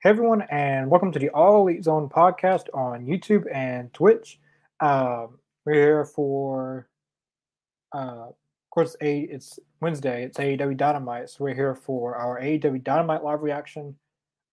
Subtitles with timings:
[0.00, 4.38] Hey everyone, and welcome to the All Elite Zone podcast on YouTube and Twitch.
[4.78, 6.88] Um, we're here for,
[7.92, 8.34] uh, of
[8.70, 10.22] course, a it's Wednesday.
[10.22, 13.96] It's AEW Dynamite, so we're here for our AEW Dynamite live reaction.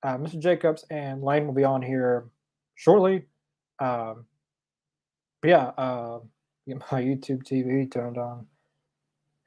[0.02, 0.40] Uh, Mr.
[0.40, 2.26] Jacobs and Lane will be on here
[2.74, 3.26] shortly.
[3.78, 4.26] Um,
[5.44, 6.22] yeah, uh,
[6.68, 8.48] get my YouTube TV turned on.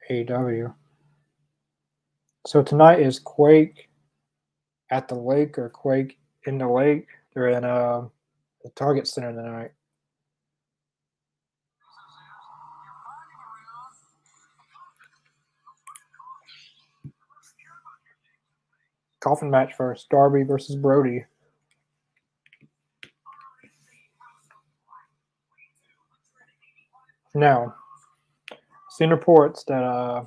[0.09, 0.73] AEW.
[2.47, 3.88] So tonight is Quake
[4.91, 7.07] at the lake or Quake in the lake.
[7.33, 8.07] They're in uh,
[8.63, 9.71] the Target Center tonight.
[19.19, 21.25] Coffin match first Darby versus Brody.
[27.35, 27.75] Now,
[28.91, 30.25] seen reports that uh,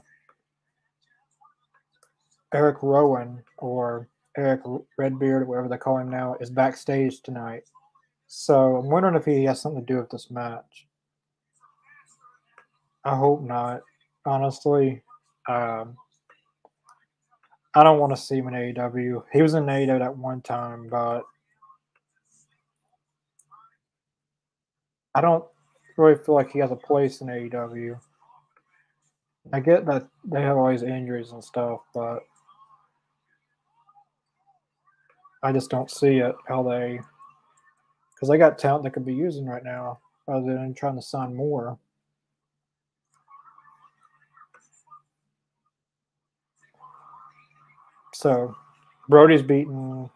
[2.54, 4.62] Eric Rowan or Eric
[4.98, 7.64] Redbeard, whatever they call him now, is backstage tonight.
[8.26, 10.86] So I'm wondering if he has something to do with this match.
[13.04, 13.82] I hope not.
[14.24, 15.02] Honestly,
[15.48, 15.96] um,
[17.74, 19.24] I don't want to see him in AEW.
[19.32, 21.22] He was in AEW at one time, but
[25.14, 25.44] I don't
[25.96, 27.98] really feel like he has a place in AEW.
[29.52, 32.20] I get that they have all these injuries and stuff, but
[35.42, 37.00] I just don't see it how they
[38.14, 41.34] because they got talent they could be using right now rather than trying to sign
[41.34, 41.78] more.
[48.14, 48.54] So
[49.08, 50.10] Brody's beaten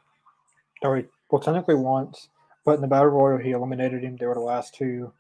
[0.83, 2.29] or well technically once,
[2.65, 4.17] but in the Battle Royal he eliminated him.
[4.17, 5.13] They were the last two.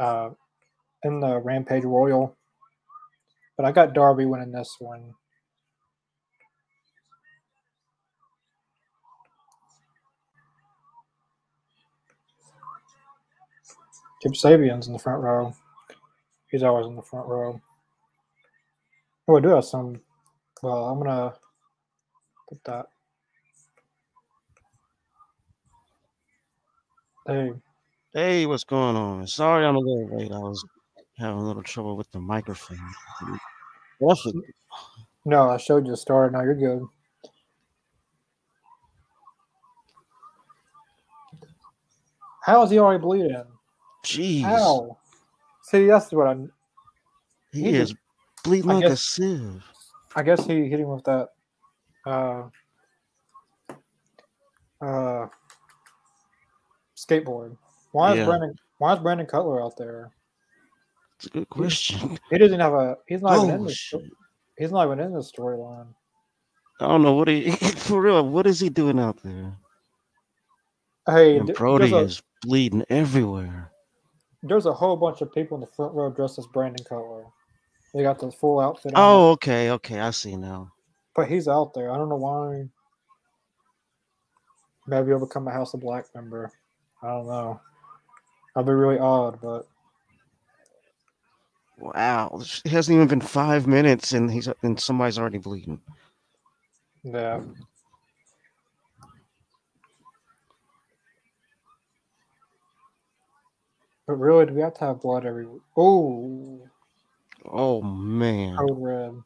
[0.00, 0.30] Uh,
[1.04, 2.36] in the Rampage Royal.
[3.56, 5.14] But I got Darby winning this one.
[14.22, 15.52] Kip Sabian's in the front row.
[16.48, 17.60] He's always in the front row.
[19.26, 20.00] Oh, I do have some.
[20.62, 21.34] Well, I'm gonna
[22.48, 22.86] put that.
[27.26, 27.52] Hey.
[28.14, 29.26] Hey, what's going on?
[29.26, 30.30] Sorry I'm a little late.
[30.30, 30.64] I was
[31.18, 32.78] having a little trouble with the microphone.
[35.24, 36.30] No, I showed you the story.
[36.30, 36.82] Now you're good.
[42.44, 43.44] How is he already bleeding?
[44.04, 44.42] Jeez.
[44.42, 44.98] How?
[45.62, 46.36] See, that's what I.
[47.52, 47.94] He, he is
[48.44, 49.64] bleeding like guess, a sieve.
[50.16, 51.28] I guess he hit him with that.
[52.04, 52.44] Uh,
[54.80, 55.26] uh,
[56.96, 57.56] skateboard.
[57.92, 58.20] Why yeah.
[58.20, 58.56] is Brandon?
[58.78, 60.10] Why is Brandon Cutler out there?
[61.16, 62.18] It's a good question.
[62.30, 62.96] He, doesn't have a.
[63.06, 63.94] He's not oh, even in this.
[64.58, 65.88] He's not even in the storyline.
[66.80, 68.28] I don't know what he for real.
[68.28, 69.56] What is he doing out there?
[71.06, 73.71] Hey, and Brody a, is bleeding everywhere
[74.42, 77.24] there's a whole bunch of people in the front row dressed as Brandon Cutler.
[77.94, 78.92] They got the full outfit.
[78.94, 80.72] Oh, okay, okay, I see now.
[81.14, 81.90] But he's out there.
[81.90, 82.64] I don't know why.
[84.86, 86.50] Maybe he'll become a House of Black member.
[87.02, 87.60] I don't know.
[88.54, 89.66] That'd be really odd, but.
[91.78, 95.80] Wow, it hasn't even been five minutes, and he's and somebody's already bleeding.
[97.02, 97.40] Yeah.
[104.06, 105.46] But really, do we have to have blood every?
[105.76, 106.60] Oh,
[107.44, 109.22] oh man, code red.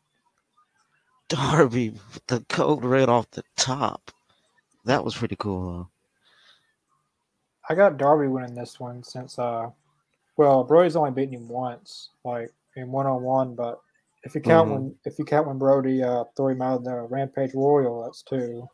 [1.29, 1.95] Darby,
[2.29, 4.11] the code red off the top.
[4.85, 5.73] That was pretty cool.
[5.73, 5.89] Though.
[7.69, 9.71] I got Darby winning this one since, uh,
[10.37, 13.55] well, Brody's only beaten him once, like in one on one.
[13.57, 13.81] But
[14.23, 14.83] if you count mm-hmm.
[14.83, 18.23] when if you count when Brody uh, threw him out of the Rampage Royal, that's
[18.23, 18.69] two.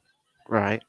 [0.49, 0.83] Right.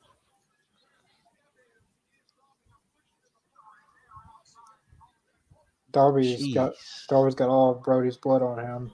[5.94, 6.54] Darby's Jeez.
[6.56, 6.74] got
[7.08, 8.92] Darby's got all of Brody's blood on him.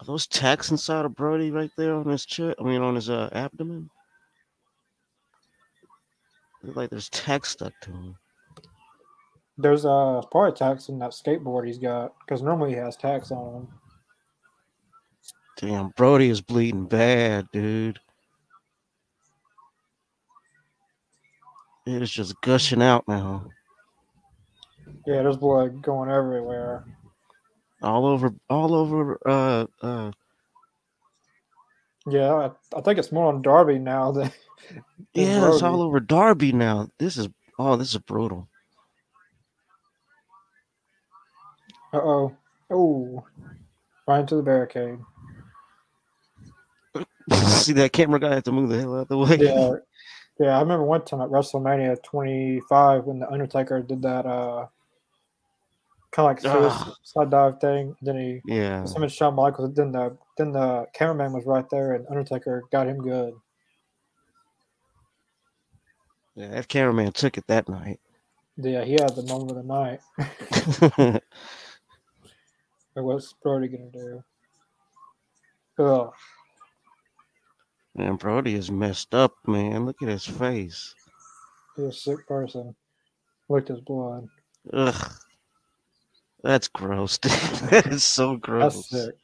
[0.00, 2.56] Are those tacks inside of Brody right there on his chest?
[2.58, 3.88] I mean, on his uh, abdomen.
[6.62, 8.16] Look like there's tacks stuck to him.
[9.56, 13.54] There's uh probably tacks in that skateboard he's got because normally he has tacks on
[13.54, 13.68] him.
[15.58, 18.00] Damn, Brody is bleeding bad, dude.
[21.86, 23.46] It is just gushing out now.
[25.06, 26.84] Yeah, there's blood going everywhere.
[27.82, 29.18] All over, all over.
[29.26, 30.12] Uh, uh.
[32.06, 34.30] Yeah, I, I think it's more on Darby now than.
[34.70, 34.82] than
[35.14, 35.54] yeah, Brody.
[35.54, 36.88] it's all over Darby now.
[36.98, 37.28] This is
[37.58, 38.48] oh, this is brutal.
[41.92, 42.36] Uh oh.
[42.70, 43.24] Oh.
[44.08, 44.98] Right into the barricade.
[47.32, 49.38] See that camera guy had to move the hell out of the way.
[49.40, 49.72] Yeah,
[50.40, 50.56] yeah.
[50.56, 54.66] I remember one time at WrestleMania 25 when the Undertaker did that uh
[56.14, 56.94] kind of like Ah.
[57.02, 57.96] suicide dive thing.
[58.00, 58.86] Then he Yeah.
[58.86, 59.74] Him and Shawn Michaels.
[59.74, 63.34] Then the then the cameraman was right there, and Undertaker got him good.
[66.36, 68.00] Yeah, that cameraman took it that night.
[68.56, 71.22] Yeah, he had the moment of the night.
[72.94, 74.24] What's Brody gonna do?
[75.78, 76.12] Ugh.
[77.96, 79.84] man, Brody is messed up, man.
[79.86, 80.94] Look at his face.
[81.76, 82.74] He's a sick person.
[83.48, 84.28] Licked his blood.
[84.72, 85.12] Ugh.
[86.44, 87.32] That's gross, dude.
[87.70, 88.74] that is so gross.
[88.74, 89.14] That's sick.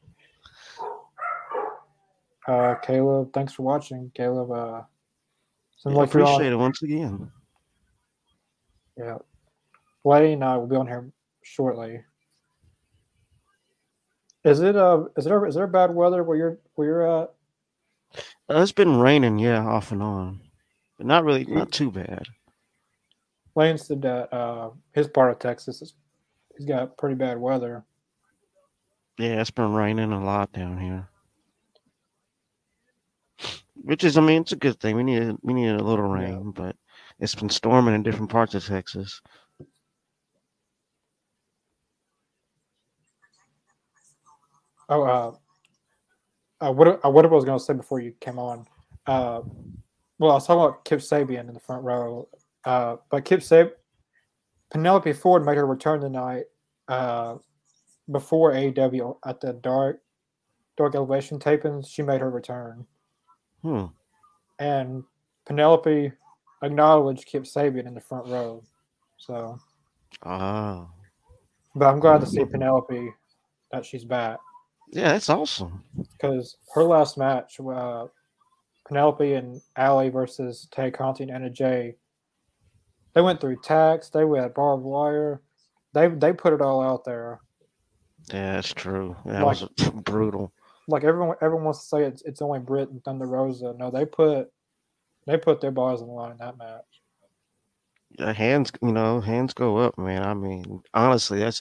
[2.48, 4.10] Uh, Caleb, thanks for watching.
[4.14, 4.82] Caleb, uh,
[5.84, 7.30] Yeah, like appreciate it once again.
[8.96, 9.18] Yeah.
[10.02, 11.12] Lady and I will be on here
[11.42, 12.02] shortly.
[14.42, 17.34] Is it uh is there is there bad weather where you're where you're at?
[18.48, 20.40] Uh, it's been raining, yeah, off and on,
[20.96, 22.24] but not really, not too bad.
[23.54, 25.92] Lane said that uh his part of Texas is
[26.60, 27.82] he's got pretty bad weather.
[29.18, 31.08] Yeah, it's been raining a lot down here,
[33.74, 34.94] which is, I mean, it's a good thing.
[34.96, 36.36] We need we need a little Yeah.
[36.36, 36.76] rain, but
[37.18, 39.22] it's been storming in different parts of Texas.
[44.90, 45.32] Oh uh
[46.60, 48.66] uh, what uh, what I was going to say before you came on,
[49.06, 49.40] uh,
[50.18, 52.28] well, I was talking about Kip Sabian in the front row,
[52.66, 53.70] uh, but Kip Sab,
[54.70, 56.44] Penelope Ford made her return tonight,
[56.88, 57.36] uh,
[58.10, 60.00] before AEW at the Dark
[60.76, 61.88] Dark Elevation tapings.
[61.88, 62.86] She made her return,
[63.62, 63.86] Hmm.
[64.58, 65.04] and
[65.46, 66.12] Penelope
[66.62, 68.62] acknowledged Kip Sabian in the front row.
[69.18, 69.58] So,
[70.22, 70.88] Ah,
[71.74, 73.12] but I'm glad to see Penelope
[73.72, 74.38] that she's back.
[74.88, 75.84] yeah, that's awesome.
[76.12, 78.06] because her last match, uh,
[78.88, 81.96] Penelope and Allie versus Tay Conti and Anna Jay,
[83.14, 85.40] they went through tacks, they went barbed wire,
[85.92, 87.40] they they put it all out there.
[88.32, 89.16] Yeah, that's true.
[89.26, 89.68] That Like- was
[90.04, 90.52] brutal.
[90.88, 93.74] Like everyone everyone wants to say it's it's only Britt and Thunder Rosa.
[93.78, 94.52] No, they put
[95.26, 96.84] they put their bodies on the line in that match.
[98.18, 100.24] Yeah, hands, you know, hands go up, man.
[100.24, 101.60] I mean, honestly, that's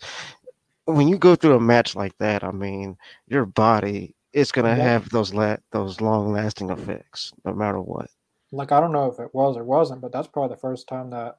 [0.85, 2.43] when you go through a match like that.
[2.43, 2.97] I mean,
[3.27, 4.83] your body is gonna Yeah.
[4.83, 8.09] have those la- those long lasting effects, no matter what.
[8.51, 11.09] Like I don't know if it was or wasn't, but that's probably the first time
[11.11, 11.37] that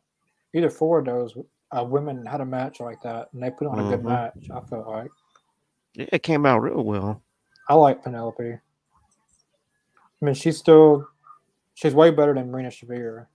[0.55, 1.35] either four of those
[1.77, 4.05] uh, women had a match like that, and they put on a good Mhm.
[4.05, 4.49] match.
[4.55, 5.11] I felt like
[5.95, 7.23] Yeah, it came out real well.
[7.69, 8.45] I like Penelope.
[8.45, 8.61] I
[10.25, 11.07] mean, she's still
[11.75, 13.27] she's way better than Marina Shafir.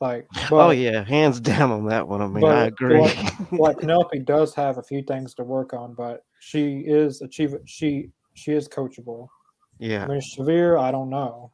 [0.00, 2.22] Like, but, oh yeah, hands down on that one.
[2.22, 3.00] I mean, I agree.
[3.00, 7.54] like- like Penelope does have a few things to work on, but she is achieve
[7.66, 9.28] she she is coachable.
[9.78, 11.50] yeah, Marina Shafir, I don't know.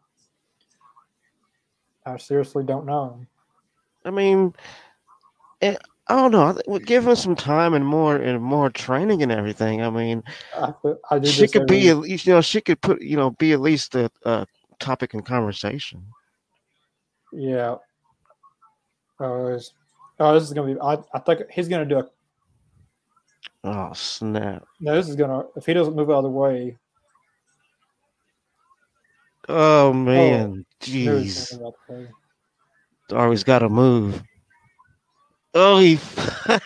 [2.08, 3.20] I seriously don't know.
[4.04, 4.54] I mean,
[5.60, 5.76] eh,
[6.08, 6.44] I don't know.
[6.44, 9.82] I think we give her some time and more and more training and everything.
[9.82, 10.22] I mean,
[10.56, 10.72] I,
[11.10, 13.52] I do she could be at least, you know, she could put, you know, be
[13.52, 14.46] at least a, a
[14.78, 16.04] topic in conversation.
[17.32, 17.76] yeah.
[19.20, 19.72] Oh, this,
[20.20, 20.80] oh, this is gonna be.
[20.80, 22.08] I, I think he's gonna do a
[23.64, 24.66] Oh snap!
[24.80, 25.44] No, this is gonna.
[25.56, 26.76] If he doesn't move out of the way,
[29.48, 32.08] Oh man, no, he's jeez, gonna move out of the way.
[33.08, 34.22] Darby's got to move.
[35.54, 35.98] Oh, he,
[36.46, 36.60] I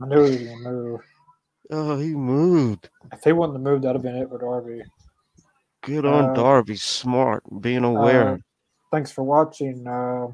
[0.00, 1.00] knew he was gonna move.
[1.70, 2.90] oh, he moved.
[3.12, 4.82] If he wouldn't have moved, that'd have been it for Darby.
[5.82, 8.34] Good on Uh, Darby, smart, being aware.
[8.34, 8.36] Uh,
[8.90, 9.86] thanks for watching.
[9.86, 10.28] Uh,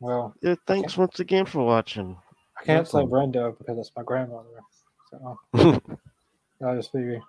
[0.00, 2.16] well, yeah, thanks once again for watching.
[2.60, 3.04] I can't say.
[3.06, 4.60] Brenda because it's my grandmother.
[5.10, 5.38] So
[6.64, 7.22] I just figure.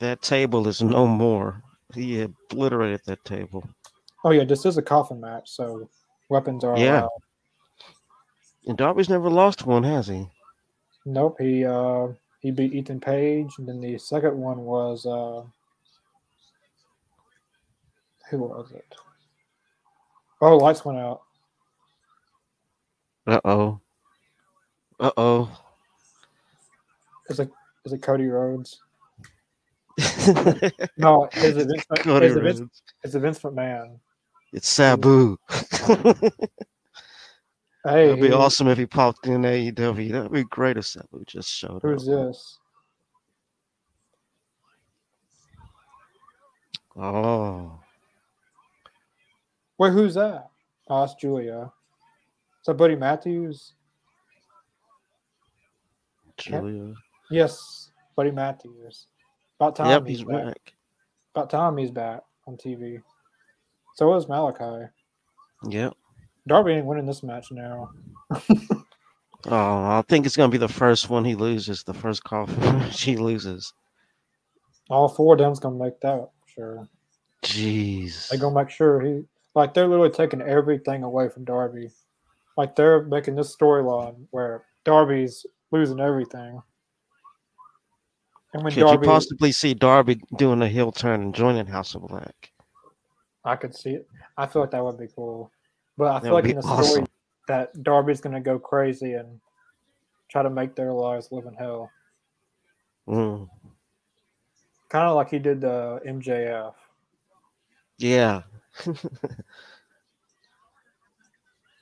[0.00, 1.62] That table is no more.
[1.94, 3.68] He obliterated that table.
[4.24, 5.88] Oh yeah, this is a coffin match, so
[6.28, 7.00] weapons are Yeah.
[7.02, 7.10] allowed.
[8.66, 10.28] And Darby's never lost one, has he?
[11.04, 12.08] Nope, he uh
[12.40, 15.44] he beat Ethan Page, and then the second one was uh
[18.30, 18.94] who was it?
[20.40, 21.22] Oh, lights went out.
[23.26, 23.80] Uh oh.
[24.98, 25.62] Uh oh.
[27.28, 27.50] Is it
[27.84, 28.82] is it Cody Rhodes?
[30.98, 32.82] No, it's a, Vince, Cody is it Vince, Rhodes.
[33.04, 33.98] is it Vince McMahon?
[34.52, 35.36] It's Sabu.
[37.88, 40.10] Hey, It'd be awesome if he popped in AEW.
[40.10, 42.26] That'd be great if Sabu just showed Who's up.
[42.30, 42.58] this?
[46.96, 47.78] Oh.
[49.78, 50.48] Wait, who's that?
[50.88, 51.70] Oh, that's Julia.
[52.60, 53.74] Is that Buddy Matthews?
[56.38, 56.92] Julia.
[57.30, 59.06] Yes, Buddy Matthews.
[59.58, 60.44] About time yep, he's, he's back.
[60.44, 60.72] back.
[61.34, 63.02] About time he's back on TV.
[63.94, 64.90] So is Malakai.
[65.68, 65.94] Yep.
[66.46, 67.90] Darby ain't winning this match now.
[69.48, 71.84] Oh, I think it's gonna be the first one he loses.
[71.84, 72.48] The first call
[72.90, 73.72] she loses.
[74.90, 76.88] All four of them's gonna make that sure.
[77.44, 78.28] Jeez.
[78.28, 79.22] They gonna make sure he
[79.54, 81.90] like they're literally taking everything away from Darby.
[82.56, 86.60] Like they're making this storyline where Darby's losing everything.
[88.56, 91.94] And when Could Darby, you possibly see Darby doing a heel turn and joining House
[91.94, 92.50] of Black?
[93.44, 94.08] I could see it.
[94.38, 95.50] I feel like that would be cool.
[95.98, 97.06] But I That feel like in the story
[97.48, 99.38] that Darby's gonna go crazy and
[100.30, 101.90] try to make their lives live in hell.
[103.06, 103.46] Mm.
[104.88, 106.72] Kind of like he did the MJF.
[107.98, 108.42] Yeah.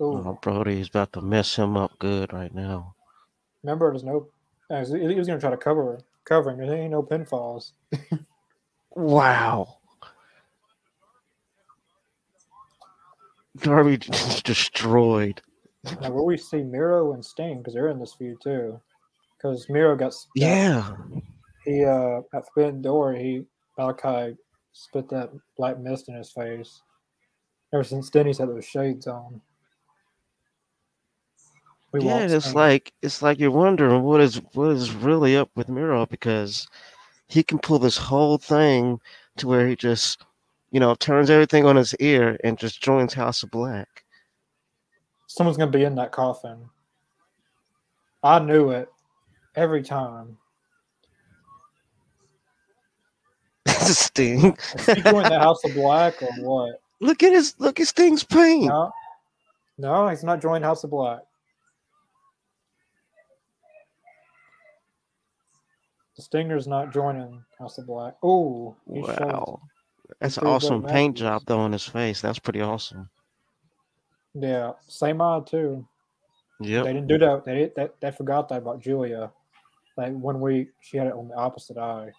[0.00, 2.96] Oh, Brody's about to mess him up good right now.
[3.62, 4.26] remember there's no.
[4.68, 6.58] uh, He he was gonna try to cover cover him.
[6.58, 7.72] There ain't no pinfalls.
[8.96, 9.78] Wow.
[13.58, 15.40] Darby just destroyed.
[16.00, 18.80] Now, will we see Miro and Sting because they're in this feud too?
[19.36, 20.96] Because Miro got got- Yeah.
[21.64, 23.44] he uh at Forbidden Door he
[23.78, 24.36] Malakai
[24.72, 26.80] spit that black mist in his face.
[27.72, 29.40] Ever since then he's had those shades on.
[31.94, 35.68] We Yeah, it's like it's like you're wondering what is what is really up with
[35.68, 36.66] Miro because
[37.28, 38.98] he can pull this whole thing
[39.36, 40.20] to where he just,
[40.72, 44.02] you know, turns everything on his ear and just joins House of Black.
[45.28, 46.68] someone's gonna be in that coffin.
[48.24, 48.88] I knew it
[49.54, 50.36] every time.
[53.68, 54.56] Sting.
[54.74, 56.80] Is he joined the House of Black or what?
[57.00, 58.66] look at his look at Sting's pain.
[58.66, 58.90] No,
[59.78, 61.20] no, he's not joined House of Black.
[66.16, 68.14] The Stinger's not joining House of Black.
[68.22, 69.60] Oh, Wow.
[70.20, 72.20] That's an awesome paint job though on his face.
[72.20, 73.08] That's pretty awesome.
[74.34, 75.86] Yeah, same eye too.
[76.60, 76.82] Yeah.
[76.82, 77.44] They didn't do that.
[77.44, 79.32] They they, they forgot that about Julia.
[79.96, 82.12] Like one week she had it on the opposite eye,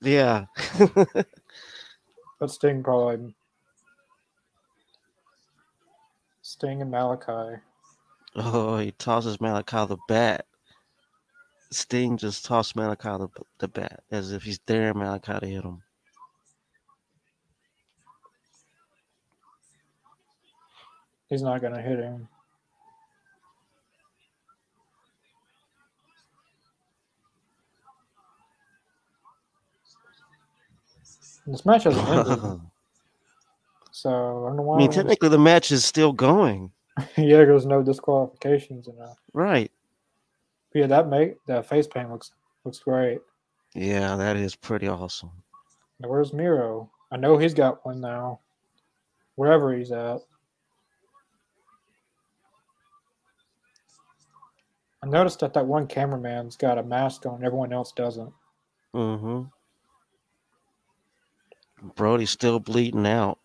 [0.00, 0.46] Yeah.
[2.40, 3.34] but Sting probably
[6.42, 7.60] Sting and Malakai.
[8.36, 10.46] oh, he tosses Malakai the bat.
[11.70, 15.82] Sting just tossed Malakai the, the bat as if he's daring Malakai to hit him.
[21.28, 22.26] He's not gonna hit him.
[31.46, 32.60] This match hasn't ended,
[33.90, 34.76] so I don't know why.
[34.78, 36.72] mean, I wanna- technically the match is still going.
[37.16, 39.14] yeah, there's no disqualifications and uh,
[40.74, 40.80] Right.
[40.80, 42.32] yeah, that make that face paint looks
[42.64, 43.20] looks great.
[43.74, 45.30] Yeah, that is pretty awesome.
[46.00, 46.90] Now, where's Miro?
[47.10, 48.40] I know he's got one now.
[49.34, 50.20] Wherever he's at.
[55.02, 58.32] I noticed that that one cameraman's got a mask on, everyone else doesn't.
[58.94, 59.44] Mm-hmm.
[61.94, 63.38] Brody's still bleeding out.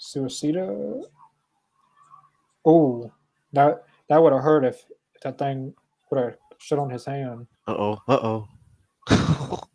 [0.00, 1.04] Suicida.
[2.64, 3.12] Oh,
[3.52, 4.84] that that would have hurt if,
[5.22, 5.74] that thing
[6.10, 7.46] would have shut on his hand.
[7.66, 8.02] Uh oh.
[8.08, 8.46] Uh
[9.08, 9.60] oh.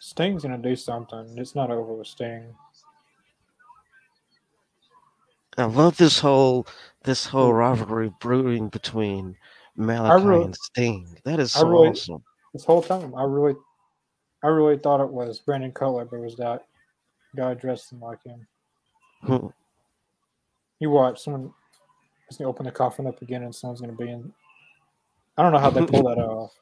[0.00, 1.34] Sting's gonna do something.
[1.36, 2.54] It's not over with Sting.
[5.56, 6.66] I love this whole
[7.02, 9.36] this whole rivalry brewing between
[9.78, 11.18] Malakai really- and Sting.
[11.24, 12.22] That is so really- awesome.
[12.54, 13.54] This whole time, I really,
[14.42, 16.64] I really thought it was Brandon Cutler, but it was that
[17.36, 19.52] guy dressed like him.
[20.80, 21.52] You watch someone
[22.30, 24.32] is gonna open the coffin up again, and someone's gonna be in.
[25.36, 26.52] I don't know how they pull that off.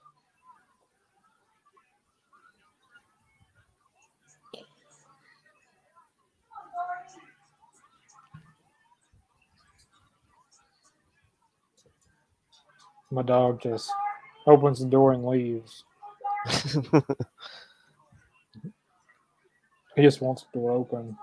[13.10, 13.90] My dog just
[14.46, 15.84] opens the door and leaves.
[19.96, 21.16] He just wants the door open.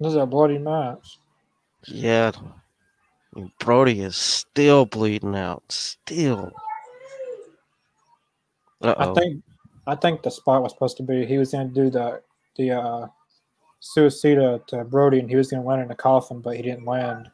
[0.00, 1.18] This is a bloody match.
[1.86, 2.32] yeah.
[3.58, 5.62] Brody is still bleeding out.
[5.70, 6.52] Still.
[8.82, 9.42] Uh I think
[9.86, 12.22] I think the spot was supposed to be he was going to do the
[12.56, 13.06] the uh,
[13.82, 16.86] suicida to Brody and he was going to land in the coffin, but he didn't
[16.86, 17.30] land.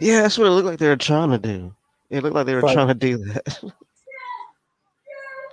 [0.00, 1.74] Yeah, that's what it looked like they were trying to do.
[2.10, 3.60] It looked like they were But- trying to do that.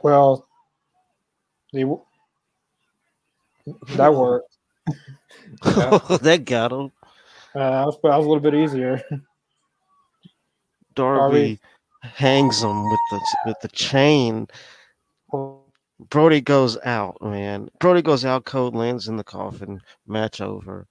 [0.01, 0.47] Well,
[1.73, 1.99] the
[3.97, 4.55] that worked.
[5.65, 5.99] Yeah.
[6.21, 6.91] that got him.
[7.55, 9.01] Uh, that, was, that was a little bit easier.
[10.95, 11.59] Darby
[12.01, 14.47] hangs him with the with the chain.
[16.09, 17.69] Brody goes out, man.
[17.79, 20.87] Brody goes out, code lands in the coffin, match over.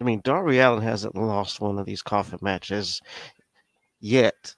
[0.00, 3.00] I mean, Darby Allin hasn't lost one of these coffin matches
[4.00, 4.54] yet.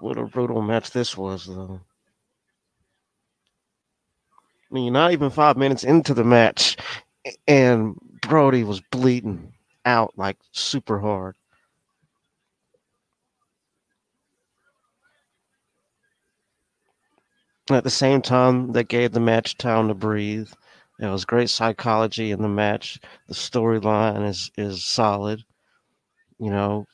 [0.00, 1.80] What a brutal match this was, though.
[4.70, 6.76] I mean, not even five minutes into the match,
[7.46, 9.52] and Brody was bleeding
[9.84, 11.36] out like super hard.
[17.70, 20.50] At the same time, that gave the match time to breathe.
[20.98, 22.98] It was great psychology in the match.
[23.28, 25.44] The storyline is is solid.
[26.38, 26.86] You know,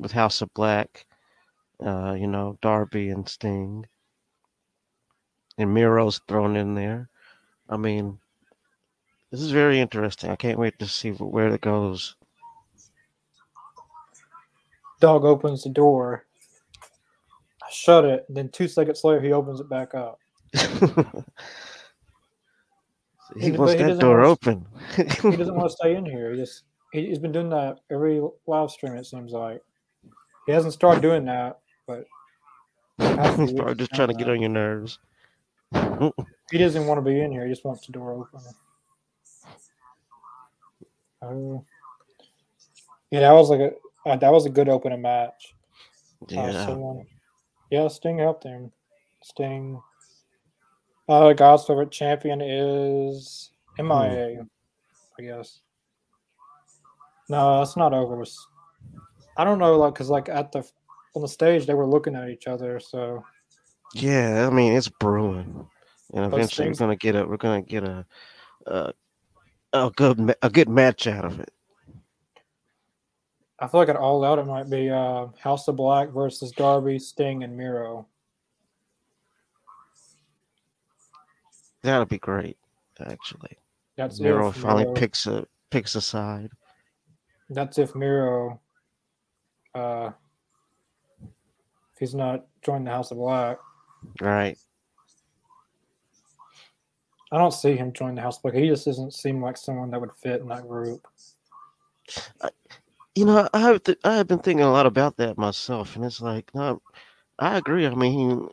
[0.00, 1.06] with House of Black,
[1.84, 3.86] uh, you know, Darby and Sting.
[5.56, 7.08] And Miro's thrown in there.
[7.68, 8.18] I mean,
[9.30, 10.30] this is very interesting.
[10.30, 12.16] I can't wait to see where it goes.
[15.00, 16.26] Dog opens the door.
[17.62, 18.26] I shut it.
[18.28, 20.18] Then two seconds later, he opens it back up.
[23.38, 24.66] he wants that doesn't door want- open.
[24.96, 25.02] He
[25.36, 26.32] doesn't want to stay in here.
[26.32, 28.94] He just he, he's been doing that every live stream.
[28.94, 29.60] It seems like
[30.46, 32.06] he hasn't started doing that, but
[33.38, 34.98] He's probably just trying to get on your nerves.
[36.50, 37.44] He doesn't want to be in here.
[37.44, 38.40] He just wants the door open.
[41.22, 41.64] Oh,
[43.10, 43.72] yeah, that was like a
[44.08, 45.54] uh, that was a good opening match.
[46.22, 46.66] Uh, Yeah.
[46.66, 47.06] someone,
[47.70, 48.70] yeah, Sting helped him.
[49.22, 49.80] Sting.
[51.08, 54.46] Uh, God's favorite champion is MIA,
[55.18, 55.60] I guess.
[57.28, 58.22] No, it's not over.
[59.36, 60.62] I don't know, like, cause like at the
[61.14, 63.24] on the stage they were looking at each other, so
[63.94, 65.66] Yeah, I mean it's brewing,
[66.12, 68.04] and eventually things- we're gonna get a we're gonna get a
[68.66, 68.92] a,
[69.72, 71.52] a good a good match out of it.
[73.60, 76.98] I feel like at all out it might be uh, House of Black versus Darby,
[76.98, 78.08] Sting, and Miro.
[81.82, 82.56] That'll be great,
[82.98, 83.56] actually.
[83.96, 86.50] That's Miro finally Miro- picks a picks a side.
[87.50, 88.60] That's if Miro,
[89.74, 90.10] uh,
[91.94, 93.58] if he's not joined the House of Black.
[94.20, 94.58] Right.
[97.32, 98.54] I don't see him join the House of Black.
[98.54, 101.06] He just doesn't seem like someone that would fit in that group.
[103.14, 106.04] You know, I have th- I have been thinking a lot about that myself, and
[106.04, 106.82] it's like, no,
[107.38, 107.86] I agree.
[107.86, 108.48] I mean,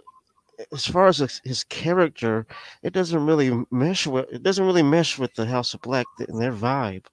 [0.72, 2.46] as far as his, his character,
[2.84, 6.40] it doesn't really mesh with it doesn't really mesh with the House of Black and
[6.40, 7.06] their vibe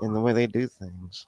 [0.00, 1.26] and the way they do things.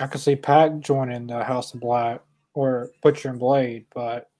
[0.00, 2.22] I could see Pac joining the House of Black
[2.54, 4.30] or Butcher and Blade, but,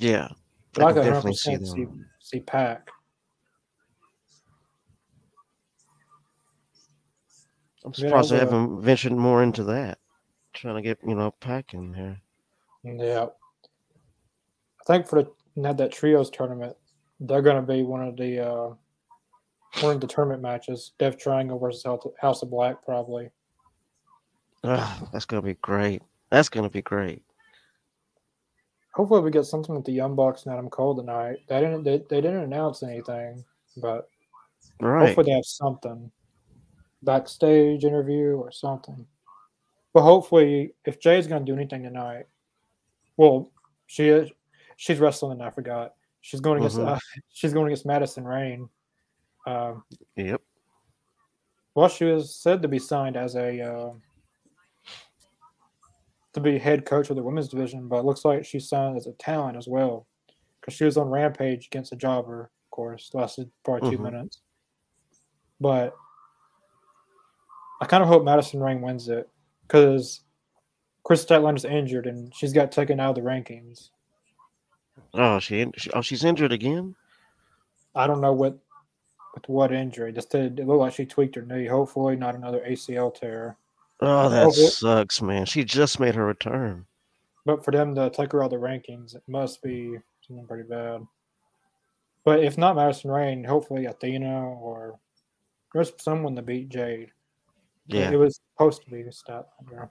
[0.00, 0.28] Yeah,
[0.74, 2.06] but I I can could definitely 100% see see, them.
[2.20, 2.90] see Pac.
[7.84, 9.98] I'm surprised they haven't ventured more into that.
[10.52, 12.20] Trying to get you know Pac in there.
[12.82, 13.26] Yeah.
[13.26, 16.76] I think for the had that trios tournament,
[17.20, 18.74] they're going to be one of the uh,
[19.80, 20.92] one of the tournament matches.
[20.98, 21.84] Death Triangle versus
[22.20, 23.30] House of Black, probably.
[24.68, 26.02] Ah, that's gonna be great.
[26.30, 27.22] That's gonna be great.
[28.94, 31.38] Hopefully, we get something with the Young Bucks and Adam Cole tonight.
[31.48, 33.44] They didn't they, they didn't announce anything,
[33.76, 34.08] but
[34.80, 35.06] Right.
[35.06, 36.10] hopefully they have something
[37.02, 39.06] backstage interview or something.
[39.94, 42.26] But hopefully, if Jade's going to do anything tonight,
[43.16, 43.50] well,
[43.86, 44.30] she is.
[44.76, 45.40] She's wrestling.
[45.40, 45.94] I forgot.
[46.20, 46.76] She's going against.
[46.76, 46.88] Mhm.
[46.88, 46.98] Uh,
[47.32, 48.68] she's going against Madison Rayne.
[49.46, 49.84] Um,
[50.16, 50.42] Yep.
[51.74, 53.92] well, she was said to be signed as a uh,
[56.36, 59.06] to be head coach of the women's division, but it looks like she's signed as
[59.06, 60.06] a talent as well
[60.60, 62.50] because she was on Rampage against a jobber.
[62.66, 64.02] Of course, lasted probably 2 Mhm.
[64.02, 64.40] minutes.
[65.60, 65.94] But
[67.80, 69.28] I kind of hope Madison Rayne wins it
[69.62, 70.20] because
[71.04, 73.90] Kris Statlander is injured and she's got taken out of the rankings.
[75.14, 76.94] Oh, she, she oh she's injured again.
[77.94, 78.58] I don't know what
[79.34, 80.12] with what injury.
[80.12, 81.66] Just did it looked like she tweaked her knee.
[81.66, 83.56] Hopefully, not another ACL tear.
[84.00, 85.46] Oh, that Oh, sucks, man.
[85.46, 86.86] She just made her return.
[87.44, 90.68] But for them to take her out of the rankings, it must be something pretty
[90.68, 91.06] bad.
[92.24, 94.98] But if not Madison Rayne, hopefully Athena or
[95.72, 97.10] there's someone to beat Jade.
[97.86, 99.88] Yeah, It was supposed to be Statlander.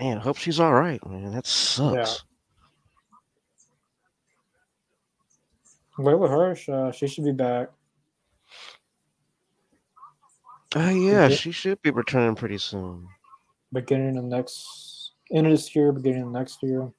[0.00, 0.16] man.
[0.18, 1.32] I hope she's all right, man.
[1.32, 2.24] That sucks.
[5.98, 7.68] But with her, uh, she should be back.
[10.76, 13.08] Oh yeah, she should be returning pretty soon.
[13.72, 16.90] beginning of next end of this year, beginning of next year.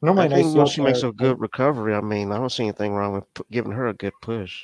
[0.00, 2.92] Normally, I think once she makes a good recovery, I mean, I don't see anything
[2.92, 4.62] wrong with giving her a good push.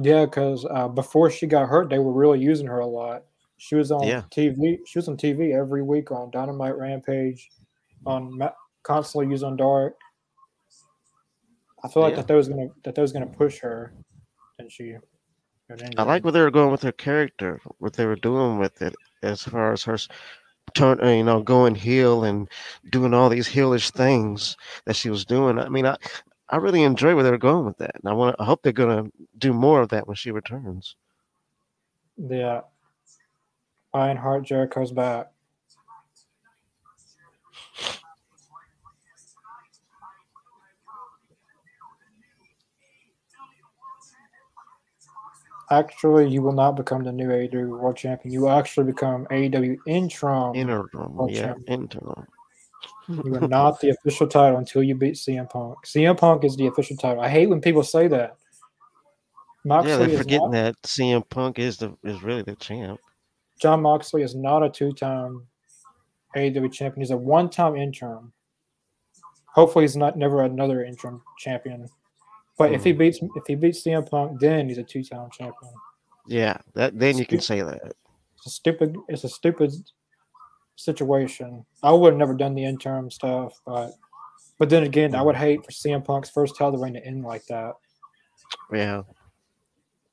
[0.00, 3.24] Yeah, because uh, before she got hurt, they were really using her a lot.
[3.58, 4.22] She was on Yeah.
[4.30, 4.78] TV.
[4.86, 7.48] She was on TV every week on Dynamite Rampage,
[8.06, 8.40] on
[8.82, 9.96] constantly on Dark.
[11.84, 12.16] I feel like Yeah.
[12.16, 13.94] that that was gonna that that was gonna push her,
[14.58, 14.96] and she.
[15.96, 18.94] I like what they were going with her character, what they were doing with it,
[19.22, 19.98] as far as her
[20.74, 22.48] turn, uh, you know, going heel and
[22.90, 24.56] doing all these heelish things
[24.86, 25.58] that she was doing.
[25.58, 25.96] I mean, I,
[26.48, 29.10] I really enjoy where they're going with that, and I want, I hope they're gonna
[29.38, 30.96] do more of that when she returns.
[32.16, 32.62] Yeah.
[33.94, 35.30] Lionheart Jericho's back.
[45.72, 48.32] Actually, you will not become the new AEW World Champion.
[48.32, 50.54] You will actually become AEW interim.
[50.56, 51.82] Interim, World yeah, champion.
[51.82, 52.26] interim.
[53.08, 55.78] You are not the official title until you beat CM Punk.
[55.84, 57.22] CM Punk is the official title.
[57.22, 58.36] I hate when people say that.
[59.64, 62.98] Moxley yeah, they're forgetting not, that CM Punk is the is really the champ.
[63.60, 65.46] Jon Moxley is not a two-time
[66.34, 67.02] AEW champion.
[67.02, 68.32] He's a one-time interim.
[69.46, 71.88] Hopefully, he's not never another interim champion.
[72.60, 75.72] But if he beats if he beats CM Punk, then he's a two-time champion.
[76.26, 77.94] Yeah, that then you can say that.
[78.36, 78.98] It's a stupid.
[79.08, 79.72] It's a stupid
[80.76, 81.64] situation.
[81.82, 83.92] I would have never done the interim stuff, but
[84.58, 87.46] but then again, I would hate for CM Punk's first title reign to end like
[87.46, 87.76] that.
[88.70, 89.04] Yeah.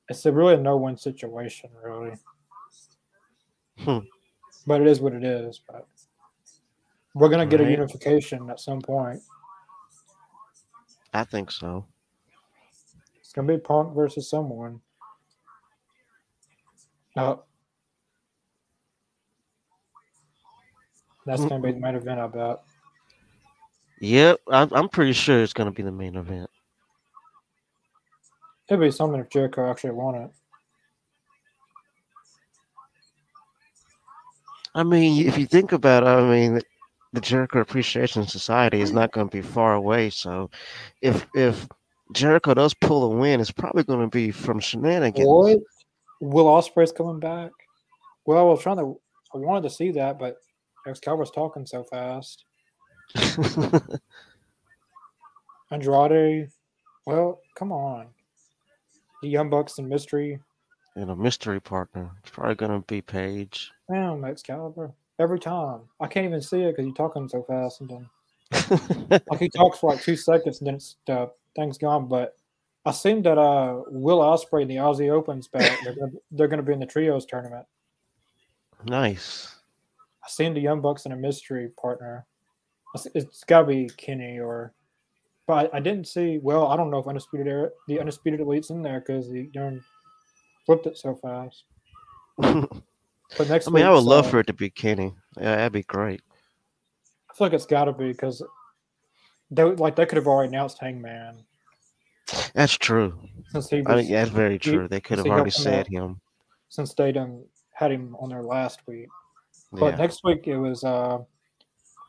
[0.08, 2.14] It's a really a no-win situation, really.
[3.76, 3.98] Hmm.
[4.66, 5.60] But it is what it is.
[5.68, 5.86] But
[7.14, 9.20] we're gonna get a unification at some point.
[11.12, 11.84] I think so.
[13.28, 14.80] It's gonna be Punk versus someone.
[17.14, 17.44] No.
[21.26, 22.62] That's gonna be the main event, I bet.
[24.00, 26.48] Yep, I'm, I'm pretty sure it's going to be the main event.
[28.70, 30.30] It'd be something if Jericho actually won it.
[34.74, 36.62] I mean, if you think about it, I mean,
[37.12, 40.08] the Jericho Appreciation Society is not going to be far away.
[40.08, 40.48] So,
[41.02, 41.68] if if
[42.12, 45.26] Jericho does pull a win, it's probably going to be from shenanigans.
[45.28, 45.58] What?
[46.20, 47.52] Will Ospreay's coming back?
[48.26, 48.98] Well, I was trying to.
[49.34, 50.36] I wanted to see that, but
[50.86, 52.44] Excalibur's talking so fast.
[55.70, 56.50] Andrade.
[57.06, 58.08] Well, come on.
[59.22, 60.40] The Young Bucks and Mystery.
[60.94, 62.10] and a mystery partner.
[62.22, 63.70] It's probably going to be Paige.
[63.90, 64.92] Damn, Excalibur.
[65.18, 65.80] Every time.
[66.00, 67.80] I can't even see it because you're talking so fast.
[67.80, 72.08] And then, like, he talks for like two seconds and then it's, the thing's gone.
[72.08, 72.36] But
[72.84, 75.78] I seen that uh, Will Ospreay and the Aussie Open's back.
[75.84, 77.66] They're gonna, they're going to be in the Trios tournament.
[78.84, 79.54] nice.
[80.24, 82.26] I seen the Young Bucks and a mystery partner.
[82.94, 84.74] It's- got to be Kenny or,
[85.46, 86.38] but I, I didn't see.
[86.38, 89.80] Well, I don't know if undisputed Era, the undisputed elite's in there because the young
[90.66, 91.64] flipped it so fast.
[93.36, 95.14] But next, I mean, I would love uh, for it to be Kenny.
[95.36, 96.22] Yeah, that'd be great.
[97.30, 98.42] I feel like it's got to be because
[99.50, 101.44] they like they could have already announced Hangman
[102.54, 103.18] That's true.
[103.52, 104.88] since he was I that's very he- true.
[104.88, 105.88] They could have already said out.
[105.88, 106.20] him.
[106.68, 109.08] since they done had him on there last week.
[109.72, 109.96] But Yeah.
[109.96, 111.18] next week it was uh,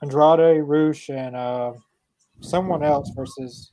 [0.02, 1.74] Andrade, Rush, and uh,
[2.42, 3.72] someone else versus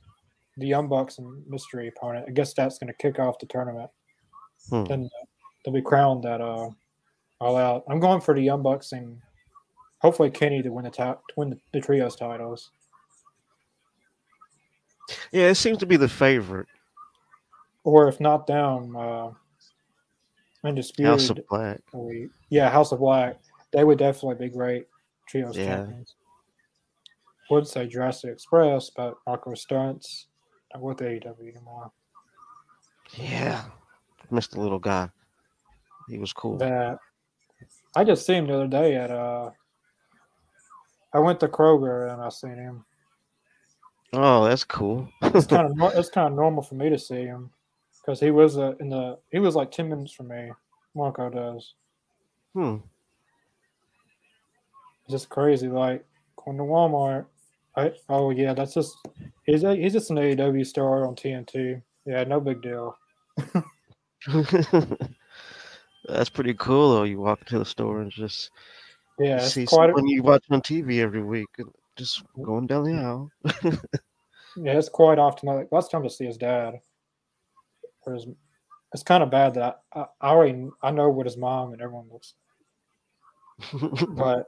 [0.57, 2.25] the Young Bucks and mystery opponent.
[2.27, 3.89] I guess that's going to kick off the tournament.
[4.69, 4.83] Hmm.
[4.85, 5.09] Then
[5.63, 6.69] they'll be crowned that uh,
[7.39, 7.83] All Out.
[7.89, 9.19] I'm going for the Young Bucks and
[9.99, 12.71] hopefully Kenny to win the ta- to win the, the trios titles.
[15.31, 16.67] Yeah, it seems to be the favorite.
[17.83, 19.31] Or if not down, uh,
[20.63, 21.11] undisputed.
[21.11, 21.79] House of Black.
[21.93, 22.31] Elite.
[22.49, 23.37] Yeah, House of Black.
[23.71, 24.87] They would definitely be great
[25.27, 25.77] trios Yeah.
[25.77, 26.15] champions.
[27.49, 30.27] Would say Jurassic Express, but Marko Stunt's
[30.73, 31.91] not with AEW anymore.
[33.13, 33.63] Yeah.
[34.29, 35.09] Missed the little guy.
[36.09, 36.57] He was cool.
[36.57, 36.99] That
[37.95, 39.51] I just seen him the other day at uh
[41.13, 42.83] I went to Kroger and I seen him.
[44.13, 45.09] Oh, that's cool.
[45.21, 47.51] It's kind of it's kind of normal for me to see him
[48.01, 50.51] because he was uh, in the he was like ten minutes from me.
[50.95, 51.73] Marco does.
[52.53, 52.77] hmm.
[55.05, 55.67] It's just crazy.
[55.67, 56.05] Like
[56.43, 57.25] going to Walmart.
[57.75, 58.97] I, oh yeah, that's just
[59.45, 61.81] he's a, he's just an AEW star on TNT.
[62.05, 62.97] Yeah, no big deal.
[66.07, 67.03] that's pretty cool, though.
[67.03, 68.49] You walk into the store and just
[69.19, 71.49] Yeah, see quite a, someone you watch on TV every week,
[71.97, 73.31] just going down the aisle.
[74.55, 75.49] yeah, it's quite often.
[75.49, 76.79] Like last time to see his dad,
[78.05, 78.27] or his
[78.93, 81.81] it's kind of bad that I, I, I already I know what his mom and
[81.81, 82.35] everyone looks,
[84.09, 84.45] but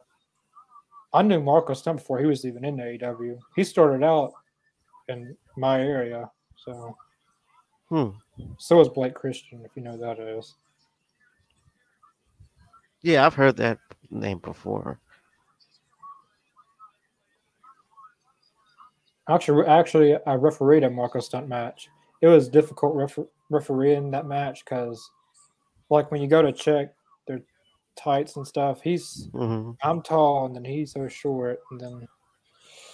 [1.13, 3.39] I knew Marko Stunt before he was even in the AEW.
[3.55, 4.33] He started out
[5.07, 6.95] in my area, so
[7.89, 8.09] Hmm.
[8.59, 10.53] so is Blake Christian, if you know who that is.
[13.01, 13.79] Yeah, I've heard that
[14.11, 14.99] name before.
[19.29, 21.89] Actually, actually, I refereed a Marko Stunt match.
[22.21, 25.09] It was difficult refer- refereeing that match because,
[25.89, 26.93] like, when you go to check
[27.27, 27.41] their
[27.95, 32.07] tights and stuff, he's hmm I'm tall and then he's so short, and then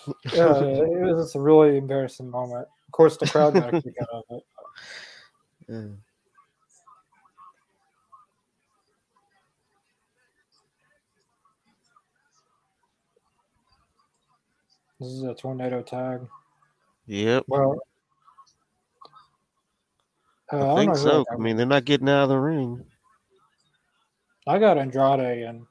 [0.34, 2.68] yeah, it was just a really embarrassing moment.
[2.88, 4.44] Of course, the crowd got a kick out of it.
[5.68, 5.88] Yeah.
[15.06, 16.22] This is a tornado tag.
[17.06, 17.44] Yep.
[17.48, 17.80] Well,
[20.52, 21.24] uh, I don't think so.
[21.32, 22.84] I mean, they're not getting out of the ring.
[24.48, 25.68] I got Andrade and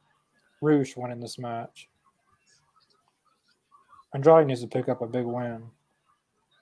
[0.60, 1.88] Rush winning this match.
[4.14, 5.64] Andrade needs to pick up a big win.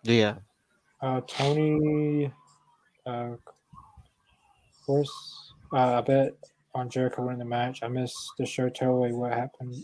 [0.03, 0.37] Yeah.
[1.03, 2.33] Uh, Tony,
[3.07, 3.39] uh, of
[4.87, 6.33] course, uh, I bet
[6.75, 7.83] on Jericho winning the match.
[7.83, 9.13] I missed the show totally.
[9.13, 9.75] What happened?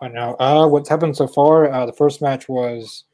[0.00, 0.36] I know.
[0.38, 1.70] Uh, what's happened so far?
[1.70, 3.04] Uh, the first match was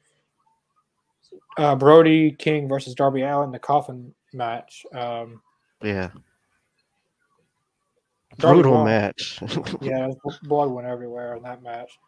[1.57, 4.85] uh, Brody King versus Darby Allin, the coffin match.
[4.93, 5.41] Um,
[5.83, 6.11] Yeah.
[8.39, 8.85] Darby Brutal won.
[8.85, 9.41] match.
[9.81, 10.11] Yeah,
[10.43, 11.99] blood went everywhere in that match.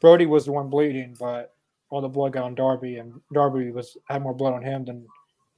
[0.00, 1.54] Brody was the one bleeding, but
[1.88, 5.06] all the blood got on Darby, and Darby was had more blood on him than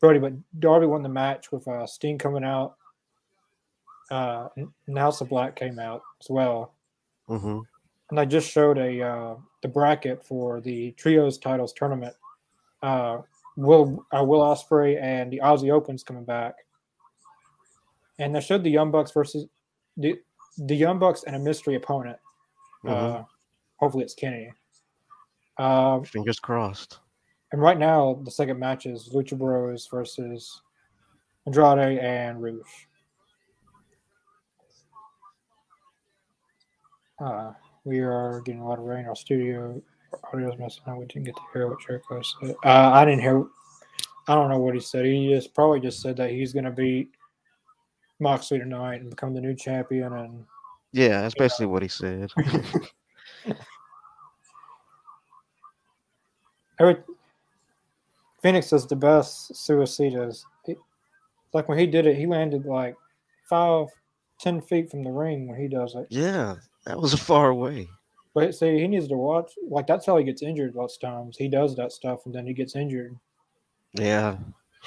[0.01, 0.19] Brody.
[0.19, 2.77] But Darby won the match with uh, Sting coming out.
[4.11, 6.75] Uh, and House of Black came out as well,
[7.27, 7.61] hmm
[8.11, 12.15] and I just showed a uh, the bracket for the trios titles tournament.
[12.83, 13.19] Uh,
[13.57, 16.55] Will uh, Will Ospreay and the Aussie Opens coming back,
[18.19, 19.47] and they showed the Young Bucks versus
[19.97, 20.19] the
[20.59, 22.19] the Young Bucks and a mystery opponent.
[22.83, 23.23] hmm Uh,
[23.77, 24.53] hopefully, it's Kenny.
[25.59, 27.01] Uh, Fingers crossed.
[27.53, 30.63] and right now, the second match is Lucha Bros versus
[31.47, 32.87] Andrade and Rush.
[37.21, 37.53] Uh,
[37.85, 39.07] we are getting a lot of rain.
[39.07, 39.81] Our studio
[40.33, 40.99] audio's messing up.
[40.99, 42.57] We didn't get to hear what Jericho said.
[42.65, 43.45] Uh, I didn't hear.
[44.27, 45.05] I don't know what he said.
[45.07, 47.11] He just probably just said that he's going to beat
[48.21, 50.13] Moxley tonight and become the new champion.
[50.13, 50.45] And
[50.93, 52.31] Yeah, that's basically what he said.
[56.79, 56.97] every,
[58.43, 60.45] Phoenix is the best suicidas.
[60.67, 60.77] He,
[61.53, 62.97] like when he did it, he landed like
[63.49, 63.87] five,
[64.39, 66.07] ten feet from the ring when he does it.
[66.11, 66.57] yeah,
[66.89, 67.87] that was a far away.
[68.35, 69.53] But see, he needs to watch.
[69.69, 71.37] Like that's how he gets injured lots of times.
[71.37, 73.17] He does that stuff and then he gets injured.
[73.93, 74.37] Yeah.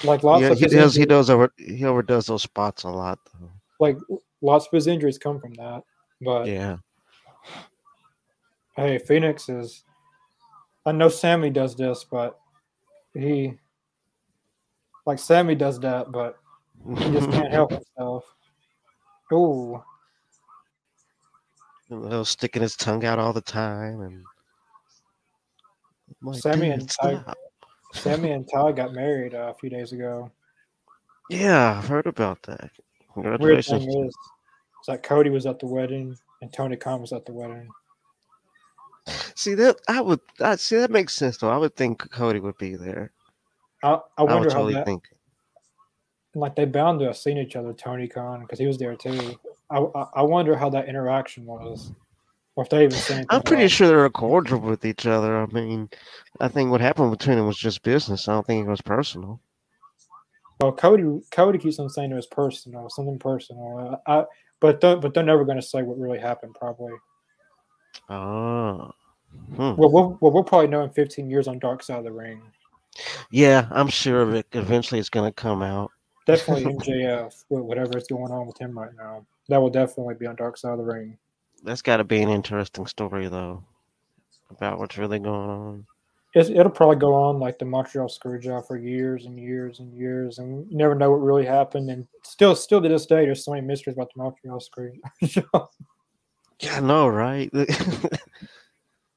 [0.04, 0.96] Like lots yeah, of he does.
[0.96, 1.52] He injuries- does over.
[1.58, 3.50] He overdoes those spots a lot, though.
[3.80, 3.98] like
[4.42, 5.84] lots of his injuries come from that.
[6.22, 6.78] But Yeah.
[8.76, 9.84] hey, Phoenix is.
[10.86, 12.40] I know Sammy does this, but
[13.14, 13.54] he,
[15.06, 16.40] like Sammy does that, but
[16.98, 18.24] he just can't help himself.
[19.32, 19.84] Ooh,
[21.92, 24.24] He'll sticking his tongue out all the time, and
[26.22, 27.20] like, Sammy and Tay-
[27.94, 30.32] Sammy and Tay got married uh, a few days ago.
[31.30, 32.72] Yeah, I've heard about that.
[33.16, 33.86] Weird Congratulations.
[33.86, 34.16] thing is, is
[34.88, 37.70] that Cody was at the wedding and Tony Khan was at the wedding.
[39.36, 40.20] See that I would.
[40.40, 41.50] I see that makes sense though.
[41.50, 43.12] I would think Cody would be there.
[43.84, 45.04] I, I I, would wonder how totally that think.
[46.36, 49.36] like they bound to have seen each other, Tony Khan, because he was there too.
[49.72, 51.92] I, I I wonder how that interaction was,
[52.56, 53.26] or if they even seen.
[53.30, 55.38] I'm pretty sure they're cordial with each other.
[55.38, 55.90] I mean,
[56.40, 58.28] I think what happened between them was just business.
[58.28, 59.40] I don't think it was personal.
[60.60, 64.00] Well, Cody Cody keeps on saying it was personal, something personal.
[64.06, 64.26] Uh, I
[64.60, 66.56] but don't, but they're never going to say what really happened.
[66.60, 66.94] Probably.
[68.10, 68.92] Oh.
[69.56, 69.76] Hmm.
[69.76, 72.42] Well, we'll well, we'll probably know in 15 years on Dark Side of the Ring.
[73.32, 74.46] Yeah, I'm sure of it.
[74.52, 75.92] Eventually, it's gonna come out.
[76.28, 79.26] Definitely MJF, whatever is going on with him right now.
[79.52, 81.18] That will definitely be on Dark Side of the Ring.
[81.62, 83.62] That's got to be an interesting story, though,
[84.50, 85.86] about what's really going on.
[86.34, 90.40] It's, it'll probably go on like the Montreal Screwjob for years and years and years,
[90.40, 91.90] and you never know what really happened.
[91.90, 95.68] And still, still to this day, there's so many mysteries about the Montreal Screwjob.
[96.62, 97.50] Yeah, I know, right?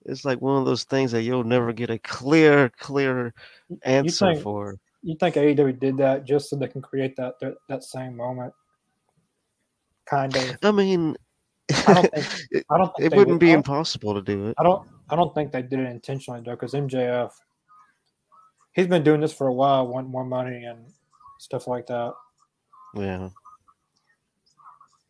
[0.05, 3.35] it's like one of those things that you'll never get a clear, clear
[3.85, 4.79] answer think- for.
[5.03, 8.53] you think AEW did that just so they can create that that, that same moment?
[10.06, 10.56] Kind of.
[10.62, 11.16] I mean,
[11.86, 12.26] I don't think.
[12.50, 14.54] it, I don't think it wouldn't would- be impossible to do it.
[14.58, 17.32] I don't I don't think they did it intentionally though, because MJF
[18.72, 20.78] he's been doing this for a while, want more money, and
[21.38, 22.12] stuff like that.
[22.94, 23.28] Yeah.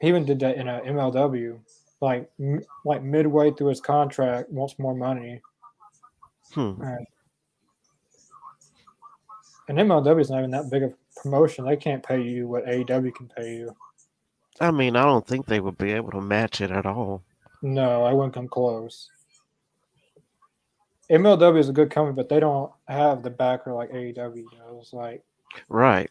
[0.01, 1.59] He even did that in a MLW,
[2.01, 5.41] like m- like midway through his contract, wants more money.
[6.53, 6.75] Hmm.
[6.83, 7.07] And,
[9.69, 11.65] and MLW is not even that big of a promotion.
[11.65, 13.75] They can't pay you what AEW can pay you.
[14.61, 17.23] I mean, I don't think they would be able to match it at all.
[17.63, 19.11] No, I wouldn't come close.
[21.11, 24.93] MLW is a good company, but they don't have the backer like AEW does.
[24.93, 25.23] Like
[25.69, 26.11] Right.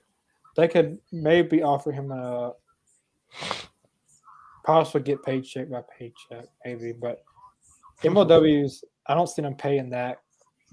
[0.56, 2.54] they could maybe offer him a
[4.64, 7.24] possibly get paycheck by paycheck, maybe, but
[8.04, 10.22] MLW's I don't see them paying that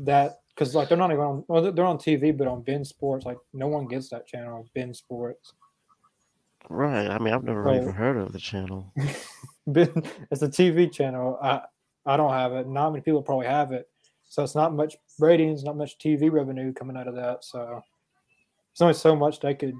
[0.00, 3.24] that because like they're not even on well, they're on TV, but on beIN Sports,
[3.24, 5.54] like no one gets that channel on beIN Sports.
[6.70, 7.11] Right.
[7.11, 7.83] I mean, I've never Right.
[7.83, 8.92] even heard of the channel.
[9.66, 11.38] It's a TV channel.
[11.42, 11.61] I
[12.06, 12.66] I don't have it.
[12.66, 13.88] Not many people probably have it,
[14.28, 17.44] so it's not much ratings, not much TV revenue coming out of that.
[17.44, 17.83] So
[18.72, 19.74] it's only so much they could.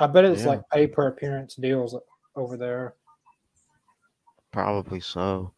[0.00, 0.50] I bet it's Yeah.
[0.50, 1.94] like pay per appearance deals
[2.36, 2.94] over there.
[4.52, 5.52] Probably so.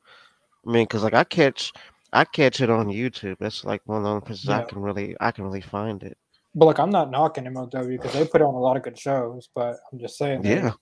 [0.67, 1.73] I mean, because like I catch,
[2.13, 3.37] I catch it on YouTube.
[3.39, 6.17] That's like one of the only places I can really, I can really find it.
[6.55, 9.49] But like, I'm not knocking MLW because they put on a lot of good shows.
[9.55, 10.73] But I'm just saying, Yeah.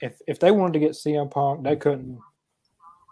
[0.00, 2.18] if if they wanted to get CM Punk, they couldn't.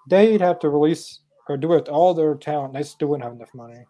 [0.08, 2.74] They'd have to release or do it with all their talent.
[2.74, 3.84] They still wouldn't have enough money.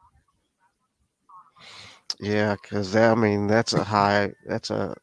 [2.20, 4.94] Yeah, because I mean that's a high, that's a,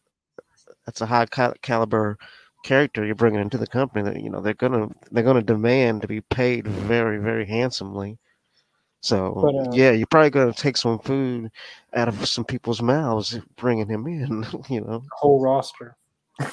[0.86, 2.18] that's a high cal- caliber
[2.64, 4.04] character you're bringing into the company.
[4.04, 8.18] That you know they're gonna, they're gonna demand to be paid very, very handsomely.
[9.02, 11.52] So But, uh, yeah, you're probably gonna take some food
[11.94, 14.46] out of some people's mouths bringing him in.
[14.70, 15.04] You know.
[15.14, 15.96] Whole roster.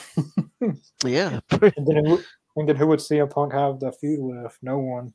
[1.04, 1.40] Yeah.
[1.50, 2.20] And then who,
[2.56, 4.58] and then who would CM Punk have the feud with?
[4.62, 5.12] No one.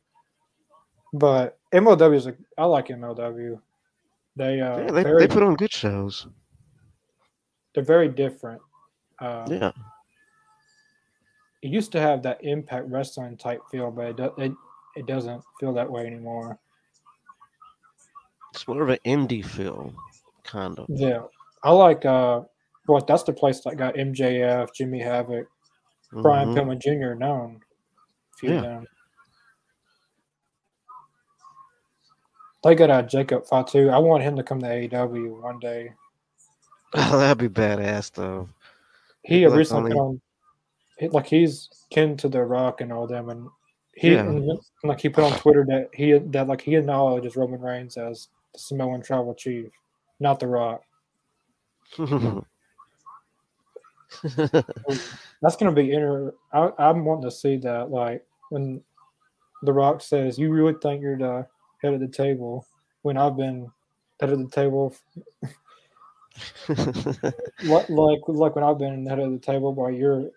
[1.14, 2.36] But MLW is a.
[2.58, 3.60] I like MLW.
[4.36, 6.28] They uh yeah they, very, they put on good shows.
[7.74, 8.62] they're very different.
[9.20, 9.72] Uh, Yeah.
[11.62, 14.52] It used to have that Impact Wrestling type feel, but it, do, it
[14.96, 16.58] it doesn't feel that way anymore.
[18.54, 19.94] It's more of an indie feel,
[20.44, 20.86] kind of.
[20.90, 21.24] Yeah,
[21.64, 22.06] I like.
[22.06, 22.42] uh
[22.88, 25.48] Well, that's the place that got MJF, Jimmy Havoc,
[26.12, 26.56] Brian Mhm.
[26.58, 27.14] Pillman Jr.
[27.16, 27.62] known.
[28.34, 28.62] A few Yeah.
[28.62, 28.88] them.
[32.64, 33.90] They got uh, Jacob Fatu.
[33.90, 35.94] I want him to come to AEW one day.
[36.94, 38.50] Oh, that'd be badass though.
[39.24, 40.22] He Like recently only- on,
[41.00, 43.48] he- like he's kin to The Rock and all them, and
[43.96, 44.22] he Yeah.
[44.22, 48.28] and, like he put on Twitter that he that like he acknowledges Roman Reigns as
[48.54, 49.72] the Samoan Tribal Chief,
[50.20, 50.84] not The Rock.
[55.42, 56.34] That's gonna be inter.
[56.54, 58.82] I, I'm wanting to see that like when
[59.64, 61.48] The Rock says, "You really think you're the
[61.82, 62.66] head of the table?"
[63.04, 63.72] When I've been
[64.20, 64.94] head of the table,
[67.64, 70.30] like like like when I've been head of the table while your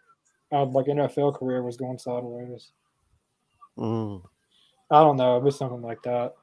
[0.53, 2.71] uh, like NFL career was going sideways.
[3.77, 4.23] Mm.
[4.91, 6.35] I don't know, it'd be something like that.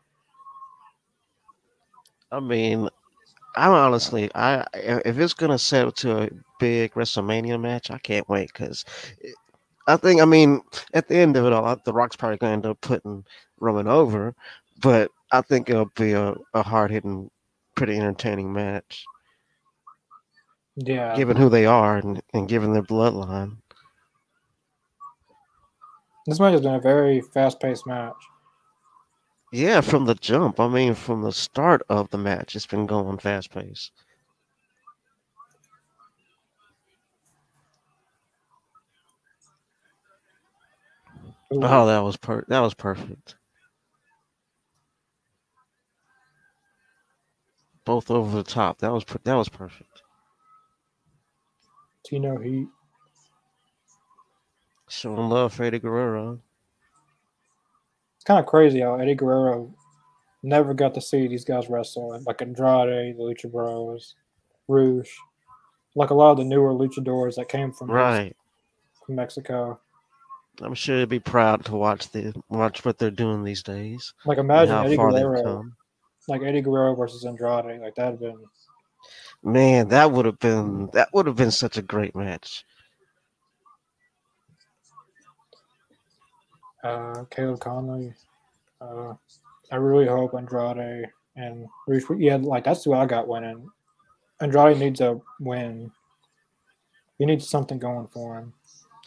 [2.32, 2.89] I mean,
[3.56, 8.48] I'm honestly, I if it's gonna settle to a big WrestleMania match, I can't wait
[8.54, 8.86] because
[9.88, 10.62] I think, I mean,
[10.94, 13.26] at the end of it all, The Rock's probably gonna end up putting
[13.60, 14.36] Roman over,
[14.82, 17.30] but I think it'll be a, a hard hitting,
[17.76, 19.06] pretty entertaining match,
[20.76, 23.58] Yeah, given who they are and, and given their bloodline.
[26.28, 28.16] this match has been a very fast-paced match.
[29.52, 30.60] Yeah, from the jump.
[30.60, 33.91] I mean, from the start of the match, it's been going fast paced.
[41.52, 43.36] Oh, that was per that was perfect.
[47.84, 48.78] Both over the top.
[48.80, 50.02] That was per- that was perfect.
[52.06, 52.68] Tino Heat.
[54.88, 56.39] Showing love for Eddie Guerrero.
[58.22, 59.74] It's kind of crazy how Eddie Guerrero
[60.43, 64.13] never got to see these guys wrestle, like Andrade, the Lucha Bros,
[64.67, 65.17] Rush,
[65.95, 68.38] like a lot of the newer luchadors that came from, Right.
[69.03, 69.80] from Mexico.
[70.61, 74.13] I'm sure they'd be proud to watch the watch what they're doing these days.
[74.24, 75.63] Like imagine Eddie Guerrero,
[76.28, 78.38] like Eddie Guerrero versus Andrade, like that'd been
[79.41, 82.65] Man, that would have been that would have been such a great match.
[86.84, 88.13] Uh, Caleb Konley.
[88.79, 89.13] Uh,
[89.71, 92.03] I really hope Andrade and Rush.
[92.17, 93.69] Yeah, like that's who I got winning.
[94.41, 95.91] Andrade needs a win.
[97.17, 98.53] He needs something going for him.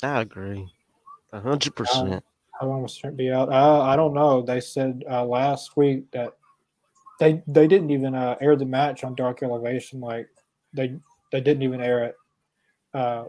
[0.02, 0.72] I agree.
[1.32, 2.24] A hundred percent.
[2.60, 3.48] How long will Trent be out?
[3.48, 4.40] Uh, I don't know.
[4.40, 6.36] They said uh, last week that
[7.18, 10.28] they they didn't even uh, air the match on Dark Elevation like
[10.72, 10.94] they
[11.32, 12.16] they didn't even air it.
[12.94, 13.24] Uh,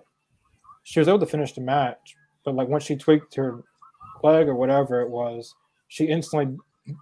[0.83, 3.63] she was able to finish the match, but like once she tweaked her
[4.23, 5.53] leg or whatever it was,
[5.87, 6.57] she instantly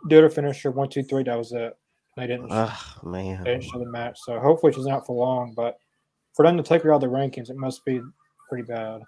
[0.07, 1.23] did her finisher one two three.
[1.23, 1.77] That was it.
[2.15, 2.47] They didn't.
[2.49, 3.43] Oh man.
[3.43, 5.53] They didn't show the match, so hopefully she's not for long.
[5.55, 5.77] But
[6.33, 8.01] for them to take her out of the rankings, it must be
[8.49, 9.01] pretty bad.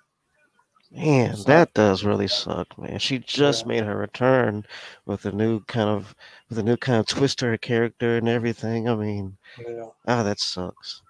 [0.91, 2.99] Man, that does really suck, man.
[2.99, 3.67] She just Yeah.
[3.69, 4.65] made her return
[5.05, 6.15] with a new kind of
[6.49, 8.87] with a new kind of twist to her character and everything.
[8.87, 9.85] I mean, Yeah.
[10.07, 11.01] oh, that sucks.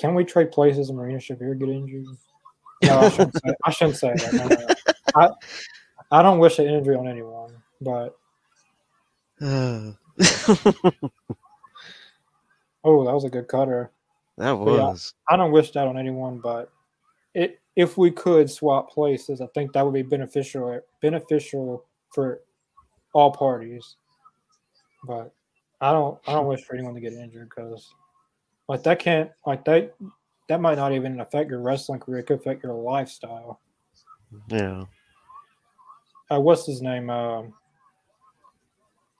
[0.00, 2.06] Can we trade places and Marina Shafir get injured?
[2.82, 4.32] No, I shouldn't say, I shouldn't say that.
[4.34, 4.74] No, no.
[5.14, 5.30] I,
[6.14, 8.16] I don't wish an injury on anyone, but
[9.42, 9.96] oh,
[12.84, 13.90] that was a good cutter.
[14.38, 15.12] That was.
[15.28, 16.70] I don't wish that on anyone, but
[17.34, 22.42] it if we could swap places, I think that would be beneficial beneficial for
[23.12, 23.96] all parties.
[25.02, 25.32] But
[25.80, 27.92] I don't I don't wish for anyone to get injured because
[28.68, 29.96] like that can't like that
[30.48, 32.20] that might not even affect your wrestling career.
[32.20, 33.58] It could affect your lifestyle.
[34.46, 34.84] Yeah.
[36.30, 37.10] Uh, what's his name?
[37.10, 37.54] Um,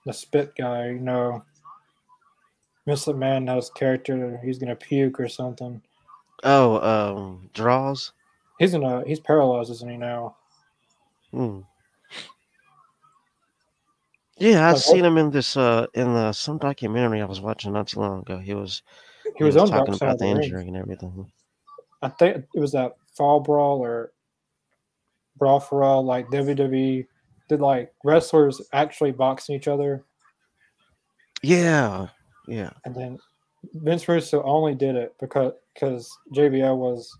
[0.05, 0.87] the spit guy.
[0.87, 1.43] You know,
[2.85, 4.39] Man has character.
[4.43, 5.81] He's gonna puke or something.
[6.43, 8.11] Oh, um, Droz.
[8.59, 10.35] He's in a he's paralyzed, isn't he now?
[11.31, 11.61] Hmm.
[14.37, 17.73] Yeah, I Like, seen him in this uh in the some documentary I was watching
[17.73, 18.37] not too long ago.
[18.37, 18.83] He was
[19.37, 21.31] He was, on talking about the the injury and everything.
[22.01, 24.11] I think it was that fall brawl or
[25.37, 27.05] brawl for all, like WWE
[27.49, 30.03] did like wrestlers actually boxing each other,
[31.41, 32.07] Yeah,
[32.47, 32.71] yeah.
[32.85, 33.19] and then
[33.75, 37.15] Vince Russo only did it because because JBL was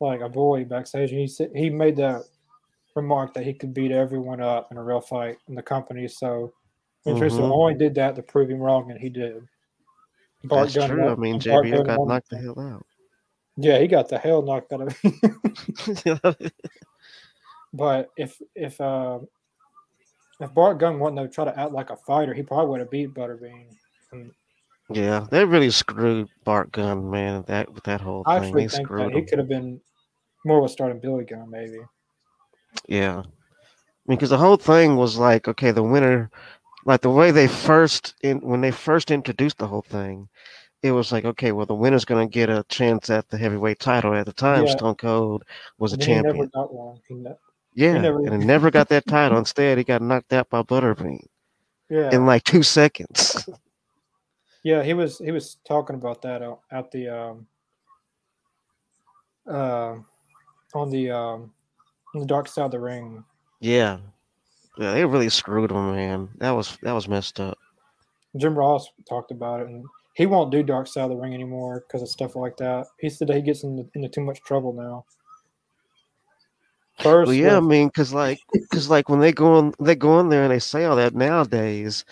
[0.00, 2.22] like a bully backstage, and he said he made that
[2.96, 6.08] remark that he could beat everyone up in a real fight in the company.
[6.08, 6.52] So
[7.06, 7.52] Vince Russo Mhm.
[7.52, 9.46] only did that to prove him wrong, and he did.
[10.44, 11.08] Bart That's Gunn true.
[11.08, 12.84] I mean, Bart JBL Gunn got knocked the hell out.
[13.56, 15.20] Yeah, he got the hell knocked out of him.
[17.72, 19.20] But if if uh,
[20.40, 22.90] if Bart Gunn wouldn't have tried to act like a fighter, he probably would have
[22.90, 23.66] beat Butterbean.
[24.12, 24.30] And
[24.90, 27.44] yeah, they really screwed Bart Gunn, man.
[27.46, 29.80] That with that whole I thing, actually they think screwed that he could have been
[30.44, 31.80] more of a starting Billy Gunn, maybe.
[32.88, 33.22] Yeah, I
[34.06, 36.30] mean, because the whole thing was like, okay, the winner,
[36.84, 40.28] like the way they first in when they first introduced the whole thing,
[40.82, 44.14] it was like, okay, well, the winner's gonna get a chance at the heavyweight title.
[44.14, 44.72] At the time, Yeah.
[44.72, 45.44] Stone Cold
[45.78, 46.36] was a And he champion.
[46.36, 47.00] never got one.
[47.08, 47.30] He ne-
[47.74, 49.38] yeah, never- and he never got that title.
[49.38, 51.24] Instead, he got knocked out by Butterbean
[51.88, 53.48] yeah, in like two seconds.
[54.62, 54.82] yeah.
[54.82, 57.46] He was he was talking about that out- at the um
[59.46, 59.96] uh,
[60.74, 61.52] on the um
[62.14, 63.24] on the dark side of the ring.
[63.60, 63.98] yeah,
[64.78, 66.28] yeah, they really screwed him, man.
[66.38, 67.58] That was that was messed up.
[68.36, 71.84] Jim Ross talked about it, and he won't do dark side of the ring anymore
[71.86, 72.86] because of stuff like that.
[72.98, 75.04] He said that he gets into, into too much trouble now.
[76.98, 78.40] First, Well, yeah, I mean, cause like,
[78.72, 81.14] cause like when they go on, they go in there and they say all that
[81.14, 82.04] nowadays,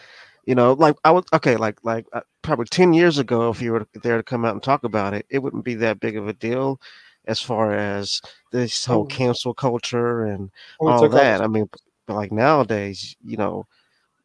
[0.46, 3.72] you know, like I would, okay, like like uh, probably ten years ago, if you
[3.72, 6.26] were there to come out and talk about it, it wouldn't be that big of
[6.28, 6.80] a deal,
[7.26, 8.20] as far as
[8.52, 9.06] this whole Oh.
[9.06, 10.50] cancel culture and
[10.80, 11.40] we all off- that.
[11.40, 11.68] I mean,
[12.06, 13.66] but like nowadays, you know,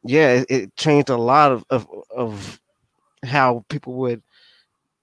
[0.03, 2.59] yeah, it, it changed a lot of, of of
[3.23, 4.21] how people would,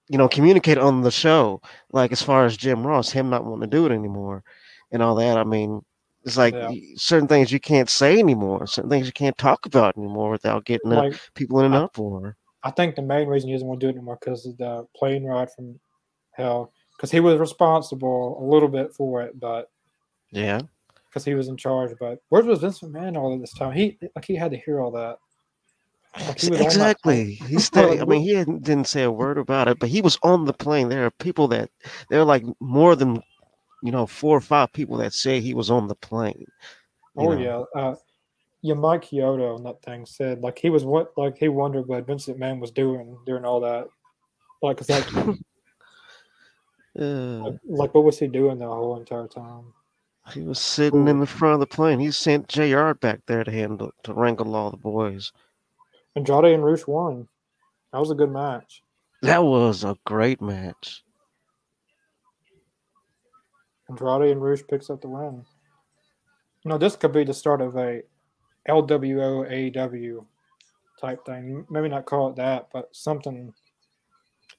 [0.08, 1.60] you know, communicate on the show.
[1.92, 4.42] Like as far as Jim Ross, him not wanting to do it anymore,
[4.92, 5.36] and all that.
[5.36, 5.82] I mean,
[6.24, 6.70] it's like Yeah.
[6.96, 10.90] certain things you can't say anymore, certain things you can't talk about anymore without getting
[10.90, 12.36] like people in an I- uproar.
[12.64, 14.86] I think the main reason he doesn't want to do it anymore because of the
[14.94, 15.80] plane ride from
[16.30, 16.72] hell.
[16.96, 19.68] Because he was responsible a little bit for it, but
[20.30, 20.60] Yeah,
[21.08, 21.90] because he was in charge.
[21.98, 23.72] But where was Vince McMahon all of this time?
[23.72, 25.18] He like he had to hear all that.
[26.28, 27.34] Like, he was on that exactly.
[27.34, 28.00] He stayed.
[28.00, 30.88] I mean, he didn't say a word about it, but he was on the plane.
[30.88, 31.70] There are people that
[32.10, 33.20] there are like more than
[33.82, 36.46] you know four or five people that say he was on the plane.
[37.16, 37.66] Oh know.
[37.74, 37.94] yeah, uh,
[38.62, 38.74] yeah.
[38.74, 42.38] Mike Chioda on that thing said like he was what like he wondered what Vincent
[42.38, 43.88] McMahon was doing during all that.
[44.62, 45.36] Like, 'cause, like,
[46.98, 47.02] Uh,
[47.42, 49.72] like, like, what was he doing the whole entire time?
[50.32, 51.98] he was sitting in the front of the plane.
[51.98, 52.94] He sent J.R.
[52.94, 55.32] back there to handle to wrangle all the boys.
[56.14, 57.26] Andrade and Rush won.
[57.92, 58.82] That was a good match.
[59.22, 61.02] That was a great match.
[63.92, 65.44] Andrade and Rush picks up the win.
[66.64, 68.02] You know, this could be the start of a
[68.68, 70.24] LWO AEW
[71.00, 71.66] type thing.
[71.68, 73.52] Maybe not call it that, but something.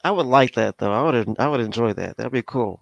[0.03, 0.91] I would like that though.
[0.91, 2.17] I would I would enjoy that.
[2.17, 2.81] That'd be cool.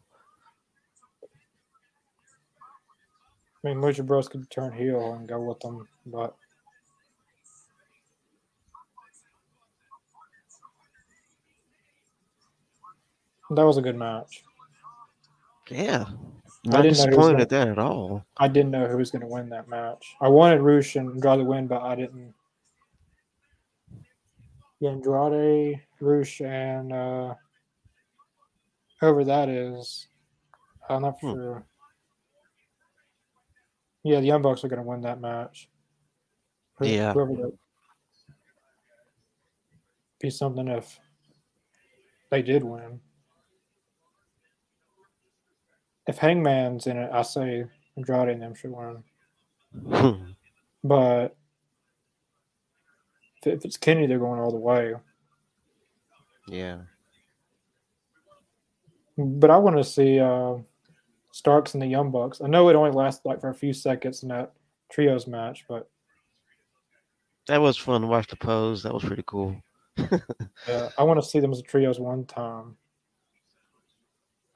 [3.64, 6.36] I mean, Lucha Bros could turn heel and go with them, but
[13.52, 14.44] That was a good match.
[15.70, 16.06] Yeah,
[16.68, 18.24] I not didn't disappointed at that at all.
[18.38, 20.16] I didn't know who was going to win that match.
[20.22, 22.34] I wanted Rush and Andrade to win, but I didn't.
[24.80, 27.34] Yeah, Andrade, Rush, and uh,
[29.00, 30.08] whoever that is,
[30.90, 31.32] I'm not Hmm.
[31.34, 31.66] sure.
[34.04, 35.70] Yeah, the Young Bucks are going to win that match.
[36.78, 37.14] Who- Yeah.
[37.14, 37.58] Whoever that
[40.20, 41.00] be something if
[42.30, 43.02] they did win.
[46.12, 47.64] If Hangman's in it, I say
[47.96, 49.02] Andrade and them should win.
[49.88, 50.32] Hmm.
[50.84, 51.38] But
[53.46, 54.94] if, it's Kenny, they're going all the way.
[56.50, 56.80] yeah,
[59.18, 60.56] But I want to see uh,
[61.32, 62.42] Starks and the Young Bucks.
[62.42, 64.52] I know it only lasted like for a few seconds in that
[64.92, 65.90] trios match, but
[67.48, 68.84] that was fun to watch the pose.
[68.84, 69.56] That was pretty cool.
[69.98, 72.76] uh, I want to see them as a trios one time.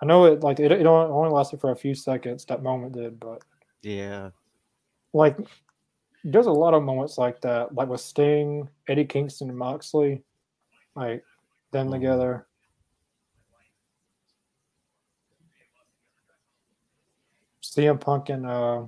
[0.01, 2.45] I know it like it, it only lasted for a few seconds.
[2.45, 3.43] That moment did, but
[3.81, 4.31] Yeah,
[5.13, 5.37] like
[6.23, 10.23] there's a lot of moments like that, like with Sting, Eddie Kingston, and Moxley,
[10.95, 11.23] like
[11.71, 11.91] them Mhm.
[11.91, 12.47] together.
[17.61, 18.85] CM Punk and uh,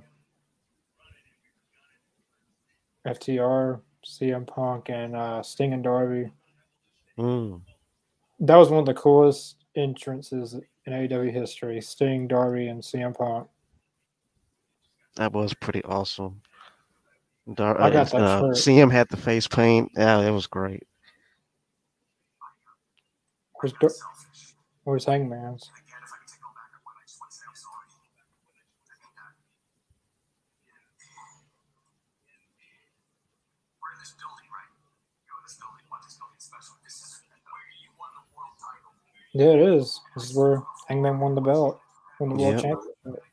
[3.06, 6.30] FTR, CM Punk and uh, Sting and Darby.
[7.18, 7.60] mm.
[8.40, 10.56] That was one of the coolest entrances
[10.88, 11.80] in AEW history.
[11.80, 13.46] Sting, Darby, and CM Punk.
[15.16, 16.40] that was pretty awesome.
[17.54, 18.56] Dar- I got that uh, shirt.
[18.56, 19.90] CM had the face paint.
[19.96, 20.86] Yeah, it was great.
[23.60, 23.90] Where's, Dar-
[24.84, 25.70] where's Hangman's?
[39.38, 40.00] Yeah, it is.
[40.16, 41.80] This is where Hangman won the belt,
[42.18, 42.62] won the world Yep.
[42.62, 43.24] championship.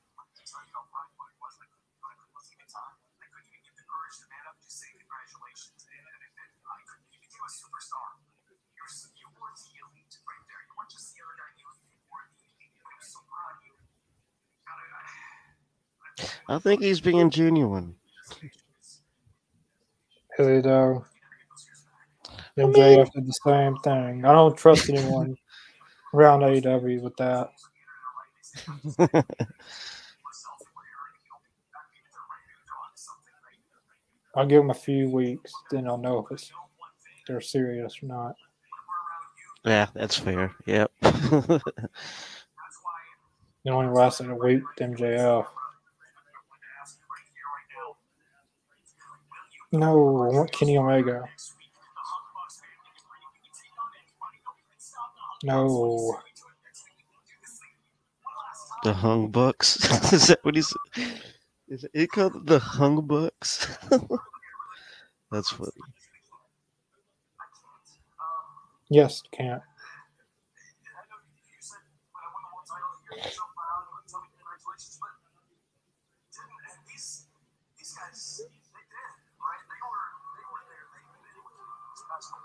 [16.48, 17.96] I think he's being genuine.
[20.38, 21.04] Is it though?
[22.60, 24.24] MJF did the same thing.
[24.24, 25.36] I don't trust anyone
[26.16, 27.52] around AEW with that.
[34.36, 36.52] I'll give them a few weeks, then I'll know if it's
[37.28, 38.36] they're serious or not.
[39.66, 40.54] yeah, that's fair.
[40.66, 40.92] Yep.
[43.66, 45.48] It only lasted a week with MJF.
[49.72, 51.24] No, I want Kenny Omega.
[55.46, 56.20] No.
[58.84, 59.78] the Hung Bucks.
[60.14, 60.74] is that what he's?
[61.68, 63.68] Is it called the Hung Bucks?
[65.32, 65.72] That's funny.
[68.90, 69.62] Yes, can't.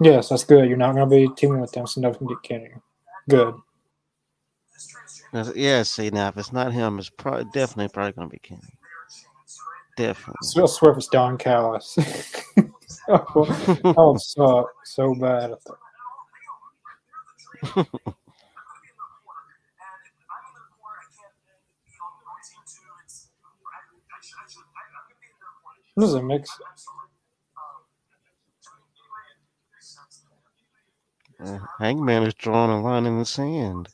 [0.03, 0.69] Yes, that's good.
[0.69, 2.71] You're not going to be teaming with them, so nothing can get Kenny.
[3.31, 3.55] Good.
[5.55, 8.61] Yeah, see now if it's not him, it's probably definitely probably gonna be Kenny.
[9.97, 10.35] Definitely.
[10.43, 11.97] So I swear if it's Don Callis.
[13.09, 15.55] would suck so bad.
[25.97, 26.51] This is a mix.
[31.43, 33.89] Uh, Hangman is drawing a line in the sand.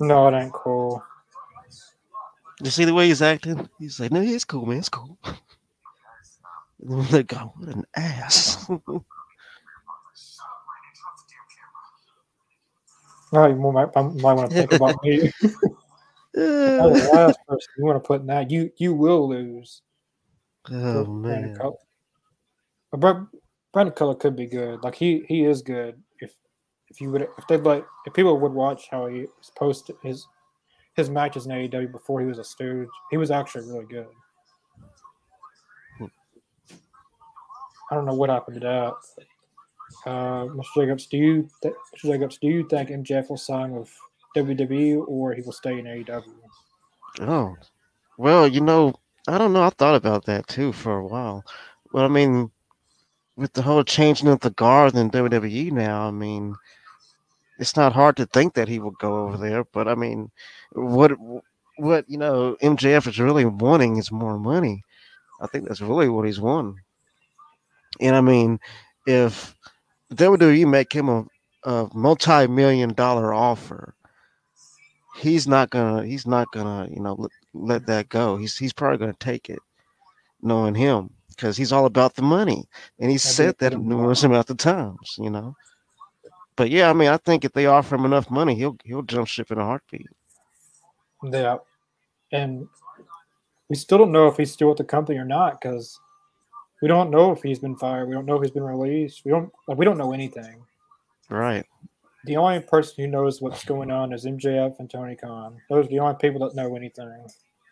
[0.00, 1.02] No, it ain't cool.
[2.62, 3.68] You see the way he's acting?
[3.78, 4.78] He's like, no, it's cool, man.
[4.78, 5.18] It's cool.
[6.84, 8.68] And they go, what an ass.
[13.34, 15.32] No, you might, might want to think about me.
[16.34, 18.50] the last person you want to put in that.
[18.50, 19.82] You you will lose.
[20.70, 21.56] oh, Brandon man.
[21.56, 23.28] Cutler.
[23.72, 24.82] Brandon Cutler could be good.
[24.82, 26.00] Like he he is good.
[26.20, 26.34] If
[26.88, 30.26] if you would if they like if people would watch how he was posted his
[30.94, 34.08] his matches in AEW before he was a stooge, he was actually really good.
[37.90, 38.94] I don't know what happened to that.
[40.06, 40.64] Uh, Mr.
[40.76, 42.12] Jacobs, do you th- Mr.
[42.12, 43.94] Jacobs, do you think MJF will sign with
[44.36, 46.22] WWE or he will stay in AEW?
[47.20, 47.56] Oh,
[48.16, 48.94] well, you know,
[49.28, 49.62] I don't know.
[49.62, 51.44] I thought about that too for a while.
[51.92, 52.50] Well, I mean,
[53.36, 56.54] with the whole changing of the guard in WWE now, I mean,
[57.58, 59.64] it's not hard to think that he would go over there.
[59.64, 60.30] But I mean,
[60.72, 61.12] what
[61.76, 64.82] what you know MJF is really wanting is more money.
[65.40, 66.80] I think that's really what he's wanting.
[68.00, 68.58] And I mean,
[69.06, 69.54] if
[70.14, 71.26] WWE make him a,
[71.64, 73.94] a multi-million dollar offer,
[75.14, 78.36] he's not gonna he's not gonna you know let, let that go.
[78.36, 79.60] He's he's probably gonna take it,
[80.42, 84.56] knowing him because he's all about the money, and he said that numerous amount of
[84.56, 85.16] times.
[85.18, 85.54] You know.
[86.56, 89.28] But yeah, I mean, I think if they offer him enough money, he'll he'll jump
[89.28, 90.06] ship in a heartbeat.
[91.24, 91.58] Yeah,
[92.30, 92.68] and
[93.68, 95.98] we still don't know if he's still with the company or not because
[96.82, 98.08] we don't know if he's been fired.
[98.08, 99.24] We don't know if he's been released.
[99.24, 100.62] We don't like, we don't know anything.
[101.30, 101.64] Right.
[102.24, 105.58] The only person who knows what's going on is MJF and Tony Khan.
[105.68, 107.26] Those are the only people that know anything.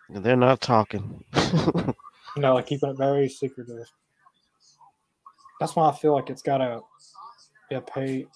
[0.09, 1.25] They're not talking.
[2.37, 3.87] no, like keeping it very secretive.
[5.61, 6.81] That's why I feel like it's gotta
[7.69, 8.27] be a pay.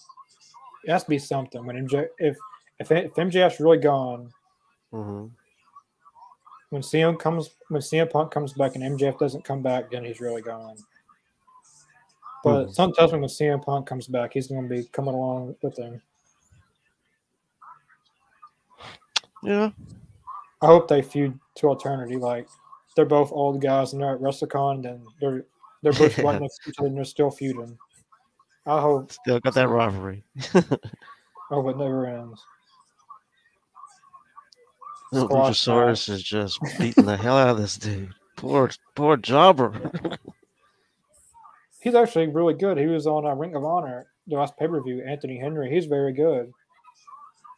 [0.84, 2.36] It has to be something when MJ if
[2.78, 4.30] if if MJF's really gone.
[4.92, 5.26] Mm-hmm.
[6.70, 10.20] When CM comes when CM Punk comes back and MJF doesn't come back, then he's
[10.20, 10.76] really gone.
[12.44, 12.72] But mm-hmm.
[12.72, 15.78] something tells me when CM Punk comes back, he's going to be coming along with
[15.78, 16.02] him.
[19.42, 19.70] Yeah.
[20.60, 22.16] I hope they feud to alternity.
[22.16, 22.46] Like
[22.94, 25.44] they're both old guys and they're at WrestleCon, and they're
[25.82, 27.78] they're both right next to each other and they're still feuding.
[28.66, 30.22] I hope still got that rivalry.
[31.50, 32.42] oh, it never ends.
[35.12, 38.12] Luchasaurus is just beating the hell out of this dude.
[38.36, 39.92] Poor, poor jobber.
[41.84, 42.78] He's actually really good.
[42.78, 45.04] He was on uh, Ring of Honor, the last pay per view.
[45.06, 45.70] Anthony Henry.
[45.70, 46.50] He's very good.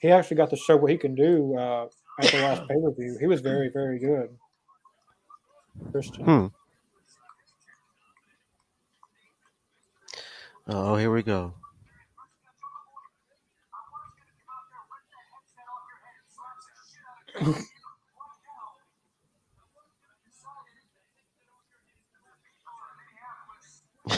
[0.01, 1.87] He actually got to show what he can do uh,
[2.20, 3.16] at the last pay per view.
[3.20, 4.37] He was very, very good.
[5.93, 6.24] Christian.
[6.24, 6.47] Hmm.
[10.66, 11.55] Oh, here we go.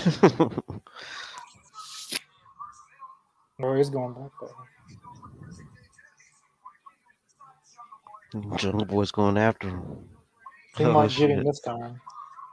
[3.61, 4.51] oh, he's going back there.
[8.57, 10.09] Jungle Boy's going after him.
[10.77, 11.29] He oh, might shit.
[11.29, 12.01] get him this time.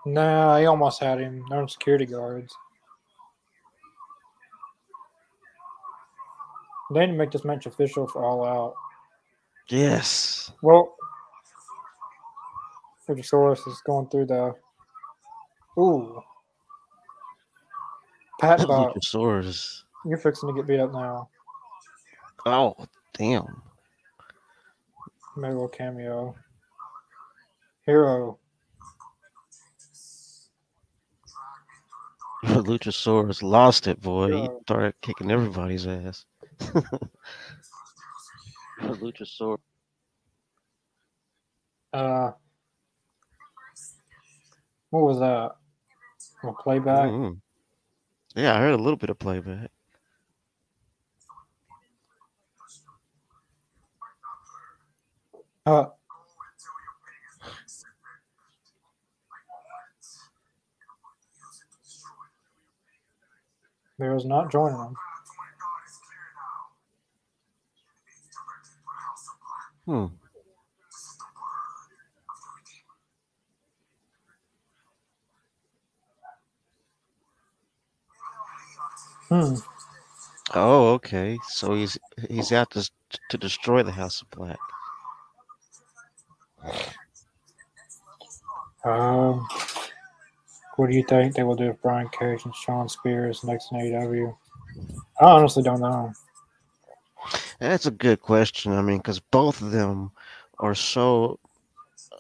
[0.06, 1.44] Nah, he almost had him.
[1.50, 2.56] They're security guards.
[6.94, 8.76] They didn't make this match official for All Out.
[9.70, 10.52] Yes.
[10.62, 10.96] Well,
[13.10, 14.54] Luchasaurus is going through the.
[15.80, 16.22] Ooh.
[18.40, 19.84] Pat Luchasaurus.
[20.06, 21.30] You're fixing to get beat up now.
[22.46, 22.76] Oh,
[23.14, 23.62] damn.
[25.36, 26.36] Maybe a little cameo.
[27.86, 28.40] Hero.
[32.46, 34.28] Luchasaurus lost it, boy.
[34.28, 34.42] Hero.
[34.42, 36.26] He started kicking everybody's ass.
[38.82, 39.58] Luchasaurus.
[41.94, 42.32] Uh,
[44.90, 45.52] what was that?
[46.44, 47.10] A playback?
[47.10, 47.40] Mm-hmm.
[48.36, 49.72] Yeah, I heard a little bit of playback.
[55.66, 55.86] Uh,
[63.98, 64.96] Miro's not joining them.
[69.86, 70.25] Hmm.
[79.30, 79.56] Hmm.
[80.54, 81.40] Oh, okay.
[81.48, 81.98] So he's
[82.30, 82.90] he's out to
[83.30, 84.60] to destroy the House of Black.
[88.84, 89.48] Um,
[90.76, 93.80] what do you think they will do with Brian Cage and Shawn Spears next in
[93.80, 94.36] AEW?
[95.20, 96.14] I honestly don't know.
[97.60, 98.74] That's a good question.
[98.74, 100.12] I mean, because both of them
[100.60, 101.40] are so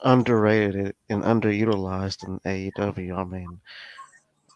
[0.03, 3.17] underrated and underutilized in AEW.
[3.17, 3.59] I mean,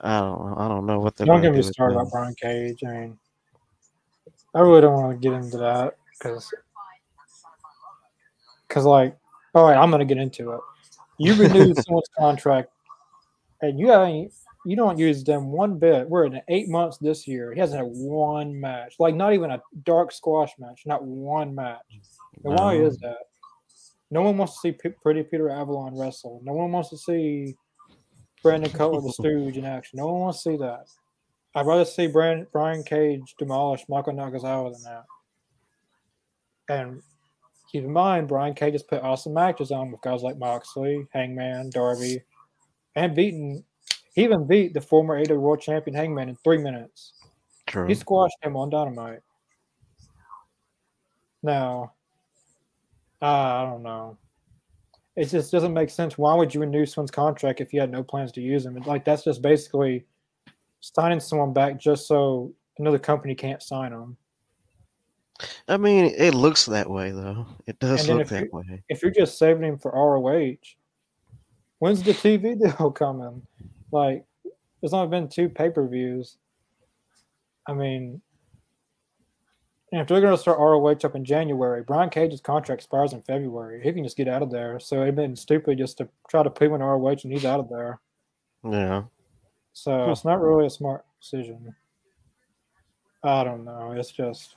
[0.02, 1.28] I don't, I don't know what they're.
[1.28, 2.84] Don't get me started about Brian Cage.
[2.86, 3.20] I mean,
[4.54, 6.50] I really don't want to get into that because,
[8.68, 9.18] because like,
[9.54, 10.62] all right, I'm gonna get into it.
[11.18, 12.72] You renewed someone's contract,
[13.62, 14.32] and you haven't
[14.66, 16.08] you don't use them one bit.
[16.10, 17.54] We're in eight months this year.
[17.54, 21.80] He hasn't had one match, like not even a dark squash match, not one match.
[22.44, 23.18] And why is that?
[24.12, 26.42] No one wants to see P- Pretty Peter Avalon wrestle.
[26.44, 27.56] No one wants to see
[28.44, 29.98] Brandon Cutler the Stooge in action.
[29.98, 30.88] No one wants to see that.
[31.56, 35.06] I'd rather see Brian, Brian Cage demolish Michael Nakazawa than that.
[36.70, 37.02] And
[37.72, 41.72] keep in mind, Brian Cage has put awesome matches on with guys like Moxley, Hangman,
[41.72, 42.22] Darby,
[42.96, 43.64] and beaten
[44.14, 47.14] He even beat the former AW World Champion Hangman in three minutes.
[47.66, 47.88] True.
[47.88, 49.22] He squashed him on Dynamite.
[51.42, 51.94] Now,
[53.22, 54.18] uh, I don't know.
[55.20, 56.18] It just doesn't make sense.
[56.18, 58.76] Why would you renew someone's contract if you had no plans to use them?
[58.86, 60.06] Like that's just basically
[60.80, 64.16] signing someone back just so another company can't sign them.
[65.68, 67.46] I mean, it looks that way though.
[67.68, 68.82] It does look that you- way.
[68.88, 70.56] If you're just saving him for ROH,
[71.80, 73.46] when's the TV deal coming?
[73.92, 74.24] Like,
[74.80, 76.38] there's only been two pay per views.
[77.68, 78.22] I mean,
[79.92, 83.22] and if they're going to start ROH up in January, Brian Cage's contract expires in
[83.24, 83.82] February.
[83.84, 84.80] He can just get out of there.
[84.80, 87.60] So it'd been stupid just to try to put him in ROH and he's out
[87.60, 88.00] of there.
[88.64, 89.04] Yeah.
[89.74, 90.12] So Hmm.
[90.12, 91.76] it's not really a smart decision.
[93.24, 93.92] I don't know.
[93.92, 94.56] It's just.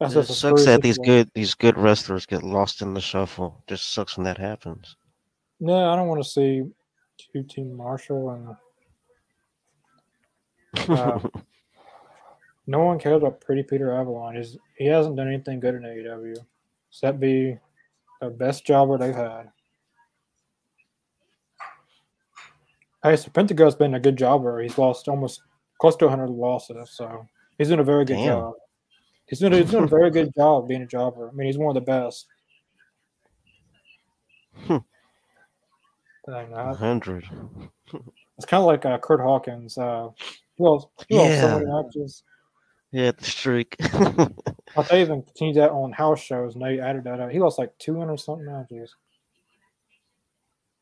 [0.00, 3.62] That's It just sucks that these good these good wrestlers get lost in the shuffle.
[3.66, 4.96] Just sucks when that happens.
[5.60, 6.62] No, I don't want to see
[7.34, 8.56] QT Marshall and
[10.88, 11.18] Uh,
[12.68, 14.36] no one cares about Pretty Peter Avalon.
[14.36, 16.36] He's, he hasn't done anything good in AEW.
[16.90, 17.56] Except be
[18.20, 19.50] the best jobber they've had.
[23.02, 24.60] Hey, so Pentagon's been a good jobber.
[24.60, 25.40] He's lost almost
[25.80, 28.26] close to 100 losses, so he's doing a very good Damn.
[28.26, 28.54] job.
[29.28, 31.30] He's doing, he's doing a very good job being a jobber.
[31.30, 32.26] I mean, he's one of the best.
[34.54, 34.78] Hmm.
[36.28, 37.24] Dang, hundred.
[38.36, 39.78] it's kind of like uh, Curt Hawkins.
[39.78, 40.10] Uh,
[40.56, 42.24] he lost so many matches.
[42.92, 43.76] Yeah, the streak.
[44.76, 47.18] But they even continued that on house shows, and they added that.
[47.20, 47.30] Up.
[47.30, 48.94] He lost like two hundred something matches.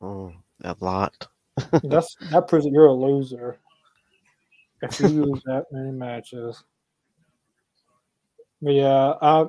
[0.01, 1.27] Mm, a lot.
[1.83, 3.57] That's that proves that you're a loser
[4.83, 6.63] if you lose that many matches.
[8.61, 9.47] But yeah, I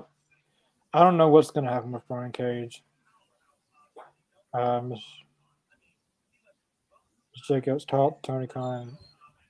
[0.94, 2.82] I don't know what's gonna happen with Brian Cage.
[4.54, 4.94] Um,
[7.46, 8.96] Jacobs top Tony Khan.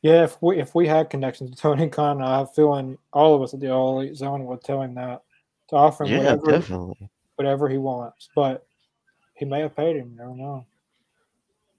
[0.03, 3.35] Yeah, if we if we had connections to Tony Khan, I have a feeling all
[3.35, 5.23] of us at the All Elite Zone would tell him that
[5.71, 7.11] to offer him Yeah, whatever definitely.
[7.37, 8.29] whatever he wants.
[8.35, 8.67] But
[9.35, 10.11] he may have paid him.
[10.13, 10.67] You never know.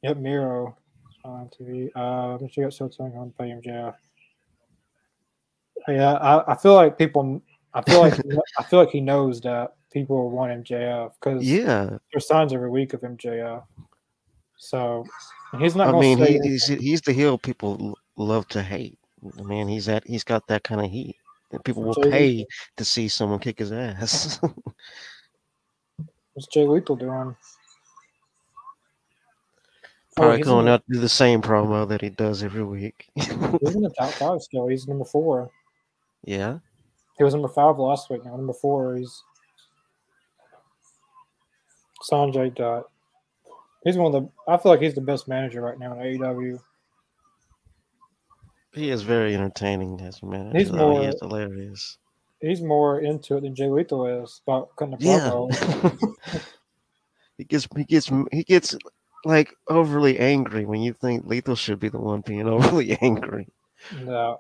[0.03, 0.77] Yep, Miro
[1.23, 1.89] on TV.
[1.95, 3.95] Uh, let me check out so something on pay him, Jeff.
[5.87, 7.41] Yeah, I, I feel like people.
[7.73, 8.19] I feel like
[8.57, 12.93] I feel like he knows that people want MJF because Yeah, there's signs every week
[12.93, 13.63] of MJF.
[14.57, 15.05] So
[15.57, 15.93] he's not.
[15.93, 18.97] I mean, say he, he's he's the heel people love to hate.
[19.37, 21.15] I mean, he's that he's got that kind of heat.
[21.51, 22.45] And people will Jay- pay
[22.77, 24.39] to see someone kick his ass.
[26.33, 27.35] What's Jay Lethal doing?
[30.17, 33.09] Oh, Probably in going out to do the same promo that he does every week.
[33.15, 33.39] He's in
[33.81, 34.67] the top five still.
[34.67, 35.49] He's number four.
[36.23, 36.59] yeah.
[37.17, 38.23] He was number five last week.
[38.23, 39.23] Now number four, he's
[42.09, 42.89] Sonjay Dutt.
[43.83, 44.29] He's one of the.
[44.51, 46.59] I feel like he's the best manager right now in AEW.
[48.73, 50.57] He is very entertaining as a manager.
[50.57, 51.97] He's oh, he more- is hilarious.
[52.41, 56.39] He's more into it than Jay Lethal is about cutting the Yeah.
[57.37, 58.77] he gets he gets he gets
[59.25, 63.47] like overly angry when you think Lethal should be the one being overly angry.
[64.01, 64.39] No.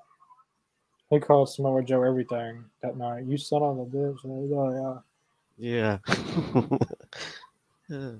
[1.09, 3.25] He called Samoa Joe everything that night.
[3.25, 4.17] You son of a bitch.
[4.23, 5.01] Oh,
[5.59, 5.97] yeah.
[6.07, 6.77] Yeah.
[7.89, 8.11] Yeah.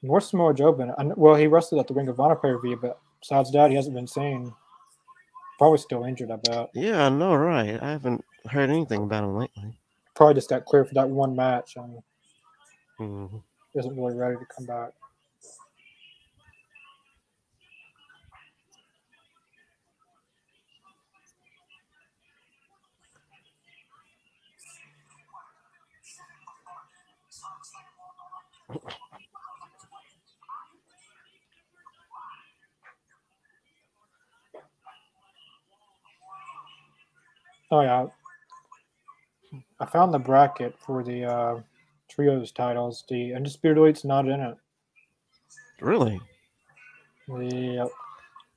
[0.00, 0.90] Where's Samoa Joe been?
[0.90, 3.70] I Well, he wrestled at the Ring of Honor pay per view, but besides that,
[3.70, 4.52] he hasn't been seen.
[5.58, 6.70] Probably still injured, I bet.
[6.74, 7.82] Yeah, I know, right?
[7.82, 9.78] I haven't heard anything about him lately.
[10.14, 12.02] Probably just got cleared for that one match and
[13.00, 13.42] Mhm.
[13.74, 14.92] isn't really ready to come back.
[37.70, 38.06] Oh yeah,
[39.78, 41.60] I found the bracket for the uh,
[42.08, 43.04] trios titles.
[43.08, 44.56] The Undisputed Elite's not in it.
[45.80, 46.20] Really?
[47.28, 47.88] Yep.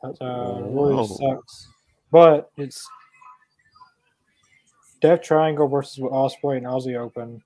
[0.01, 0.89] That uh, Whoa.
[0.89, 1.67] really sucks.
[2.11, 2.87] But it's
[5.01, 7.41] Death Triangle versus Ospreay and Aussie Open.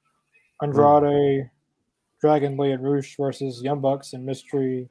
[0.61, 1.49] Andrade,
[2.19, 4.89] Dragon Lee and Rush versus Young Bucks and Mystery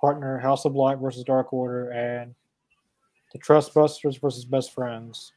[0.00, 2.34] Partner House of Light versus Dark Order and
[3.32, 5.32] the Trustbusters versus Best Friends.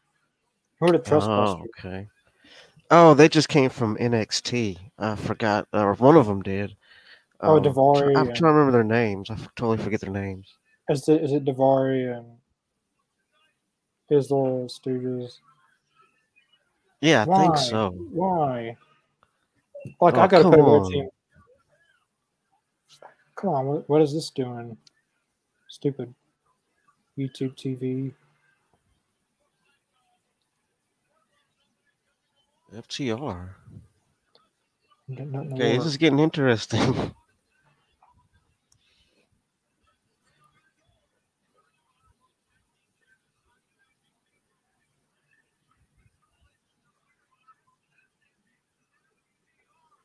[0.80, 1.60] Who are the Trustbusters?
[1.60, 2.08] Oh, okay.
[2.92, 4.78] Oh, they just came from NXT.
[4.98, 6.76] I forgot, or one of them did.
[7.42, 9.30] Oh, Um, Daivari I'm and- trying to remember their names.
[9.30, 10.54] I f- totally forget their names.
[10.90, 12.26] Is it is it Daivari and
[14.08, 15.38] his little stooges?
[17.02, 17.42] Yeah, I Why?
[17.44, 17.90] think so.
[18.12, 18.76] Why?
[20.02, 20.92] Like Oh, I gotta come put a better on.
[20.92, 21.10] team.
[23.36, 24.76] Come on, what, what is this doing?
[25.70, 26.14] Stupid
[27.18, 28.12] YouTube TV.
[32.76, 33.56] FTR.
[35.10, 36.80] Getting nothing to Okay, this is getting interesting.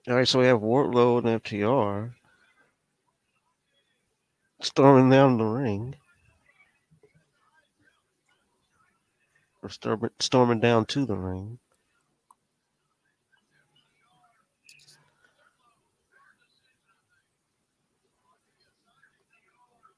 [0.06, 2.12] All right, so we have Wardlow and FTR
[4.60, 5.94] storming down the ring.
[9.62, 11.58] Or storming, storming down to the ring.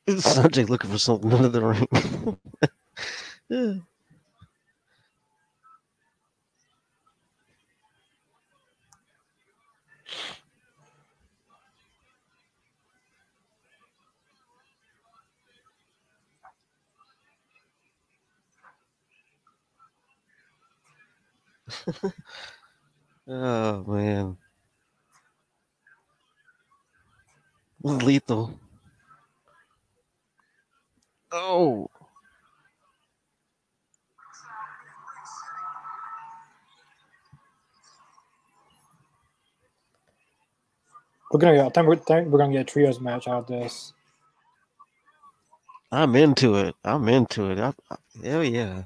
[0.10, 2.38] Sonjay looking for something under the ring.
[23.28, 24.36] Oh man.
[27.82, 28.58] Lethal.
[31.38, 31.90] Oh.
[41.30, 41.66] We're gonna get.
[41.66, 43.92] I think we're, think we're gonna get a trios match out of this.
[45.92, 46.74] I'm into it.
[46.84, 47.58] I'm into it.
[47.58, 48.84] I, I, hell yeah.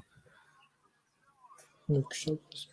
[1.87, 2.67] Luke Shields.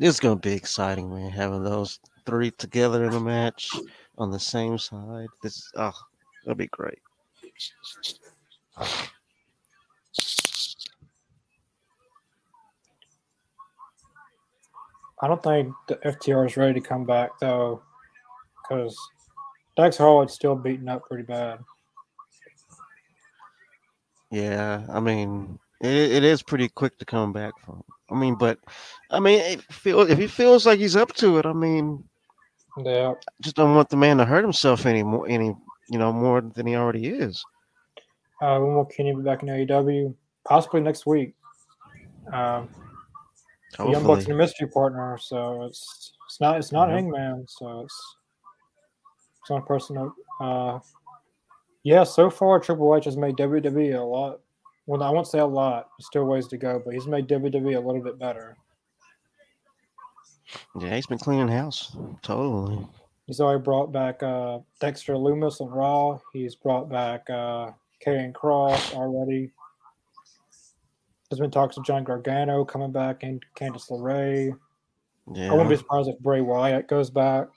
[0.00, 1.30] It's gonna be exciting, man.
[1.30, 3.70] Having those three together in a match
[4.18, 5.28] on the same side.
[5.42, 5.92] This oh,
[6.44, 6.98] that'll be great.
[15.20, 17.82] I don't think the FTR is ready to come back though,
[18.62, 18.96] because
[19.76, 21.60] Dax Harwood's still beaten up pretty bad.
[24.30, 27.82] Yeah, I mean, it, it is pretty quick to come back from.
[28.10, 28.58] I mean, but
[29.10, 32.04] I mean, it feel, if he feels like he's up to it, I mean,
[32.84, 35.54] Yeah, just don't want the man to hurt himself anymore any
[35.90, 37.44] you know, more than he already is.
[38.42, 40.14] uh, when will Kenny be back in AEW?
[40.44, 41.34] Possibly next week.
[42.32, 42.68] Um,
[43.78, 46.88] the Young Bucks and a mystery partner, so it's it's not it's not.
[46.90, 48.16] Hangman, so it's
[49.40, 49.96] it's one person.
[49.96, 50.14] to-
[50.44, 50.80] Uh,
[51.82, 54.40] yeah, so far Triple H has made WWE a lot.
[54.86, 55.88] Well, I won't say a lot.
[56.00, 58.56] Still ways to go, but he's made WWE a little bit better.
[60.78, 62.86] yeah, he's been cleaning house totally.
[63.26, 66.18] He's already brought back uh, Dexter Lumis on Raw.
[66.32, 67.70] He's brought back uh,
[68.04, 69.50] Karrion Kross already.
[71.30, 74.56] There's been talks of John Gargano coming back and Candice LeRae.
[75.34, 77.48] Yeah, I wouldn't be surprised if Bray Wyatt goes back.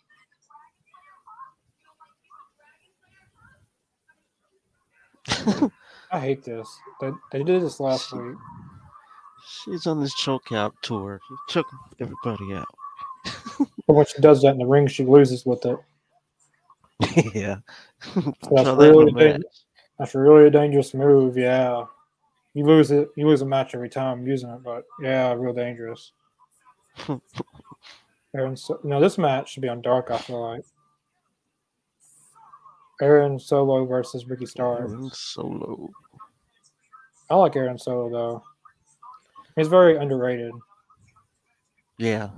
[6.12, 6.68] I hate this.
[7.02, 8.38] They, they did this last week.
[9.66, 11.20] she's on this choke out tour.
[11.28, 11.68] She took
[12.00, 12.77] everybody out.
[13.58, 15.78] But when she does that in the ring, she loses with it.
[17.36, 17.58] yeah,
[18.52, 19.42] That's a really match.
[20.00, 21.38] That's really a dangerous move.
[21.38, 21.86] Yeah,
[22.54, 23.10] you lose it.
[23.16, 26.12] You lose a match every time using it, but yeah, real dangerous.
[28.36, 30.12] Aaron, so, no, this match should be on Dark.
[30.12, 30.66] I feel like
[33.02, 34.92] Aaron Solo versus Ricky Starks.
[34.92, 35.90] Aaron Solo.
[37.30, 38.44] I like Aaron Solo though.
[39.56, 40.54] He's very underrated.
[41.98, 42.30] Yeah,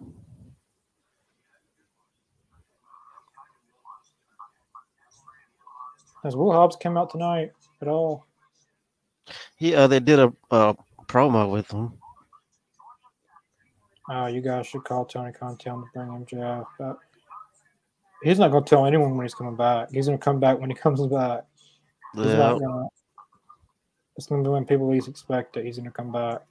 [6.23, 7.51] Has Will Hobbs come out tonight
[7.81, 8.25] at all?
[9.57, 10.75] he uh, they did a,
[11.07, 11.93] promo with him.
[14.09, 16.95] Uh, you guys should call Tony Khan, tell him to bring MJF back.
[18.23, 19.89] He's not going to tell anyone when he's coming back.
[19.91, 21.45] He's going to come back when he comes back.
[22.15, 22.85] He's Yeah, not gonna,
[24.17, 25.65] it's going to be when people least expect it.
[25.65, 26.41] He's going to come back.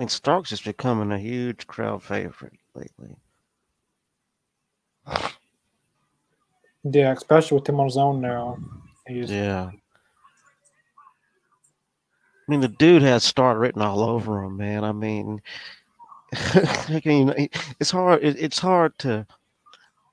[0.00, 3.16] I mean, Starks is becoming a huge crowd favorite lately.
[6.84, 8.56] Yeah, especially with him on his own now.
[9.06, 9.68] He's Yeah.
[9.68, 9.78] I
[12.48, 14.84] mean, the dude has star written all over him, man.
[14.84, 15.42] I mean,
[16.32, 18.24] I mean, it's hard.
[18.24, 19.26] It, it's hard to,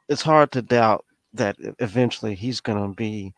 [0.10, 3.34] it's hard to doubt that eventually he's gonna be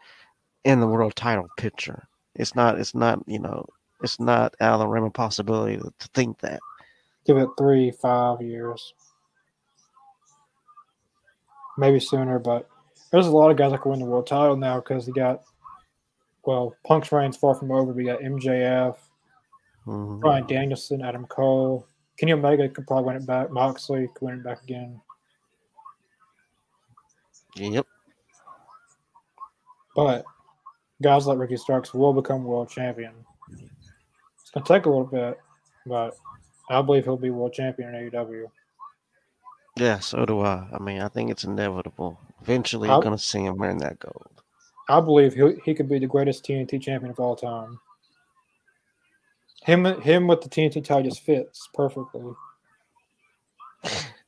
[0.63, 2.07] in the world title picture.
[2.33, 2.79] It's not.
[2.79, 3.21] It's not.
[3.27, 3.67] You know,
[4.01, 6.59] it's not out of the realm of possibility to, think that.
[7.25, 8.93] give it three, five years,
[11.77, 12.39] maybe sooner.
[12.39, 12.67] But
[13.11, 15.41] there's a lot of guys that can win the world title now because you got,
[16.45, 17.91] well, Punk's reign's far from over.
[17.91, 18.97] We got MJF,
[19.85, 20.19] Mhm.
[20.19, 21.85] Bryan Danielson, Adam Cole,
[22.17, 23.49] Kenny Omega could probably win it back.
[23.49, 25.01] Moxley could win it back again.
[27.55, 27.85] Yep.
[29.95, 30.23] But
[31.01, 33.13] guys like Ricky Starks will become world champion.
[34.55, 35.39] It's gonna take a little bit,
[35.85, 36.17] but
[36.69, 38.45] I believe he'll be world champion in AEW.
[39.77, 40.67] Yeah, so do I.
[40.73, 42.19] I mean, I think it's inevitable.
[42.41, 44.41] Eventually, I, you're going to see him earn that gold.
[44.89, 47.79] I believe he he could be the greatest TNT champion of all time.
[49.63, 52.33] Him him with the TNT title just fits perfectly.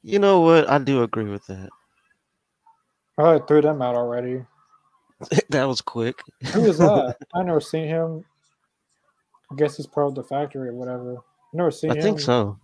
[0.03, 0.69] You know what?
[0.69, 1.69] I do agree with that.
[3.17, 4.45] I threw them out already.
[5.49, 6.21] that was quick.
[6.53, 7.17] Who is that?
[7.33, 8.25] I never seen him.
[9.51, 11.17] I guess he's part of the factory or whatever.
[11.17, 11.97] I never seen him.
[11.97, 12.03] I him.
[12.03, 12.57] think so.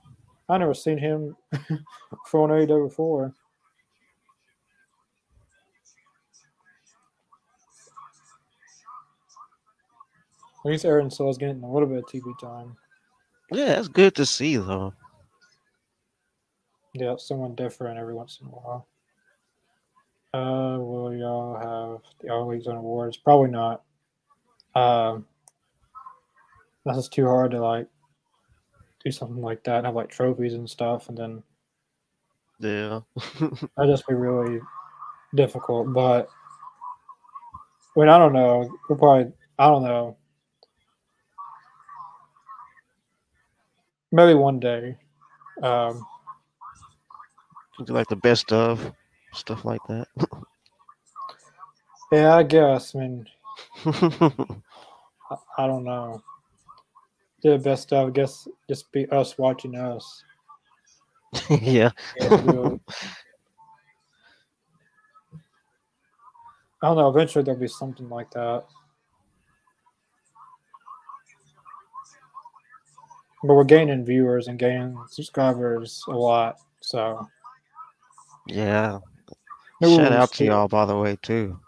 [0.49, 1.35] I never seen him
[2.27, 3.33] for an AEW before.
[10.65, 12.75] At least Aaron Solo's getting a little bit of TV time.
[13.51, 14.93] Yeah, that's good to see, though.
[16.93, 18.87] Yeah, someone different every once in a while.
[20.33, 23.17] Uh, will y'all have the All Elite Zone awards?
[23.17, 23.83] Probably not.
[24.75, 25.25] Um,
[26.87, 27.87] that's just too hard to like
[29.03, 31.43] do something like that and have like trophies and stuff, and then
[32.59, 33.01] Yeah.
[33.39, 34.59] that'd just be really
[35.35, 35.93] difficult.
[35.93, 36.27] But
[37.95, 38.69] I mean, I don't know.
[38.89, 40.17] We'll probably, I don't know.
[44.11, 44.97] Maybe one day.
[45.63, 46.05] Um,
[47.85, 48.91] Do like the best of
[49.33, 50.07] stuff like that.
[52.11, 52.95] yeah, I guess.
[52.95, 53.27] I mean,
[53.85, 56.21] I, I don't know.
[57.43, 60.23] The best of, I guess, just be us watching us.
[61.49, 61.91] yeah.
[62.19, 62.75] Yeah.
[66.81, 67.09] I don't know.
[67.09, 68.65] Eventually, there'll be something like that.
[73.43, 76.57] But we're gaining viewers and gaining subscribers a lot.
[76.81, 77.27] So
[78.47, 78.99] Yeah.
[79.79, 81.59] maybe Shout out to y'all, by the way, too.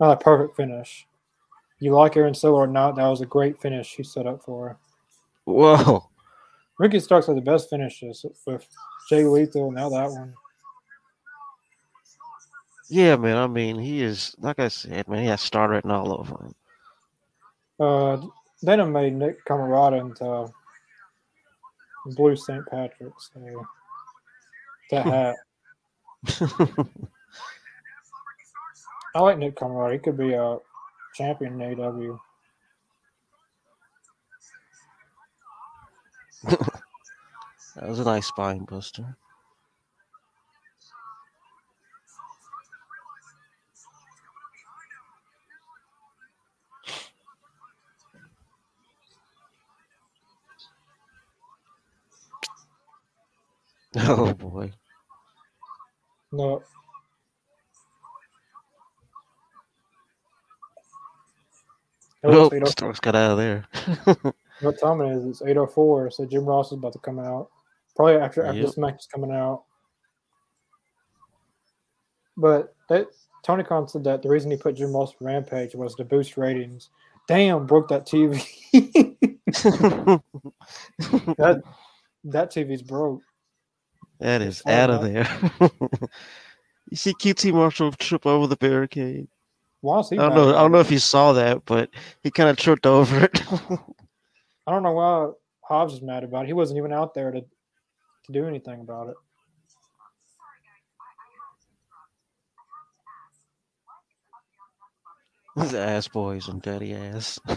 [0.00, 1.06] Oh, perfect finish.
[1.80, 2.96] You like Aaron Solo or not?
[2.96, 4.78] That was a great finish he set up for.
[5.44, 6.08] Whoa.
[6.78, 8.66] Ricky Starks had the best finishes with
[9.08, 9.70] Jay Lethal.
[9.70, 10.34] Now that one.
[12.90, 13.36] Yeah, man.
[13.36, 16.54] I mean, he is, like I said, man, he has star written all over him.
[17.78, 18.26] Uh,
[18.62, 20.52] then it made Nick Comoroto into
[22.14, 22.66] Blue St.
[22.66, 23.30] Patrick's.
[23.32, 23.66] So
[24.90, 25.36] that hat.
[29.14, 29.92] I like Nick Comoroto.
[29.92, 30.58] He could be a
[31.20, 32.18] champion in AW.
[36.44, 39.16] that was a nice spine buster.
[53.96, 54.72] Oh boy.
[56.32, 56.62] No.
[62.24, 62.68] Oh, Oh, it's 8:04.
[62.68, 63.64] Starks got out of there.
[64.60, 65.24] What time it is?
[65.24, 67.48] It's 8.04, so Jim Ross is about to come out.
[67.96, 68.66] Probably after, after Yep.
[68.66, 69.62] this match is coming out.
[72.36, 73.06] But that
[73.42, 76.36] Tony Khan said that the reason he put Jim Ross on Rampage was to boost
[76.36, 76.90] ratings.
[77.26, 78.36] Damn, broke that TV.
[81.38, 81.62] that
[82.24, 83.22] that TV's broke.
[84.18, 85.26] that is out of there.
[86.90, 89.28] you see QT Marshall trip over the barricade.
[89.82, 90.50] Why I don't know.
[90.50, 91.90] I don't know if you saw that, but
[92.22, 93.42] he kind of tripped over it.
[94.66, 95.30] I don't know why
[95.64, 96.48] Hobbs is mad about it.
[96.48, 99.14] He wasn't even out there to to do anything about it.
[105.56, 107.38] His ass boys and daddy ass.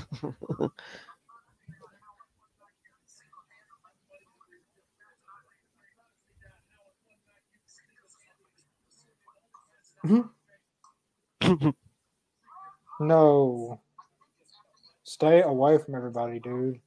[10.06, 11.70] Mm-hmm.
[13.00, 13.82] No.
[15.04, 16.80] Stay away from everybody, dude.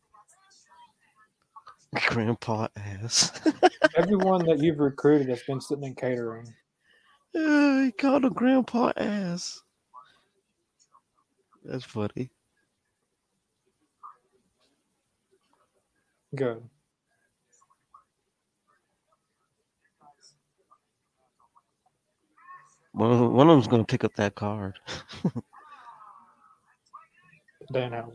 [2.06, 3.32] Grandpa ass.
[3.96, 6.46] Everyone that you've recruited has been sitting in catering.
[7.34, 9.60] Uh, he called a grandpa ass.
[11.64, 12.30] That's funny.
[16.34, 16.62] Good.
[22.92, 24.78] One one of them's gonna pick up that card.
[27.72, 28.14] Danhausen.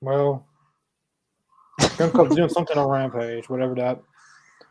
[0.00, 0.46] Well,
[1.96, 4.02] Gunn Club's doing something on Rampage, whatever that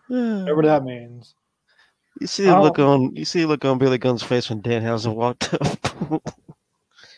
[0.08, 0.42] hmm.
[0.42, 1.36] whatever that means.
[2.22, 2.64] You see the oh.
[2.64, 6.22] look on you see the look on Billy Gunn's face when Danhausen walked up.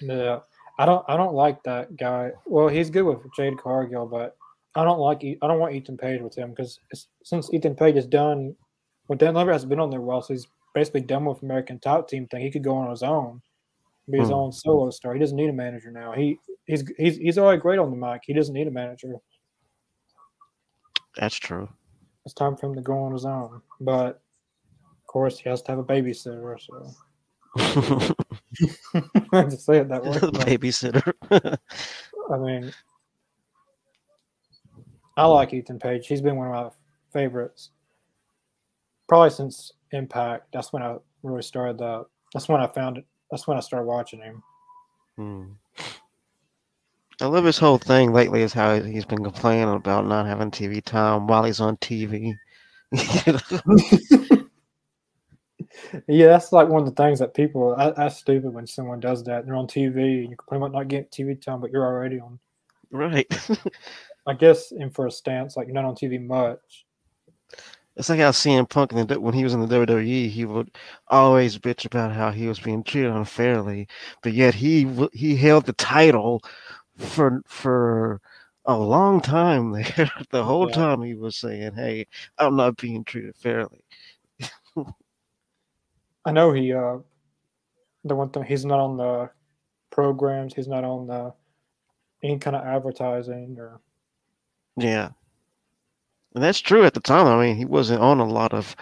[0.02, 0.40] yeah,
[0.80, 2.32] I don't I don't like that guy.
[2.46, 4.36] Well, he's good with Jade Cargill, but
[4.76, 6.80] I don't like I don't want Ethan Page with him because
[7.24, 8.56] since Ethan Page is done,
[9.08, 12.10] well, Dan Lambert has been on there well, so he's basically done with American Top
[12.10, 12.42] Team thing.
[12.42, 13.42] He could go on his own,
[14.10, 14.36] be his hmm.
[14.36, 15.14] own solo star.
[15.14, 16.12] He doesn't need a manager now.
[16.14, 18.22] He he's he's he's already great on the mic.
[18.26, 19.14] He doesn't need a manager.
[21.16, 21.68] That's true.
[22.26, 24.22] It's time for him to go on his own, but
[25.08, 26.60] of course, he has to have a babysitter.
[26.60, 26.94] So
[29.32, 30.12] I to say it that way.
[30.58, 31.14] babysitter.
[32.32, 32.74] I mean,
[35.16, 36.08] I like Ethan Page.
[36.08, 36.70] He's been one of my
[37.12, 37.72] favorites,
[39.08, 40.52] probably since Impact.
[40.52, 42.06] That's when I really started the.
[42.34, 43.06] That's when I found it.
[43.32, 44.44] That's when I started watching him.
[45.16, 45.44] Hmm.
[47.22, 48.42] I love his whole thing lately.
[48.42, 52.36] Is how he's been complaining about not having TV time while he's on TV.
[56.08, 57.76] yeah, that's like one of the things that people.
[57.78, 59.46] I, that's stupid when someone does that.
[59.46, 62.40] They're on TV and you complain about not getting TV time, but you're already on.
[62.92, 63.28] Right.
[64.28, 66.86] I guess, in for a stance, like you're not on TV much.
[67.98, 70.70] It's like how CM Punk in the, when he was in the WWE, he would
[71.08, 73.88] always bitch about how he was being treated unfairly,
[74.22, 76.44] but yet he he held the title
[76.96, 78.22] for for
[78.66, 80.12] a long time there.
[80.30, 80.76] the whole yeah.
[80.76, 82.06] time he was saying, "Hey,
[82.38, 83.84] I'm not being treated fairly."
[86.26, 86.98] I know he uh
[88.04, 89.32] the one thing he's not on the
[89.90, 91.34] programs, he's not on the
[92.22, 93.82] any kind of advertising or
[94.76, 95.10] yeah.
[96.38, 97.26] And that's true at the time.
[97.26, 98.76] I mean, he wasn't on a lot of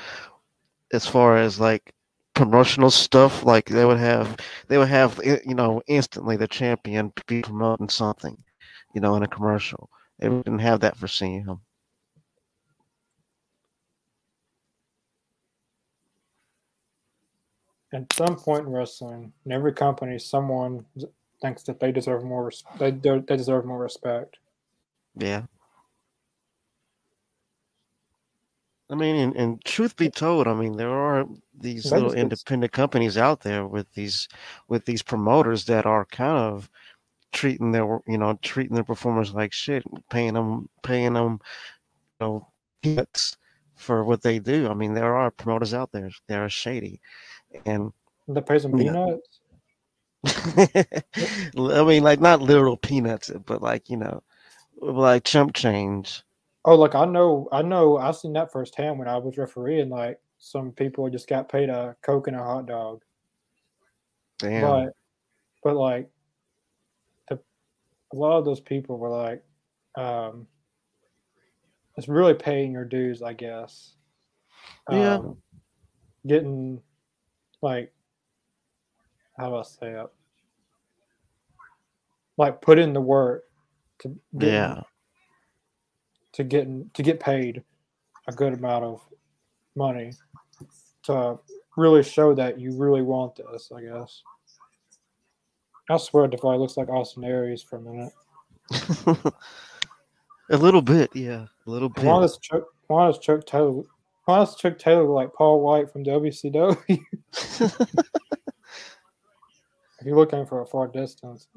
[0.92, 1.94] as far as like
[2.34, 4.36] promotional stuff like they would have
[4.68, 8.36] they would have eh, you know instantly the champion be promoting something
[8.94, 9.90] you know in a commercial
[10.20, 11.62] they didn't have that for seeing him
[17.94, 20.86] at some point in wrestling, in every company, someone
[21.42, 22.52] thinks that they deserve more.
[22.78, 24.40] They they deserve more respect.
[25.16, 25.44] Yeah.
[28.90, 31.26] I mean, and, and, truth be told, I mean, there are
[31.60, 34.28] these little independent companies out there with these
[34.68, 36.70] with these promoters that are kind of
[37.32, 41.40] treating their you know treating their performers like shit, paying them paying them
[42.20, 42.48] you know
[42.84, 43.38] peanuts
[43.76, 44.70] for what they do.
[44.70, 47.02] I mean, there are promoters out there that are shady,
[47.66, 47.92] and
[48.28, 49.40] the of peanuts.
[51.58, 54.22] I mean, like not literal peanuts, but like you know,
[54.80, 56.24] like chump change.
[56.66, 59.90] Oh, look, I know, I know, I seen that firsthand when I was refereeing.
[59.90, 63.02] Like some people just got paid a coke and a hot dog.
[64.40, 64.62] Damn.
[64.62, 64.94] But,
[65.64, 66.10] but like,
[67.30, 67.40] the,
[68.12, 69.44] a lot of those people were like,
[69.96, 70.48] um,
[71.98, 73.94] it's really paying your dues, I guess.
[74.92, 75.16] Yeah.
[75.16, 75.38] Um,
[76.28, 76.82] getting
[77.62, 77.92] like
[79.38, 80.08] how do I say it?
[82.38, 83.44] Like put in the work
[84.00, 84.82] to get yeah
[86.36, 87.64] to get to get paid
[88.28, 89.02] a good amount of
[89.76, 90.12] money
[91.04, 91.40] to
[91.78, 94.22] really show that you really want this, I guess.
[95.90, 98.14] I swear Defy looks like Austin Aries for a minute.
[100.50, 101.46] a little bit, yeah.
[101.68, 102.04] A little bit.
[102.04, 103.84] Why does Chuck why does Chuck Taylor
[104.26, 106.78] why does Chuck Taylor like Paul White from WCW?
[106.90, 107.72] if
[110.04, 111.48] you're looking for a far distance.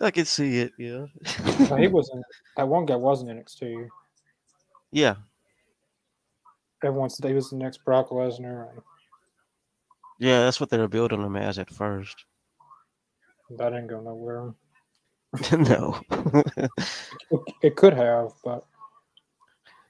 [0.00, 1.06] I can see it, yeah.
[1.78, 2.24] he wasn't
[2.56, 3.88] that one guy wasn't NXT.
[4.92, 5.14] Yeah.
[6.84, 8.68] Everyone said he was the next Brock Lesnar.
[10.18, 12.24] Yeah, that's what they were building him as at first.
[13.58, 14.54] That didn't go nowhere.
[15.52, 16.00] no.
[17.30, 18.64] it, it could have, but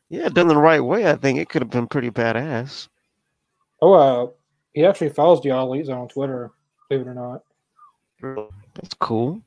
[0.08, 2.88] yeah, done the right way, I think it could have been pretty badass.
[3.82, 4.26] Oh, uh,
[4.72, 6.52] he actually follows the Elite on Twitter,
[6.88, 8.48] believe it or not.
[8.74, 9.42] That's cool.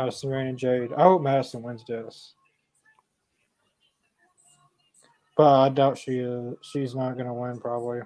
[0.00, 0.92] Madison Rayne and Jade.
[0.96, 2.32] I hope Madison wins this.
[5.36, 6.54] But I doubt she is.
[6.62, 8.00] She's not going to win, probably.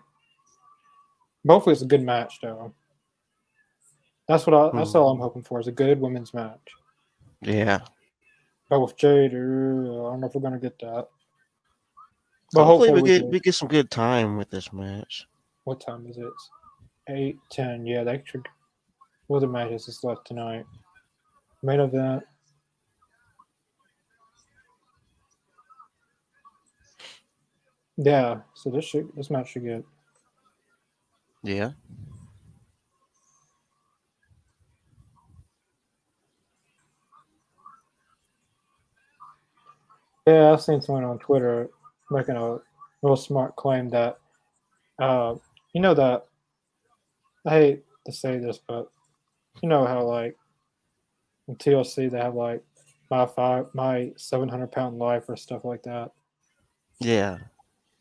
[1.46, 2.74] Hopefully, it's a good match, though.
[4.26, 4.98] That's what I, that's hmm.
[4.98, 6.58] all I'm hoping for is a good women's match.
[7.42, 7.80] Yeah.
[8.68, 11.06] But with Jade, I don't know if we're going to get that.
[12.52, 15.26] But hopefully, hopefully we, get we get some good time with this match.
[15.62, 16.32] What time is it?
[17.08, 17.86] Eight ten.
[17.86, 18.46] Yeah, that should.
[19.26, 20.64] What other matches is left tonight?
[21.65, 22.23] Main event.
[27.97, 29.82] Yeah, so this should this match should get.
[31.43, 31.70] Yeah.
[40.27, 41.70] Yeah, I've seen someone on Twitter
[42.11, 42.59] making a
[43.03, 44.19] real smart claim that,
[44.99, 45.36] uh,
[45.73, 46.27] you know that.
[47.47, 48.91] I hate to say this, but
[49.62, 50.36] you know how like
[51.48, 52.62] in TLC they have like
[53.10, 56.10] my five my seven hundred pound life or stuff like that.
[57.00, 57.38] Yeah.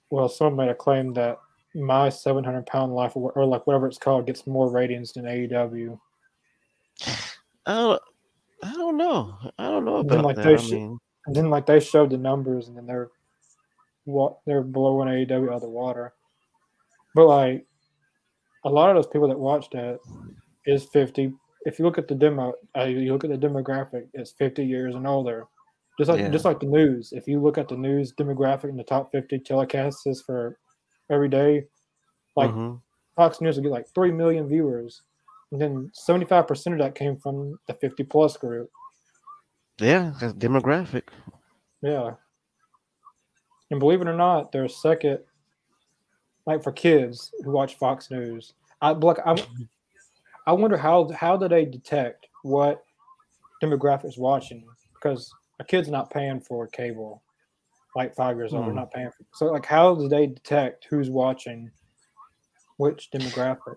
[0.09, 1.39] Well, someone made a claim that
[1.75, 5.25] my seven hundred pound life or, or like whatever it's called gets more ratings than
[5.25, 5.99] AEW.
[7.65, 8.01] I don't,
[8.63, 9.37] I don't know.
[9.57, 10.43] I don't know And then, about like, that.
[10.45, 13.09] they I mean, And then like they showed the numbers, and then they're
[14.05, 16.13] what they're blowing AEW out of the water.
[17.15, 17.65] But like
[18.65, 19.99] a lot of those people that watched it
[20.65, 21.33] is fifty.
[21.65, 24.95] If you look at the demo, uh, you look at the demographic, it's fifty years
[24.95, 25.45] and older.
[25.97, 26.29] Just like Yeah.
[26.29, 27.13] just like the news.
[27.13, 30.57] If you look at the news demographic in the top fifty telecasts is for
[31.09, 31.67] every day,
[32.35, 32.81] like mhm.
[33.15, 35.03] Fox News will get like three million viewers,
[35.51, 38.69] and then seventy five percent of that came from the fifty plus group.
[39.79, 41.03] yeah, that's demographic.
[41.81, 42.15] Yeah.
[43.71, 45.19] And believe it or not, there's second,
[46.45, 48.53] like for kids who watch Fox News.
[48.81, 49.19] I look.
[49.25, 49.35] I,
[50.45, 52.83] I wonder how how do they detect what
[53.61, 54.65] demographics watching
[54.95, 57.23] because a kid's not paying for cable,
[57.95, 58.63] like five years old.
[58.65, 58.77] They're Hmm.
[58.79, 61.71] not paying for so like how do they detect who's watching
[62.77, 63.75] which demographic?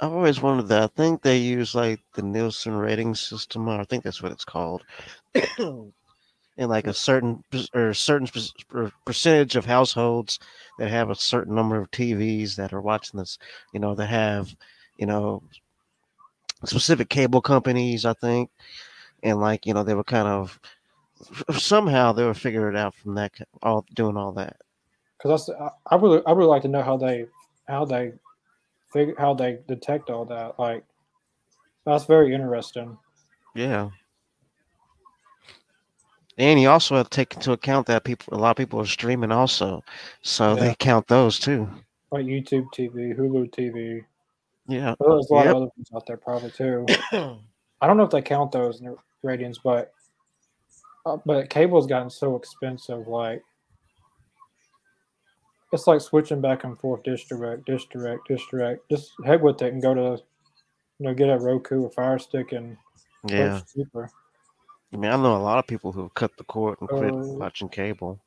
[0.00, 0.82] I've always wondered that.
[0.82, 4.44] I think they use like the Nielsen rating system, or I think that's what it's
[4.44, 4.84] called.
[5.58, 7.42] and like a certain
[7.74, 10.38] or certain per- per- percentage of households
[10.78, 13.38] that have a certain number of TVs that are watching this,
[13.72, 14.54] you know, that have,
[14.98, 15.42] you know,
[16.66, 18.50] specific cable companies, I think,
[19.22, 20.58] and like you know they were kind of
[21.56, 23.32] somehow they were figuring it out from that
[23.62, 24.56] all doing all that.
[25.22, 27.26] Because I, I really I really like to know how they
[27.68, 28.12] how they
[28.92, 30.58] figure how they detect all that.
[30.58, 30.84] Like
[31.86, 32.96] that's very interesting.
[33.54, 33.90] Yeah.
[36.36, 38.86] And you also have to take into account that people, a lot of people are
[38.86, 39.84] streaming also,
[40.22, 40.60] so Yeah.
[40.60, 41.68] they count those too.
[42.10, 44.04] like YouTube TV, Hulu TV.
[44.66, 44.94] Yeah.
[44.98, 45.54] Well, There's a lot Yep.
[45.54, 46.86] of other things out there probably too.
[47.80, 49.92] I don't know if they count those in the ratings, but
[51.06, 53.06] uh, but cable's gotten so expensive.
[53.06, 53.42] Like
[55.72, 58.88] it's like switching back and forth, dish direct, dish direct, dish direct.
[58.90, 60.22] Just head with it and go to
[60.98, 62.76] you know get a Roku or Fire Stick and
[63.26, 63.60] yeah.
[63.74, 64.10] cheaper.
[64.92, 67.34] I mean, I know a lot of people who cut the cord and quit Oh.
[67.34, 68.20] watching cable.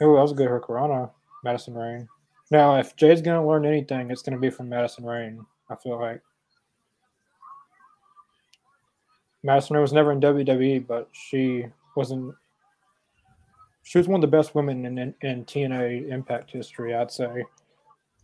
[0.00, 1.10] Oh, that was a good Hurricanrana,
[1.42, 2.08] Madison Rayne.
[2.50, 5.44] Now, if Jay's gonna learn anything, it's gonna be from Madison Rayne.
[5.70, 6.22] I feel like
[9.42, 11.66] Madison Rayne was never in WWE, but she
[11.96, 12.34] wasn't.
[13.82, 17.44] She was one of the best women in, in, in TNA Impact history, I'd say.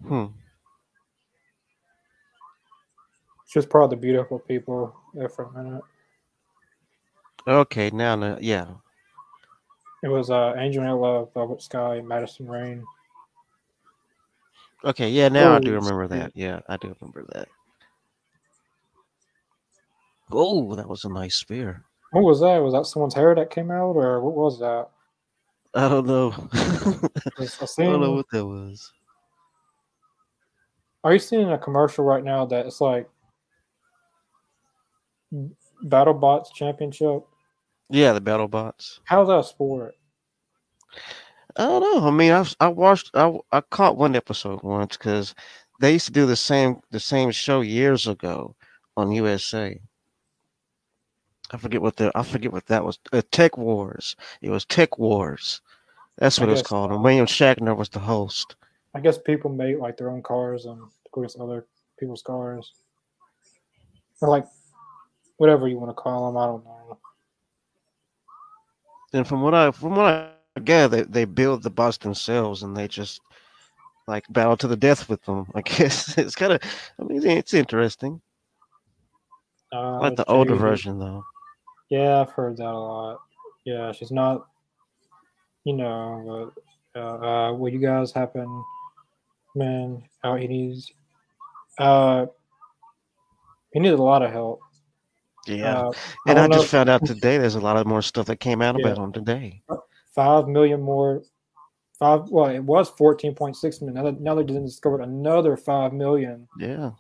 [0.07, 0.27] Hmm.
[3.47, 5.83] She was part of the beautiful people there for a minute.
[7.47, 8.67] Okay, now, no- yeah.
[10.03, 12.85] It was uh, Angelina Velvet Sky, Madison Rayne.
[14.85, 16.33] Okay, yeah, now I do remember that.
[16.37, 17.49] Yeah, I do remember that.
[20.31, 21.85] Oh, that was a nice spear.
[22.13, 22.59] What was that?
[22.59, 24.89] Was that someone's hair that came out, or what was that?
[25.75, 26.31] I don't know.
[26.53, 28.93] I don't know what that was.
[31.03, 33.09] Are you seeing a commercial right now that it's like
[35.85, 37.25] BattleBots Championship?
[37.91, 39.01] Yeah, the battle bots.
[39.05, 39.95] How's that a sport?
[41.57, 42.09] I don't know.
[42.09, 45.35] I mean, I've I watched I I caught one episode once because
[45.81, 48.57] they used to do the same the same show years ago
[48.97, 49.81] on USA.
[51.53, 52.99] I forget what the I forget what that was.
[53.13, 54.17] Uh, Tech Wars.
[54.43, 55.61] It was Tech Wars.
[56.19, 56.91] That's I what it was guess called.
[56.91, 58.57] And William Shatner was the host.
[58.95, 60.81] I guess people make like their own cars and
[61.13, 61.67] go against other
[61.99, 62.73] people's cars,
[64.21, 64.47] or like
[65.37, 66.37] whatever you want to call them.
[66.37, 66.99] I don't know.
[69.13, 72.77] And from what I from what I gather, they, they build the bots themselves and
[72.77, 73.21] they just
[74.07, 75.47] like battle to the death with them.
[75.55, 76.61] I guess it's kind of.
[77.01, 78.21] I mean, it's interesting.
[79.73, 81.25] Uh, like the older version though.
[81.91, 83.21] Yeah, I've heard that a lot.
[83.65, 84.47] Yeah, she's not,
[85.65, 86.53] you know,
[86.95, 87.17] but uh,
[87.51, 88.63] uh, what you guys happen,
[89.55, 90.93] man, uh, he needs,
[91.79, 92.27] uh,
[93.73, 94.61] he needs a lot of help.
[95.47, 95.79] Yeah.
[95.89, 95.93] Uh,
[96.27, 98.37] And I, know just if- found out today there's a lot of more stuff that
[98.39, 98.87] came out Yeah.
[98.89, 99.63] about him today.
[100.15, 101.23] Five million more,
[101.99, 103.95] five, well, it was 14.6 million.
[103.95, 106.49] Now, they- now they just discovered another five million.
[106.59, 106.93] Yeah.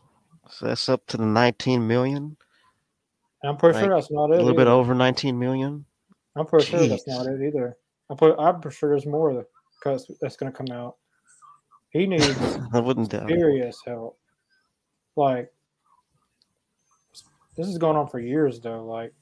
[0.50, 2.36] So that's up to the 19 million,
[3.42, 4.32] And I'm pretty sure that's not it.
[4.32, 4.42] a it.
[4.42, 5.84] little bit over 19 million.
[6.36, 7.76] I'm pretty sure that's not it either.
[8.10, 9.46] I put, I'm pretty sure there's more
[9.78, 10.96] because that's going to come out.
[11.90, 12.28] He needs
[12.74, 13.34] I wouldn't doubt it.
[13.38, 14.18] serious help.
[15.16, 15.50] Like
[17.56, 18.84] this is going on for years though.
[18.84, 19.12] Like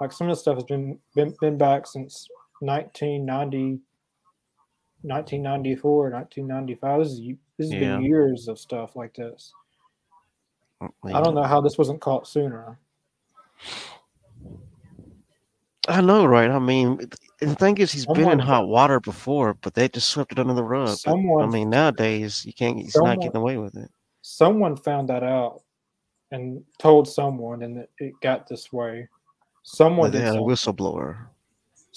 [0.00, 2.28] like some of the stuff has been been, been back since
[2.60, 3.80] 1990,
[5.02, 6.98] 1994, 1995.
[7.00, 7.20] This, is,
[7.58, 7.96] this has Yeah.
[7.96, 9.52] been years of stuff like this.
[10.80, 12.78] I don't know how this wasn't caught sooner.
[15.88, 16.50] I know, right?
[16.50, 16.98] I mean,
[17.40, 20.52] the thing is, he's been in hot water before, but they just swept it under
[20.52, 20.96] the rug.
[21.04, 22.78] But, I mean, nowadays you can't.
[22.78, 23.90] He's Someone- not getting away with it.
[24.20, 25.62] Someone found that out
[26.30, 29.08] and told someone, and it, got this way.
[29.62, 31.28] Someone they did had a whistleblower.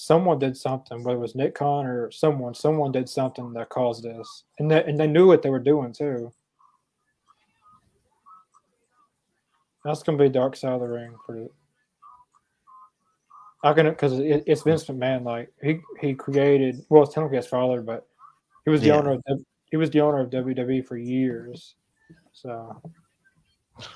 [0.01, 4.03] Someone did something, whether it was Nick Khan or someone, someone did something that caused
[4.03, 6.33] this, and they, and they knew what they were doing too.
[9.85, 11.47] That's gonna be Dark Side of the Ring for.
[13.63, 15.23] I can because it, it's Vince McMahon.
[15.23, 18.07] Like he he created well, it's technically his father, but
[18.65, 18.97] he was the Yeah.
[18.97, 19.23] owner of
[19.69, 21.75] he was the owner of WWE for years.
[22.33, 22.81] So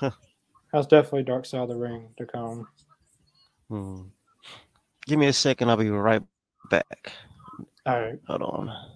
[0.00, 2.68] that's definitely Dark Side of the Ring to come.
[3.68, 4.02] Hmm.
[5.06, 5.70] Give me a second.
[5.70, 6.22] I'll be right
[6.70, 7.12] back.
[7.86, 8.18] All right.
[8.26, 8.95] Hold on.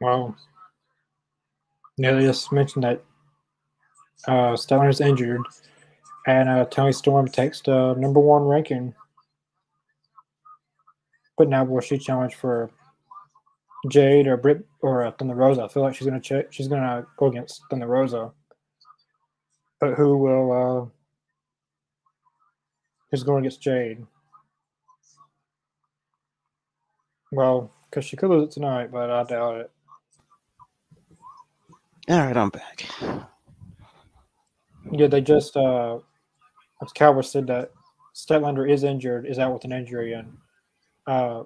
[0.00, 0.36] Well,
[2.22, 3.02] just mentioned that
[4.26, 5.42] uh, Stellar's injured,
[6.26, 8.94] and uh, Toni Storm takes the number one ranking.
[11.36, 12.70] But now, will she challenge for
[13.88, 15.62] Jade or Britt or uh, Thunder Rosa?
[15.62, 16.44] I feel like she's gonna.
[16.50, 18.32] She's gonna go against Thunder Rosa.
[19.80, 20.52] But who will?
[20.52, 20.90] Uh,
[23.10, 24.06] who's going against Jade?
[27.32, 29.70] Well, because she could lose it tonight, but I doubt it.
[32.08, 32.86] All right, I'm back.
[34.92, 35.98] Yeah, they just uh
[36.82, 37.70] as Cowboys said that
[38.14, 40.36] Statlander is injured, is out with an injury, and
[41.06, 41.44] uh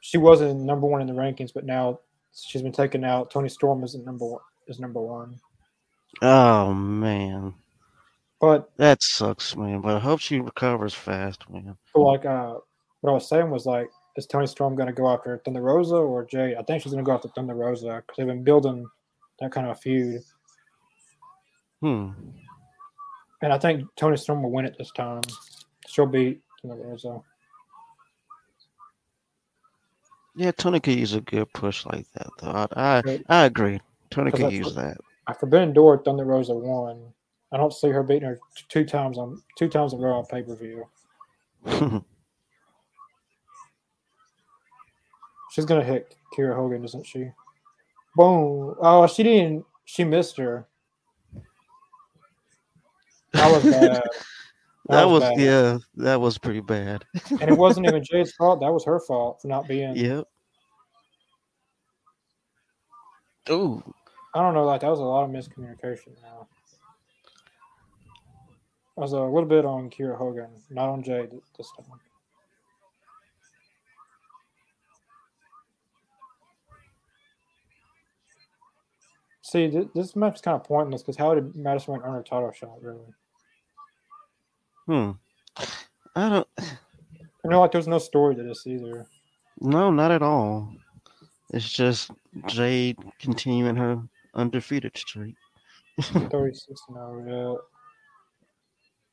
[0.00, 1.98] she wasn't number one in the rankings, but now
[2.32, 3.30] she's been taken out.
[3.30, 5.40] Toni Storm isn't number one is number one.
[6.20, 7.54] Oh man,
[8.40, 9.80] But that sucks, man.
[9.80, 11.76] But I hope she recovers fast, man.
[11.96, 12.54] like uh
[13.00, 16.24] what I was saying was like is Toni Storm gonna go after Thunder Rosa or
[16.24, 16.54] Jay?
[16.56, 18.86] I think she's gonna go after Thunder Rosa because they've been building
[19.42, 20.22] that kind of a feud.
[21.80, 22.10] Hmm.
[23.42, 25.22] And I think Toni Storm will win it this time.
[25.88, 27.20] She'll beat Thunder Rosa.
[30.36, 32.66] Yeah, Toni could use a good push like that, though.
[32.76, 33.80] I I, I agree.
[34.10, 34.96] Toni could use that.
[35.28, 37.12] at Forbidden Door, Thunder Rosa won.
[37.50, 40.26] I don't see her beating her two times on two times in a row on
[40.26, 40.86] pay per view.
[45.50, 47.30] She's gonna hit Kiera Hogan, isn't she?
[48.14, 48.74] Boom!
[48.80, 49.64] Oh, she didn't.
[49.84, 50.66] She missed her.
[53.32, 54.02] That was bad.
[54.88, 55.40] that was bad.
[55.40, 57.04] yeah, that was pretty bad.
[57.30, 58.60] and it wasn't even Jade's fault.
[58.60, 59.96] That was her fault for not being.
[59.96, 60.24] Yep.
[63.50, 63.82] Ooh,
[64.34, 64.64] I don't know.
[64.64, 66.10] Like that was a lot of miscommunication.
[66.22, 66.46] Now.
[68.96, 71.98] I was a little bit on Kiera Hogan, not on Jade this time.
[79.52, 82.50] See, th- this match is kind of pointless because how did Madison earn her title
[82.52, 82.80] shot?
[82.80, 83.04] Really,
[84.86, 85.10] hmm.
[86.16, 86.48] I don't.
[86.58, 89.04] I know like there's no story to this either.
[89.60, 90.72] No, not at all.
[91.52, 92.12] It's just
[92.46, 94.00] Jade continuing her
[94.34, 95.34] undefeated streak.
[96.00, 97.60] 36 and 0,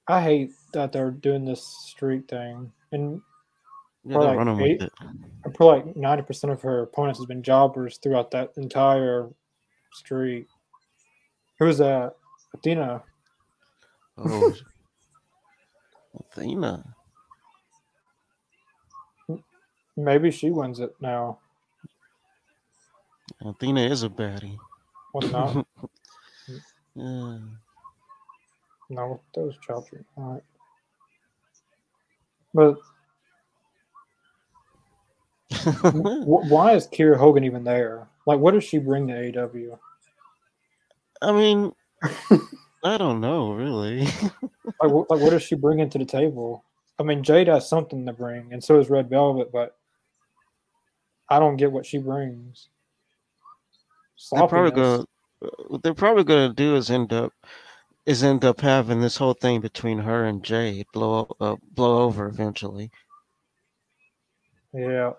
[0.07, 0.16] yeah.
[0.16, 3.20] I hate that they're doing this streak thing, and
[4.06, 4.94] Yeah, like running eight- with it.
[5.45, 9.30] I feel like 90% of her opponents has been jobbers throughout that entire
[9.91, 10.48] streak.
[11.60, 12.16] Who was that?
[12.53, 13.03] Athena.
[14.18, 14.53] Oh,
[16.20, 16.84] Athena.
[19.98, 21.40] Maybe she wins it now.
[23.45, 24.57] Athena is a baddie.
[25.14, 25.66] Well, not.
[26.95, 27.02] Hmm.
[27.02, 27.38] Yeah.
[28.90, 30.41] no, those chops are not.
[32.53, 32.78] But
[36.26, 38.07] Why is Kiera Hogan even there?
[38.26, 39.78] Like, what does she bring to AEW?
[41.22, 41.74] I mean,
[42.84, 44.06] I don't know really.
[44.82, 46.64] Like, wh- like, what does she bring into the table?
[47.00, 49.78] I mean, Jade has something to bring, and so does Red Velvet, but
[51.30, 52.70] I don't get what she brings.
[54.32, 55.06] they're probably gonna
[55.68, 57.32] what they're probably gonna do is end up
[58.06, 62.28] is end up having this whole thing between her and Jade blow uh, blow over
[62.28, 62.91] eventually.
[64.74, 65.14] Yeah.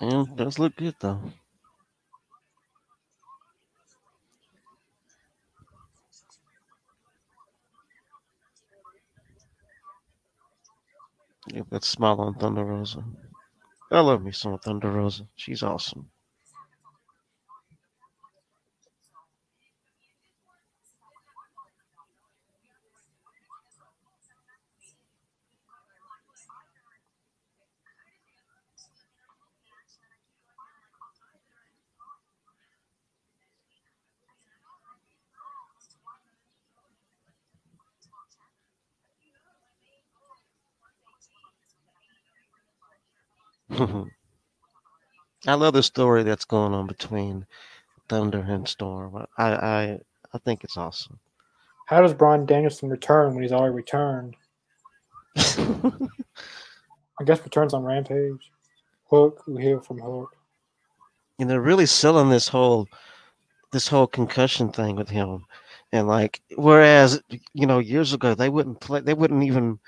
[0.00, 1.20] Damn, does look good though.
[11.48, 13.04] Get that smile on Thunder Rosa.
[13.92, 15.28] I love me some Thunder Rosa.
[15.36, 16.10] She's awesome.
[45.46, 47.46] I love the story that's going on between
[48.08, 49.26] Thunder and Storm.
[49.38, 49.98] I I
[50.32, 51.18] I think it's awesome.
[51.86, 54.36] How does Bryan Danielson return when he's already returned?
[55.36, 58.50] I guess returns on Rampage.
[59.08, 60.34] Hook, we hear from Hook.
[61.38, 62.88] and they're really selling this whole
[63.72, 65.44] this whole concussion thing with him
[65.92, 67.20] and like whereas
[67.52, 69.78] you know years ago they wouldn't play they wouldn't even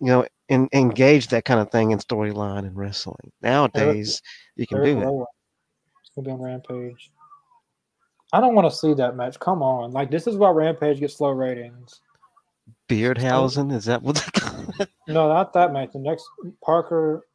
[0.00, 4.22] you know en- engage that kind of thing in storyline and wrestling nowadays
[4.56, 5.26] you can do it.
[6.00, 7.10] It's gonna be on Rampage.
[8.32, 9.38] I don't want to see that match.
[9.38, 12.00] Come on, like this is why Rampage gets slow ratings.
[12.88, 14.88] beardhausen is that what they call it?
[15.08, 15.90] No, not that match.
[15.92, 16.24] The next
[16.64, 17.26] Parker.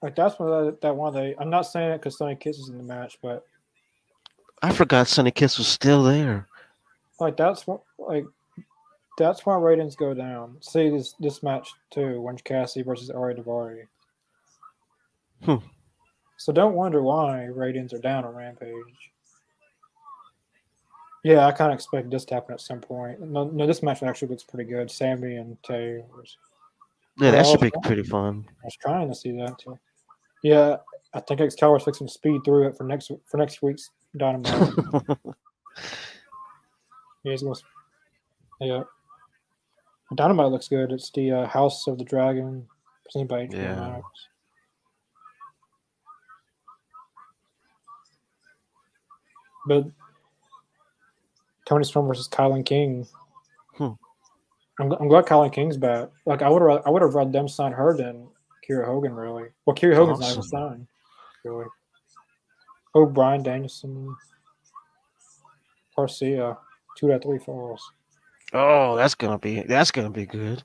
[0.00, 1.34] Like that's one of the, that one they.
[1.38, 3.44] I'm not saying it because Sonny Kiss is in the match, but
[4.62, 6.48] i forgot Sonny Kiss was still there
[7.20, 8.24] like that's what like
[9.24, 10.56] that's why ratings go down.
[10.60, 13.86] See this this match too, Orange Cassidy versus Ari Daivari.
[15.44, 15.56] Hmm.
[16.36, 18.74] So don't wonder why ratings are down on Rampage.
[21.22, 23.20] Yeah, I kind of expected this to happen at some point.
[23.20, 24.90] No, no, this match actually looks pretty good.
[24.90, 26.02] Sammy and Tay.
[27.18, 27.82] Yeah that should be fine.
[27.82, 29.78] pretty fun I was trying to see that too.
[30.42, 30.76] Yeah,
[31.12, 34.72] I think Excalibur's fixing to speed through it for next for next week's Dynamite.
[37.22, 37.54] Yeah, he's gonna.
[38.60, 38.82] Yeah.
[40.14, 40.90] Dynamite looks good.
[40.92, 42.66] It's the uh, House of the Dragon.
[43.04, 43.74] Presented by HBO Yeah.
[43.74, 44.04] Max.
[49.66, 49.84] But
[51.68, 53.06] Toni Storm versus Kilynn King.
[53.74, 53.90] Hmm.
[54.80, 56.08] I'm, I'm glad Kilynn King's back.
[56.26, 58.26] Like I would have, I would have rather them sign her than
[58.68, 59.14] Kiera Hogan.
[59.14, 59.44] Really.
[59.66, 60.86] Well, Kiera Hogan's not even signed.
[61.44, 61.66] Really.
[62.94, 64.14] Oh, Bryan Danielson.
[65.96, 66.56] Garcia.
[66.96, 67.92] Two out of three falls.
[68.52, 70.62] Oh that's gonna be that's gonna be good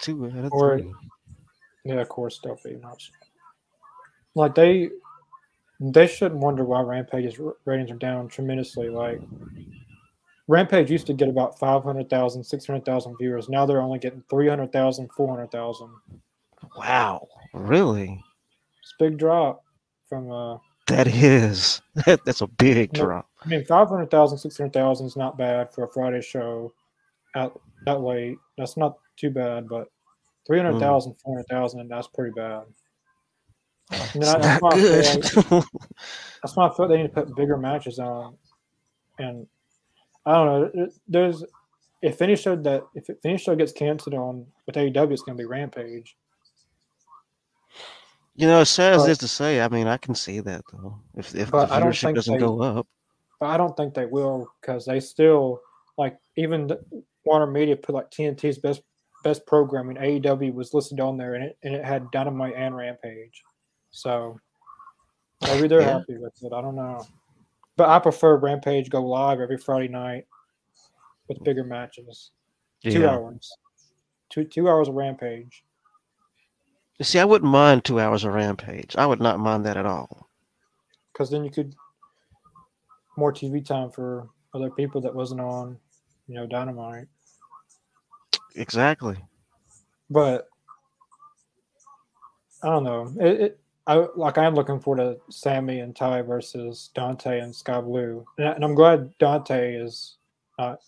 [0.00, 0.92] two out of Or- three
[1.84, 3.10] Yeah, of course they'll be much.
[4.34, 4.90] Like they,
[5.80, 8.88] they shouldn't wonder why Rampage's ratings are down tremendously.
[8.88, 9.20] Like
[10.48, 13.48] Rampage used to get about 500,000, 600,000 viewers.
[13.48, 15.88] Now they're only getting 300,000, 400,000.
[16.78, 18.22] wow really
[18.82, 19.64] It's a big drop
[20.08, 20.30] from.
[20.30, 25.72] uh that is that, that's a big drop I mean, 500,000, 600,000 is not bad
[25.72, 26.72] for a Friday show.
[27.34, 29.68] Out that late, that's not too bad.
[29.68, 29.88] But
[30.46, 31.20] 300,000, mm.
[31.22, 32.64] 400,000, that's pretty bad.
[33.90, 35.64] It's I- that's not why I feel good
[36.42, 38.36] That's why I feel they need to put bigger matches on.
[39.18, 39.46] And
[40.26, 40.70] I don't know.
[40.74, 41.44] there- There's
[42.02, 45.42] if any show that if any show gets canceled on with AEW, it's going to
[45.42, 46.16] be Rampage.
[48.34, 50.62] You know, as sad as it is to say, I mean, I can see that
[50.72, 50.98] though.
[51.16, 52.86] If if the I don't viewership doesn't they- go up,
[53.42, 55.60] But I don't think they will because they still
[55.98, 56.80] like even the,
[57.24, 58.82] Warner Media put like TNT's best
[59.24, 59.96] best programming.
[59.96, 63.42] AEW was listed on there, and it and it had Dynamite and Rampage.
[63.90, 64.38] So
[65.40, 65.98] maybe they're Yeah.
[65.98, 66.52] happy with it.
[66.52, 67.04] I don't know.
[67.76, 70.24] But I prefer Rampage go live every Friday night
[71.26, 72.30] with bigger matches.
[72.84, 73.50] Two hours.
[74.30, 75.64] Two two hours of Rampage.
[77.00, 78.94] See, I wouldn't mind two hours of Rampage.
[78.94, 80.28] I would not mind that at all.
[81.12, 81.74] because then you could
[83.16, 85.78] more TV time for other people that wasn't on,
[86.26, 87.06] you know, Dynamite.
[88.56, 89.16] Exactly.
[90.10, 90.48] But
[92.62, 93.12] I don't know.
[93.20, 97.54] It, it I like I am looking forward to Sammy and Ty versus Dante and
[97.54, 100.18] Skye Blue, and, I, and I'm glad Dante is
[100.58, 100.80] not.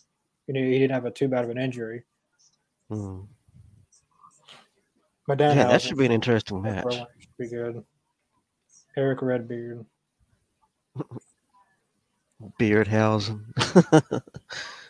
[0.46, 2.04] You know, he didn't have a too bad of an injury.
[2.90, 3.20] Hmm.
[5.26, 6.84] But Dan Yeah, that should be an interesting match.
[7.38, 7.82] Be good.
[8.96, 9.84] Eric Redbeard.
[12.58, 13.44] Beardhausen.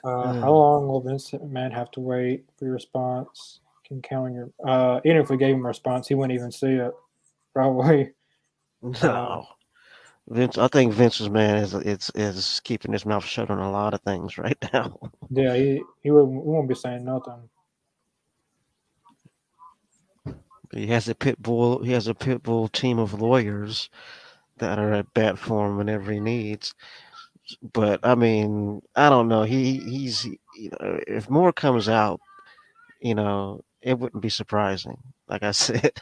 [0.04, 0.34] Uh.
[0.34, 3.60] How long will Vince Man have to wait for your response?
[3.86, 4.50] Can count on your.
[4.66, 6.92] Uh, even if we gave him a response, he wouldn't even see it.
[7.54, 8.12] Probably.
[8.82, 9.46] no.
[10.28, 13.94] Vince, I think Vince's man is is is keeping his mouth shut on a lot
[13.94, 14.98] of things right now.
[15.30, 17.48] Yeah, he he won't, he won't be saying nothing.
[20.72, 21.82] He has a pit bull.
[21.82, 23.88] He has a pit bull team of lawyers
[24.58, 26.74] that are at bat for him whenever he needs.
[27.62, 29.42] But I mean, I don't know.
[29.42, 32.20] He he's you know, if more comes out,
[33.00, 34.98] you know, it wouldn't be surprising.
[35.28, 35.92] Like I said,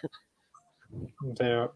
[1.40, 1.69] Yeah.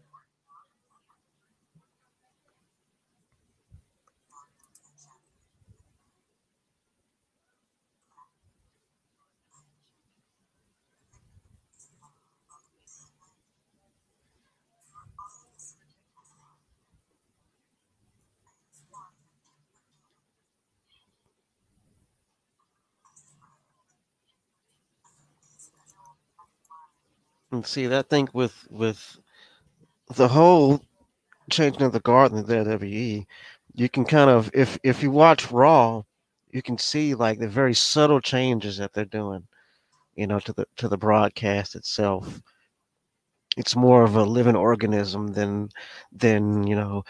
[27.51, 29.19] And see that thing with with
[30.15, 30.81] the whole
[31.49, 33.25] changing of the guard in the WWE,
[33.73, 36.03] you can kind of if if you watch Raw,
[36.51, 39.47] you can see like the very subtle changes that they're doing,
[40.15, 42.41] you know, to the to the broadcast itself.
[43.57, 45.69] It's more of a living organism than
[46.11, 47.03] than you know.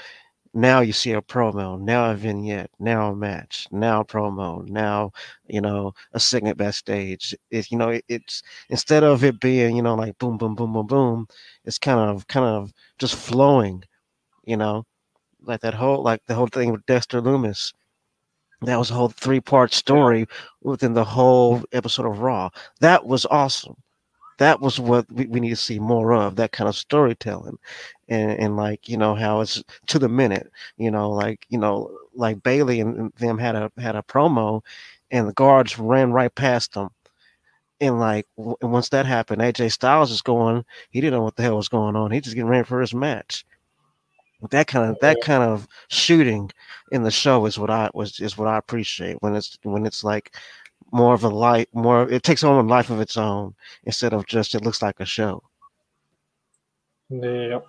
[0.57, 5.11] Now you see a promo, now a vignette, now a match, now a promo, now
[5.47, 7.33] you know a segment backstage.
[7.49, 10.73] It you know it, it's instead of it being you know like boom boom boom
[10.73, 11.27] boom boom,
[11.63, 13.83] it's kind of kind of just flowing,
[14.45, 14.85] you know,
[15.41, 17.73] like that whole like the whole thing with Dexter Lumis.
[18.61, 20.27] That was a whole three part story
[20.61, 22.49] within the whole episode of Raw.
[22.81, 23.77] That was awesome.
[24.37, 26.35] That was what we, we need to see more of.
[26.35, 27.57] That kind of storytelling,
[28.09, 30.51] and and like you know how it's to the minute.
[30.77, 34.63] You know, like you know, like Bayley and them had a had a promo,
[35.11, 36.89] and the guards ran right past them.
[37.81, 40.65] And like w- once that happened, AJ Styles is going.
[40.91, 42.11] He didn't know what the hell was going on.
[42.11, 43.45] He just getting ready for his match.
[44.51, 46.51] That kind of that kind of shooting
[46.91, 50.03] in the show is what I was is what I appreciate when it's when it's
[50.03, 50.35] like
[50.91, 53.53] more of a light more it takes on a life of its own
[53.83, 55.43] instead of just it looks like a show.
[57.09, 57.65] Yep.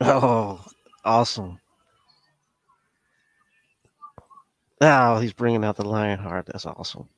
[0.00, 0.64] Oh,
[1.04, 1.58] awesome.
[4.80, 6.46] Oh, he's bringing out the Lionheart.
[6.46, 7.08] That's awesome.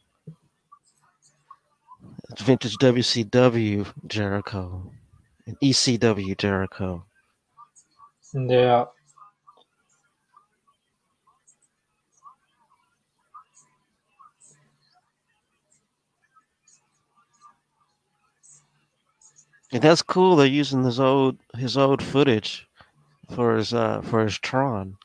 [2.30, 4.92] It's vintage WCW Jericho
[5.46, 7.04] and ECW Jericho.
[8.32, 8.84] Yeah.
[19.72, 20.36] And that's cool.
[20.36, 22.66] They're using his old his old footage
[23.34, 24.96] for his uh for his Tron.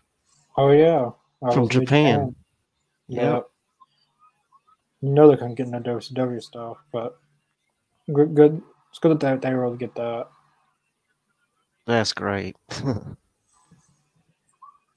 [0.57, 1.11] Oh yeah.
[1.41, 2.35] That From New Japan.
[3.07, 3.41] Yeah.
[5.01, 7.17] You know they couldn't get into WCW stuff, but
[8.11, 8.33] good.
[8.33, 8.61] good.
[8.89, 10.27] It's good that they, they were able to get that.
[11.85, 12.55] That's great.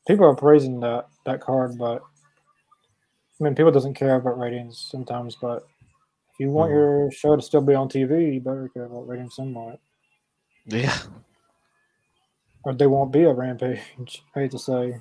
[0.07, 2.03] People are praising that that card, but
[3.41, 5.35] I mean, people doesn't care about ratings sometimes.
[5.35, 5.67] But
[6.37, 6.75] if you want Mhm.
[6.75, 9.81] your show to still be on TV, you better care about ratings somewhat,
[10.67, 10.95] yeah.
[12.65, 13.81] or they won't be a rampage.
[14.37, 15.01] I hate to say.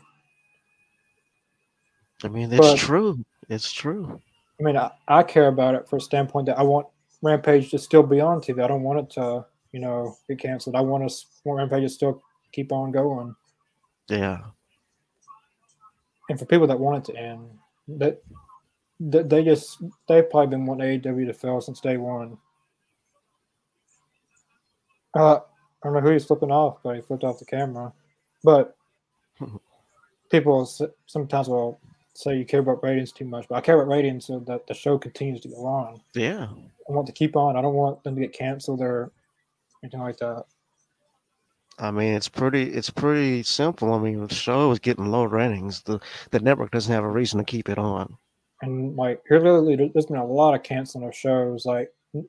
[2.23, 3.23] I mean it's But- true.
[3.49, 4.21] It's true.
[4.59, 6.87] I mean, I, I care about it for a standpoint that I want
[7.21, 8.63] Rampage to still be on TV.
[8.63, 10.75] I don't want it to, you know, get canceled.
[10.77, 13.35] I want us want Rampage to still keep on going.
[14.07, 14.39] Yeah.
[16.29, 17.59] And for people that want it to end,
[17.99, 18.23] that
[18.99, 22.37] they just they've probably been wanting AEW to fail since day one.
[25.13, 25.41] Uh, I
[25.83, 27.93] don't know who he's flipping off, but he flipped off the camera.
[28.43, 28.75] But
[30.31, 30.69] people
[31.05, 31.79] sometimes will
[32.13, 34.73] say you care about ratings too much, but I care about ratings so that the
[34.73, 36.01] show continues to go on.
[36.13, 36.47] Yeah.
[36.87, 37.57] I want to keep on.
[37.57, 39.11] I don't want them to get canceled or
[39.83, 40.45] anything like that.
[41.77, 42.71] I mean, it's pretty.
[42.71, 43.93] It's pretty simple.
[43.93, 45.81] I mean, the show is getting low ratings.
[45.81, 45.99] The
[46.31, 48.17] the network doesn't have a reason to keep it on.
[48.65, 51.67] And like here lately, there's been a lot of canceling of shows.
[51.67, 52.27] Like n-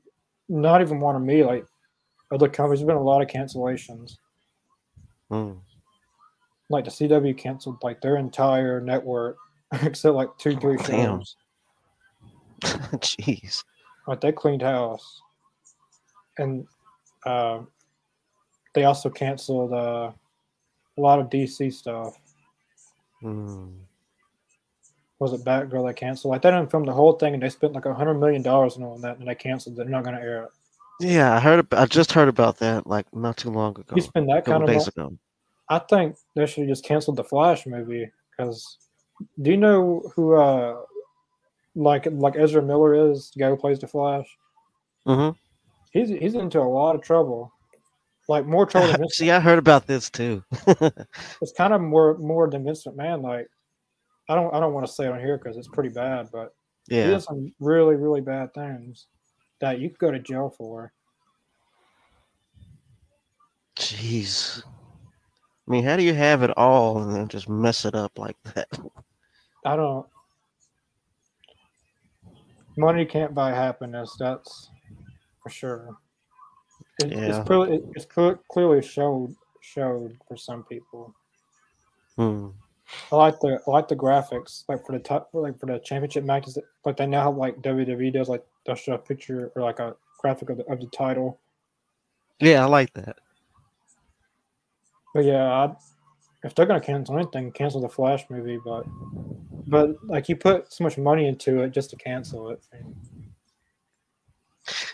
[0.50, 1.42] not even one of me.
[1.42, 1.64] Like
[2.30, 4.18] other companies, there's been a lot of cancellations.
[5.30, 5.56] Mm.
[6.68, 9.38] Like the CW canceled like their entire network
[9.82, 11.20] except like two, three Damn.
[11.20, 11.36] shows.
[12.60, 13.64] Jeez.
[14.06, 15.22] Like they cleaned house.
[16.38, 16.66] and
[17.24, 17.60] uh,
[18.74, 20.12] they also canceled uh,
[20.98, 22.18] a lot of DC stuff.
[23.22, 23.68] Hmm.
[25.18, 26.32] Was it Batgirl they canceled?
[26.32, 28.76] Like they didn't film the whole thing, and they spent like a hundred million dollars
[28.76, 29.74] on that, and they canceled.
[29.74, 29.78] it.
[29.78, 30.50] They're not going to air it.
[31.00, 31.66] Yeah, I heard.
[31.72, 33.96] I just heard about that like not too long ago.
[33.96, 35.16] You spend that kind of days ago.
[35.68, 38.78] I think they should have just canceled the Flash movie because
[39.42, 40.76] do you know who uh
[41.74, 44.26] like like Ezra Miller is the guy who plays the Flash?
[45.06, 45.30] hmm
[45.92, 47.52] He's he's into a lot of trouble,
[48.28, 49.16] like more trouble than Vince.
[49.16, 50.44] See, I heard about this too.
[51.42, 53.22] It's kind of more more than Vince McMahon.
[53.22, 53.48] Like
[54.28, 56.54] I don't I don't want to say it on here because it's pretty bad, but
[56.88, 59.06] yeah, he does some really really bad things
[59.60, 60.92] that you could go to jail for.
[63.76, 64.62] jeez.
[64.64, 68.36] I mean, how do you have it all and then just mess it up like
[68.54, 68.68] that?
[69.64, 70.06] I don't.
[72.76, 74.16] Money can't buy happiness.
[74.18, 74.70] That's
[75.42, 75.96] for sure.
[77.02, 77.38] It, Yeah.
[77.38, 78.06] It's clearly it's
[78.50, 81.14] clearly showed showed for some people.
[82.16, 82.48] Hmm.
[83.10, 86.24] I like the I like the graphics like for the top like for the championship
[86.24, 86.58] matches.
[86.84, 89.96] Like they now have like WWE does like they'll show a picture or like a
[90.20, 91.38] graphic of the, of the title.
[92.38, 93.16] Yeah, I like that.
[95.14, 95.74] But yeah, I,
[96.44, 98.58] if they're gonna cancel anything, cancel the Flash movie.
[98.64, 98.86] But
[99.66, 102.60] but like you put so much money into it just to cancel it.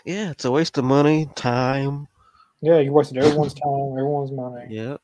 [0.05, 2.07] Yeah, it's a waste of money, time.
[2.61, 4.65] Yeah, you wasted everyone's time, everyone's money.
[4.69, 5.01] Yep.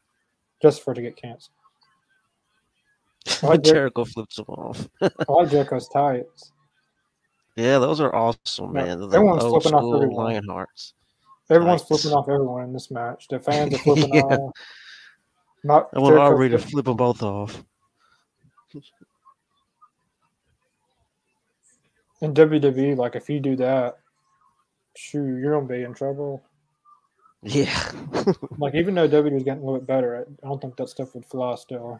[0.62, 1.54] just for it to get canceled.
[3.42, 4.88] Jer- Jericho flips them off.
[5.02, 6.52] I Jericho's tights.
[7.56, 9.02] Yeah, those are awesome, man.
[9.04, 10.34] Everyone's flipping off everyone.
[10.36, 10.94] Lionhearts.
[11.50, 12.04] Everyone's Tights.
[12.04, 13.28] flipping off everyone in this match.
[13.30, 14.22] The fans are flipping Yeah.
[14.22, 14.54] off.
[15.64, 17.64] Not I want Aubrey to flip- them both off.
[22.22, 23.98] in WWE, like if you do that,
[24.96, 26.44] shoot, you're gonna be in trouble.
[27.42, 27.92] Yeah.
[28.58, 30.90] Like even though WWE was getting a little bit better, I I don't think that
[30.90, 32.00] stuff would fly still.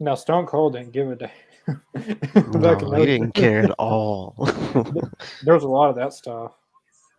[0.00, 1.30] Now Stone Cold didn't give a damn.
[2.60, 4.34] no, he didn't care at all.
[5.42, 6.52] There was a lot of that stuff.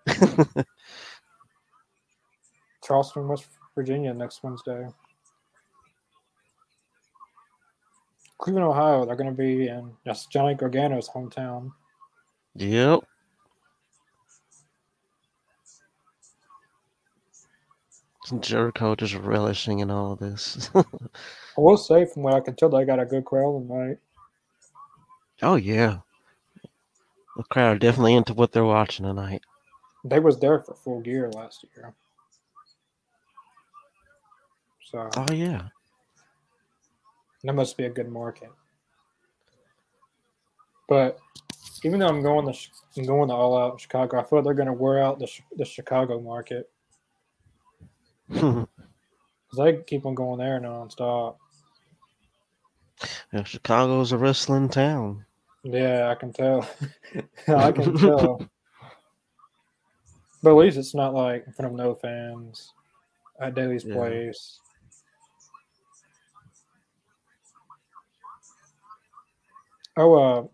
[2.85, 4.87] Charleston, West Virginia, next Wednesday.
[8.37, 9.05] Cleveland, Ohio.
[9.05, 11.71] They're going to be in that's Johnny Gargano's hometown.
[12.55, 12.99] yep.
[18.39, 20.69] Jericho just relishing in all of this.
[20.75, 20.83] I
[21.57, 23.97] will say, from what I can tell, they got a good crowd tonight.
[25.41, 25.99] oh yeah.
[27.37, 29.41] The crowd are definitely into what they're watching tonight.
[30.05, 31.93] They was there for full gear last year.
[34.83, 35.63] So Oh yeah.
[37.43, 38.51] that must be a good market.
[40.87, 41.19] But
[41.83, 42.59] even though I'm going to
[42.97, 45.19] I'm going to all out in Chicago, I feel like they're going to wear out
[45.19, 45.27] the,
[45.57, 46.69] the Chicago market
[48.29, 48.67] because
[49.57, 51.37] they keep on going there nonstop.
[53.31, 55.25] yeah, Chicago's a wrestling town.
[55.63, 56.67] Yeah, I can tell.
[57.47, 58.47] I can tell.
[60.43, 62.71] But at least it's not like in front of no fans
[63.39, 63.93] at Daly's Yeah.
[63.95, 64.59] place.
[69.97, 70.47] Oh, uh,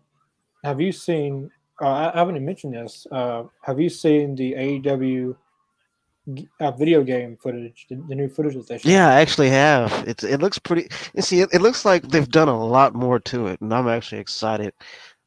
[0.64, 1.50] have you seen?
[1.80, 3.06] Uh, I haven't mentioned this.
[3.10, 5.36] Uh, have you seen the AEW
[6.60, 7.86] uh, video game footage?
[7.88, 8.90] The, the new footage that they showed?
[8.90, 9.92] Yeah, I actually have.
[10.06, 10.88] It's it looks pretty.
[11.14, 13.88] You see, it, it looks like they've done a lot more to it, and I'm
[13.88, 14.72] actually excited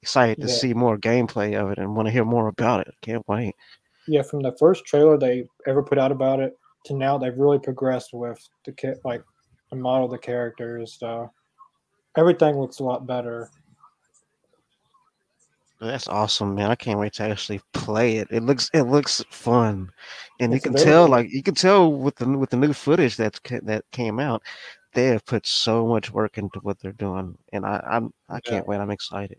[0.02, 0.54] excited to Yeah.
[0.54, 2.94] see more gameplay of it and want to hear more about it.
[3.02, 3.56] Can't wait.
[4.08, 6.54] yeah, from the first trailer they ever put out about it
[6.86, 9.24] to now, they've really progressed with the kit, like
[9.72, 11.00] the model, the characters.
[11.02, 11.26] Uh,
[12.16, 13.50] everything looks a lot better.
[15.80, 16.72] That's awesome, man!
[16.72, 18.30] I can't wait to actually play it.
[18.32, 19.92] It looks it looks fun,
[20.40, 23.40] and you can tell like you can tell with the with the new footage that's
[23.40, 24.42] ca- that came out,
[24.94, 28.66] they have put so much work into what they're doing, and I I'm I can't
[28.66, 28.78] wait.
[28.78, 29.38] I'm excited.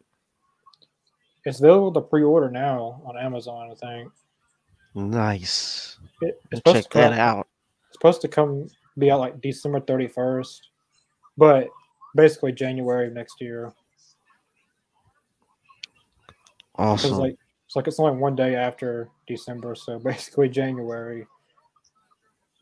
[1.47, 3.71] It's available to pre-order now on Amazon.
[3.71, 4.13] I think
[4.95, 5.99] Nice.
[6.21, 7.47] it, it's supposed check to come, that out.
[7.89, 8.69] It's supposed to come
[8.99, 10.69] be out like December thirty first,
[11.39, 11.69] but
[12.15, 13.73] basically January of next year.
[16.79, 17.19] Awesome.
[17.19, 17.37] like
[17.67, 21.27] it's like it's only one day after December, so basically January.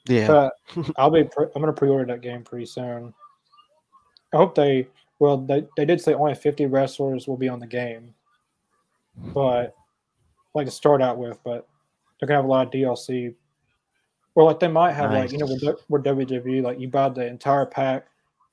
[0.09, 0.27] yeah.
[0.77, 3.13] But I'll be pre- I'm gonna pre-order that game pretty soon.
[4.33, 4.89] I hope they
[5.19, 8.15] well they, they did say only 50 wrestlers will be on the game,
[9.33, 9.75] but
[10.55, 11.67] like to start out with, but
[12.19, 13.35] they're gonna have a lot of DLC.
[14.35, 15.75] Well, like they might have like you know with, Nice.
[15.89, 18.07] with WWE like you buy the entire pack,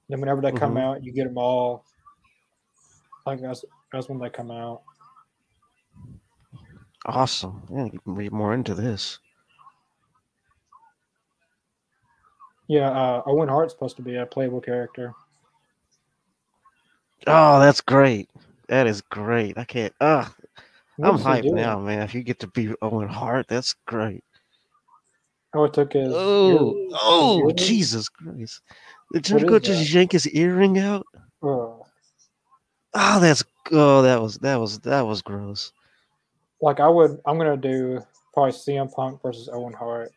[0.09, 0.81] then whenever they come Mhm.
[0.81, 1.85] out you get them all.
[3.25, 4.81] Like that's that's when they come out.
[7.05, 7.63] Awesome.
[7.71, 9.19] Yeah, you can read more into this.
[12.67, 15.13] Yeah, uh, Owen Hart's supposed to be a playable character.
[17.27, 18.29] Oh, that's great.
[18.67, 19.57] That is great.
[19.57, 19.93] I can't.
[19.99, 20.25] Uh,
[21.03, 22.01] I'm hyped now, man.
[22.03, 24.23] If you get to be Owen Hart, that's great.
[25.53, 26.13] Oh, it took his.
[26.15, 27.55] Oh, oh, earring?
[27.57, 28.61] Jesus Christ!
[29.11, 31.05] Did Jericho just yank his earring out?
[31.43, 31.85] Oh.
[32.93, 35.73] Oh, that's oh, that was that was that was gross.
[36.61, 37.99] Like I would, I'm gonna do
[38.33, 40.11] probably CM Punk versus Owen Hart.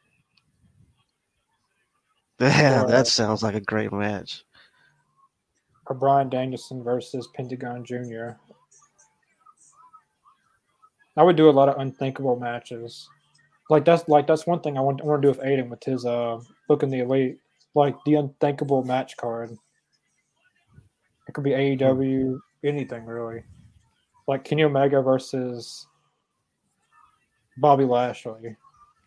[2.40, 4.44] Yeah, Or- that sounds like a great match.
[5.86, 8.30] or Bryan Danielson versus Pentagon Jr.
[11.16, 13.08] I would do a lot of unthinkable matches.
[13.70, 15.82] Like that's like that's one thing I want, I want to do with Aiden with
[15.84, 17.38] his uh book in the elite,
[17.74, 19.56] like the unthinkable match card.
[21.28, 23.42] It could be AEW, anything really.
[24.26, 25.86] Like Kenny Omega versus
[27.56, 28.56] Bobby Lashley.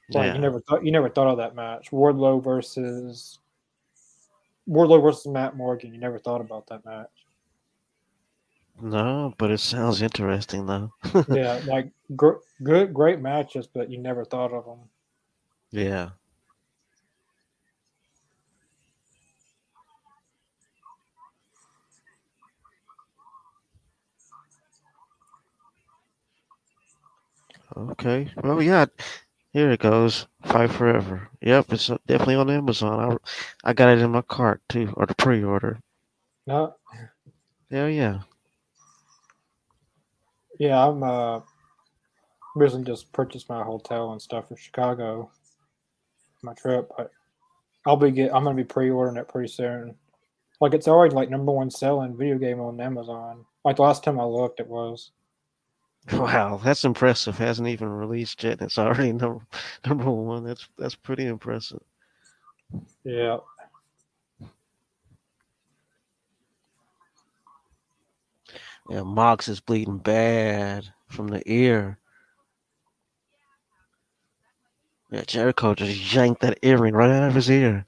[0.10, 0.34] Like Yeah.
[0.36, 1.92] you never thought you never thought of that match.
[1.92, 3.40] Wardlow versus
[4.68, 5.94] Wardlow versus Matt Morgan.
[5.94, 7.10] You never thought about that match.
[8.80, 10.94] No, but it sounds interesting though.
[11.30, 14.80] yeah, like gr- good, great matches, but you never thought of them.
[15.72, 16.10] Yeah.
[27.78, 28.32] Okay.
[28.44, 28.86] Well, yeah.
[29.54, 30.28] Here it goes.
[30.44, 31.30] Fight Forever.
[31.42, 33.20] Yep, it's uh, definitely on Amazon.
[33.64, 35.80] I I got it in my cart too, or the pre-order.
[36.48, 36.76] No,
[37.72, 38.22] Hell yeah.
[40.60, 41.42] yeah, I'm uh
[42.56, 45.32] recently just purchased my hotel and stuff for Chicago,
[46.44, 47.12] my trip, but
[47.86, 49.96] I'll be get I'm gonna be pre-ordering it pretty soon.
[50.62, 53.46] Like it's already like number one selling video game on Amazon.
[53.66, 55.12] Like the last time I looked, it was.
[56.14, 57.38] Wow, that's impressive.
[57.38, 58.54] Hasn't even released yet.
[58.54, 59.46] and It's already number
[59.88, 60.46] number one.
[60.46, 61.82] That's that's pretty impressive.
[63.04, 63.38] Yeah,
[68.90, 72.00] Yeah, Mox is bleeding bad from the ear.
[75.12, 77.86] Yeah, Jericho just yanked that earring right out of his ear.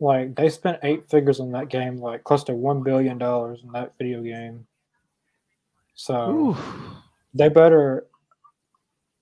[0.00, 3.72] Like they spent eight figures on that game, like close to one billion dollars in
[3.72, 4.66] that video game.
[5.94, 6.30] So.
[6.30, 6.56] Ooh.
[7.34, 8.06] they better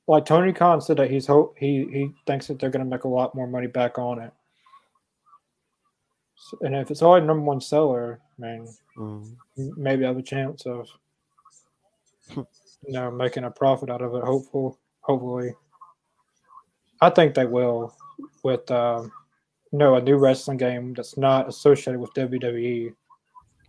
[0.06, 3.04] like Tony Khan said that he's hope he he thinks that they're going to make
[3.04, 4.32] a lot more money back on it.
[6.36, 9.36] So, and if it's already number one seller, I mean, Mm.
[9.56, 10.88] maybe I have a chance of
[12.36, 12.46] you
[12.86, 14.22] know making a profit out of it.
[14.24, 15.52] Hopeful, hopefully,
[17.00, 17.94] I think they will
[18.42, 19.10] with um,
[19.72, 22.12] know a new wrestling game that's not associated with.
[22.14, 22.94] WWE.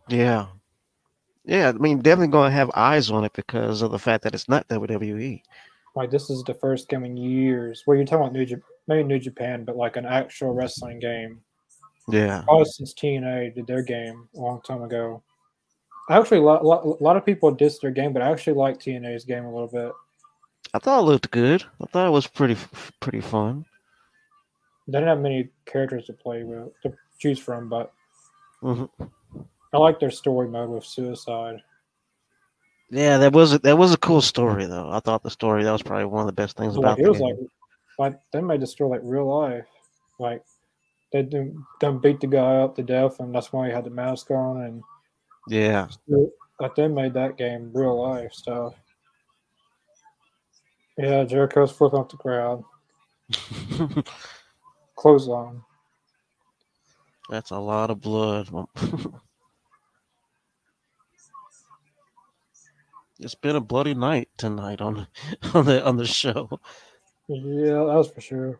[0.10, 0.48] Yeah.
[1.46, 4.36] Yeah, I mean, definitely going to have eyes on it because of the fact that
[4.36, 4.68] it's not.
[4.68, 5.42] WWE.
[5.96, 7.84] Like this is the first game in years.
[7.88, 11.42] Well, you're talking about New Japan, maybe New Japan, but like an actual wrestling game.
[12.10, 12.44] Yeah.
[12.44, 15.24] Probably since TNA did their game a long time ago.
[16.10, 19.26] Actually, a lot, lot, lot of people dissed their game, but I actually like TNA's
[19.26, 19.92] game a little bit.
[20.74, 21.64] I thought it looked good.
[21.82, 22.58] I thought it was pretty
[23.00, 23.66] pretty fun.
[24.88, 27.94] They didn't have many characters to play with to choose from, but
[28.64, 28.90] Mhm.
[29.74, 31.62] I like their story mode with Suicide.
[32.90, 34.90] Yeah, that was a, that was a cool story though.
[34.90, 37.04] I thought the story that was probably one of the best things So, about it
[37.04, 37.28] the was game.
[37.28, 37.50] like,
[38.00, 39.68] like they made the story like real life.
[40.20, 40.44] Like
[41.12, 43.90] they done, done beat the guy up to death, and that's why he had the
[43.90, 44.84] mask on, and
[45.48, 45.88] yeah.
[46.60, 48.74] like they made that game real life stuff.
[50.98, 52.64] Yeah, Jericho's flipping off the crowd.
[54.98, 55.62] Clothesline.
[57.30, 58.50] That's a lot of blood.
[63.20, 65.08] it's been a bloody night tonight on
[65.54, 66.50] on the on the show.
[67.28, 68.60] Yeah, that was for sure.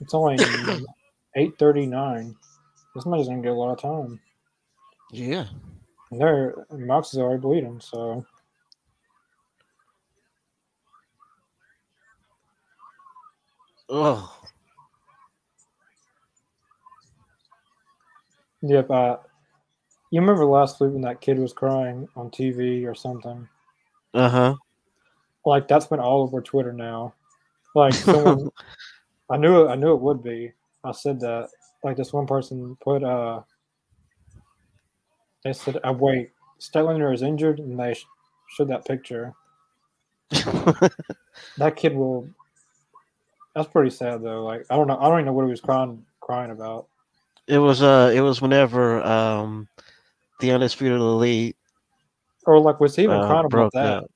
[0.00, 0.36] It's only
[1.36, 2.36] eight thirty nine.
[2.94, 4.20] This match gonna get a lot of time.
[5.12, 5.46] Yeah.
[6.10, 8.26] And there, Mox is already bleeding, so
[13.94, 14.40] Oh.
[18.62, 18.90] yep.
[18.90, 19.18] Uh,
[20.10, 23.46] you remember last week when that kid was crying on TV or something?
[24.14, 24.54] Uh huh.
[25.44, 27.12] Like that's been all over Twitter now.
[27.74, 28.48] Like someone,
[29.30, 29.68] I knew it.
[29.68, 30.52] I knew it would be.
[30.84, 31.50] I said that.
[31.84, 33.04] Like this one person put.
[33.04, 33.42] uh
[35.44, 38.06] They said, uh, "Wait, Statlander is injured," and they sh-
[38.56, 39.34] showed that picture.
[41.58, 42.28] That kid will.
[43.54, 44.44] That's pretty sad though.
[44.44, 44.98] Like I don't know.
[44.98, 46.86] I don't even know what he was crying crying about.
[47.46, 49.68] It was uh, it was whenever um,
[50.40, 51.56] the undisputed elite
[52.46, 53.98] Or like was he even uh, crying about that?
[53.98, 54.10] up.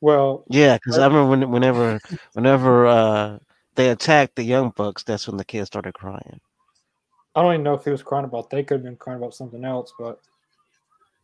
[0.00, 1.98] Well, Yeah, because I remember when, whenever
[2.34, 3.38] whenever uh,
[3.74, 6.40] they attacked the Young Bucks, that's when the kids started crying.
[7.34, 8.50] I don't even know if he was crying about.
[8.50, 10.20] They could have been crying about something else, but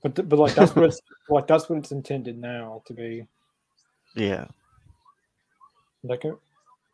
[0.03, 3.27] but but like that's what it's like that's what it's intended now to be.
[4.15, 4.47] Yeah.
[6.03, 6.25] Like,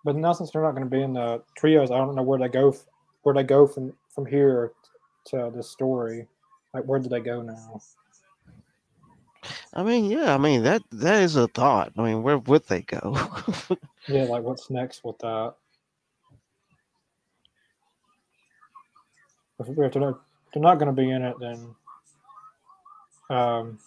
[0.05, 2.39] but now since they're not going to be in the trios, I don't know where
[2.39, 2.75] they go.
[3.23, 4.73] Where they go from from here
[5.27, 6.27] to this story.
[6.73, 7.81] Like, where do they go now?
[9.75, 11.93] I mean, yeah, I mean that that is a thought.
[11.97, 13.17] I mean, where would they go?
[14.09, 15.55] Yeah, like what's next with that?
[19.61, 20.21] If, if they're not,
[20.53, 21.75] they're not going to be in it, then
[23.29, 23.79] um,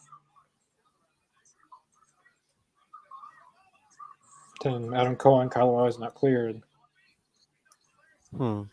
[4.63, 6.63] then Adam Cole, and Kyle O'Reilly's not cleared.
[8.35, 8.63] hmm.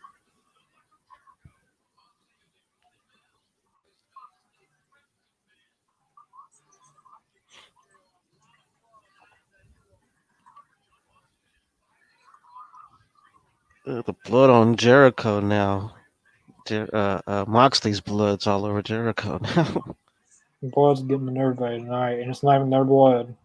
[13.87, 15.95] Uh, The blood on Jericho now.
[16.67, 19.95] Jer- uh, uh, Moxley's blood's all over Jericho now.
[20.63, 23.35] Blood's getting to everybody tonight, and it's not even their blood.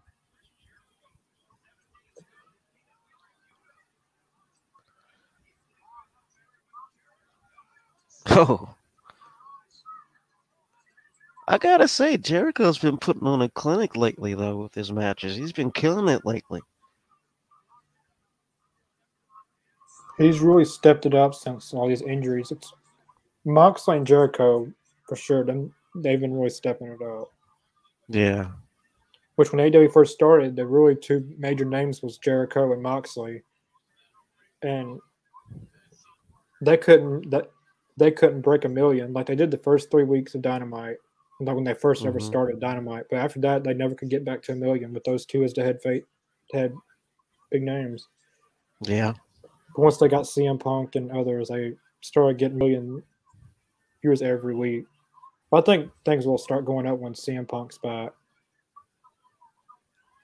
[11.48, 15.36] I gotta say, Jericho's been putting on a clinic lately, though, with his matches.
[15.36, 16.60] He's been killing it lately.
[20.18, 22.50] He's really stepped it up since all these injuries.
[22.50, 22.72] It's
[23.44, 24.70] Moxley and Jericho
[25.08, 25.44] for sure.
[25.44, 27.28] Them they've been really stepping it up.
[28.08, 28.48] Yeah.
[29.36, 33.42] Which when AW first started, the really two major names was Jericho and Moxley,
[34.62, 34.98] and
[36.62, 37.50] they couldn't that
[37.96, 40.96] they couldn't break a million like they did the first three weeks of Dynamite,
[41.40, 42.22] like when they 1st ever Mhm.
[42.22, 43.06] started Dynamite.
[43.10, 45.52] But after that, they never could get back to a million with those two as
[45.54, 46.04] the head fate
[46.52, 46.74] head
[47.50, 48.08] big names.
[48.82, 49.14] Yeah.
[49.74, 53.02] But once they got CM Punk and others, they started getting million
[54.02, 54.84] viewers every week.
[55.50, 58.12] But I think things will start going up when CM Punk's back.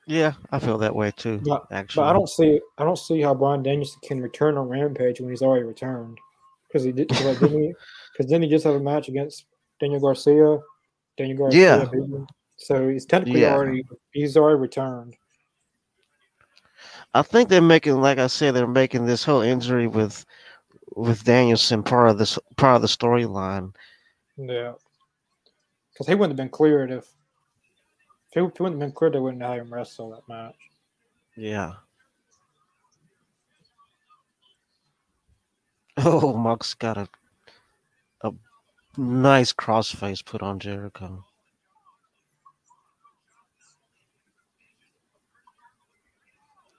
[0.07, 1.40] Yeah, I feel that way too.
[1.44, 4.69] But- actually, But I don't see I don't see how Bryan Danielson can return on
[4.69, 6.19] Rampage when he's already returned.
[6.73, 7.74] Because he did cause like, didn't he
[8.12, 9.44] because then he just have a match against
[9.81, 10.59] Daniel Garcia.
[11.19, 12.24] Daniel Garcia Yeah.
[12.57, 13.55] So he's technically Yeah.
[13.55, 15.16] already he's already returned.
[17.15, 20.24] I think they're making, like I said, they're making this whole injury with
[20.94, 23.74] with Danielson part of this part of the storyline.
[24.36, 24.73] Yeah.
[25.93, 29.12] Because he wouldn't have been cleared if if he, if he wouldn't have been cleared,
[29.15, 30.57] they wouldn't have had him wrestle that match.
[31.36, 31.73] Yeah.
[36.05, 37.09] Oh, Mox got a
[38.23, 38.32] a
[38.97, 41.24] nice crossface put on Jericho.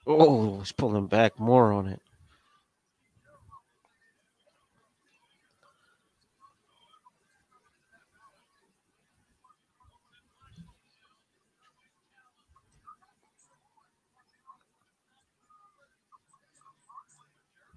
[0.07, 2.01] Oh, he's pulling back more on it.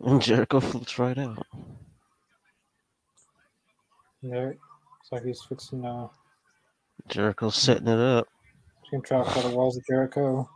[0.00, 1.46] And Jericho flips right out.
[4.22, 4.50] Yeah.
[5.00, 6.08] It's like he's fixing uh
[7.08, 8.26] Jericho's setting it up.
[8.82, 10.48] he's gonna try for the walls of Jericho.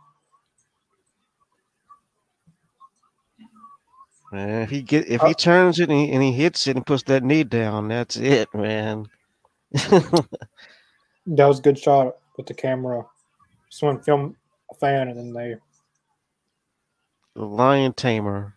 [4.31, 6.75] Man, if he get if Uh, he turns it and he, and he hits it
[6.75, 9.07] and puts that knee down, that's it, man.
[11.27, 13.05] That was a good shot with the camera.
[13.69, 14.35] Someone filmed
[14.71, 15.55] a fan and then they
[17.35, 18.55] the lion tamer.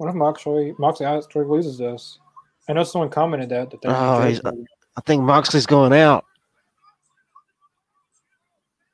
[0.00, 2.18] What if Moxley Moxley actually loses this?
[2.66, 4.40] I know someone commented that that Oh, he's-
[4.96, 6.24] I think Moxley's going out.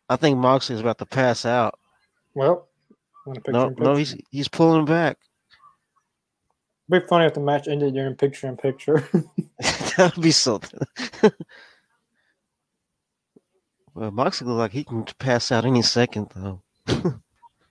[0.09, 1.79] I think Moxley's about to pass out.
[2.35, 2.67] well
[3.47, 5.19] No, no, he's he's pulling back.
[6.91, 9.09] It'd be funny if the match ended during picture in picture.
[9.61, 10.81] that would be something.
[13.95, 16.63] well, Moxley look like he can pass out any second, though.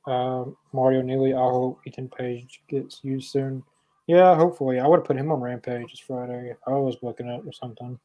[0.07, 3.63] Um, Mario Neely, I hope Ethan Page gets used soon.
[4.07, 4.79] Yeah, hopefully.
[4.79, 7.45] I would have put him on Rampage this Friday if I was looking at it
[7.47, 7.99] or something.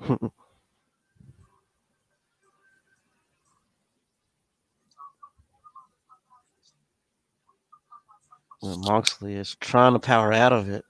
[8.64, 10.86] Well, Moxley is trying to power out of it.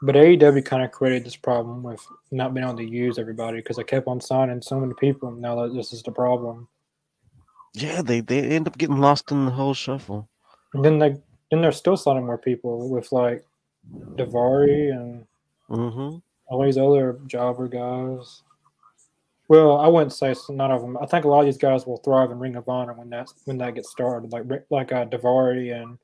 [0.00, 2.00] But AEW kind of created this problem with
[2.30, 5.32] not being able to use everybody because I kept on signing so many people.
[5.32, 6.68] Now that this is the problem.
[7.74, 10.28] Yeah, they they end up getting lost in the whole shuffle.
[10.74, 11.16] And then they
[11.50, 13.44] then they're still signing more people with like
[14.16, 15.26] Daivari and
[15.70, 16.16] Mm-hmm.
[16.48, 18.42] all these other jobber guys.
[19.46, 20.96] Well, I wouldn't say none of them.
[21.00, 23.34] I think a lot of these guys will thrive in Ring of Honor when that's
[23.44, 24.32] when that gets started.
[24.32, 25.96] Like like uh, Daivari and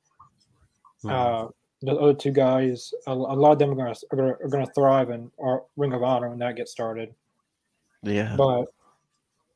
[1.11, 1.49] uh,
[1.83, 2.93] the other two guys.
[3.09, 5.93] A, a lot of them are gonna are gonna, are gonna thrive in our Ring
[5.93, 7.13] of Honor when that gets started.
[8.03, 8.35] yeah.
[8.37, 8.67] But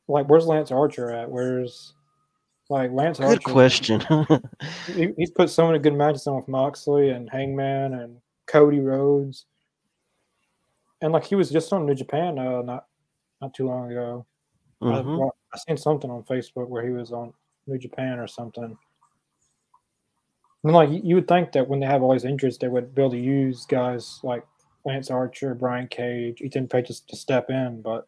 [0.09, 1.29] like, where's Lance Archer at?
[1.31, 1.93] Where's
[2.71, 3.39] like Lance Good Archer?
[3.51, 4.01] question.
[4.87, 8.17] He, he's put so many good matches on with Moxley and Hangman and
[8.47, 9.45] Cody Rhodes,
[11.01, 12.85] and like he was just on New Japan uh, not
[13.41, 14.25] not too long ago.
[14.81, 15.17] I, Mhm.
[15.19, 17.33] well, I seen something on Facebook where he was on
[17.67, 18.75] New Japan or something.
[20.63, 22.95] And like you you would think that when they have all these injuries, they would
[22.95, 24.43] be able to use guys like
[24.85, 28.07] Lance Archer, Brian Cage, Ethan Page just to step in, but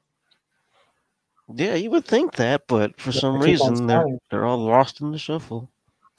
[1.53, 5.01] Yeah, you would think that, but for Yeah, some they reason they're they're all lost
[5.01, 5.69] in the shuffle.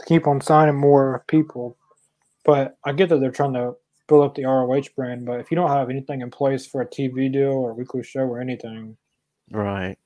[0.01, 1.77] to keep on signing more people.
[2.45, 3.75] But I get that they're trying to
[4.07, 6.87] build up the ROH brand, but if you don't have anything in place for a
[6.87, 8.97] TV deal or a weekly show or anything,
[9.51, 9.97] Right.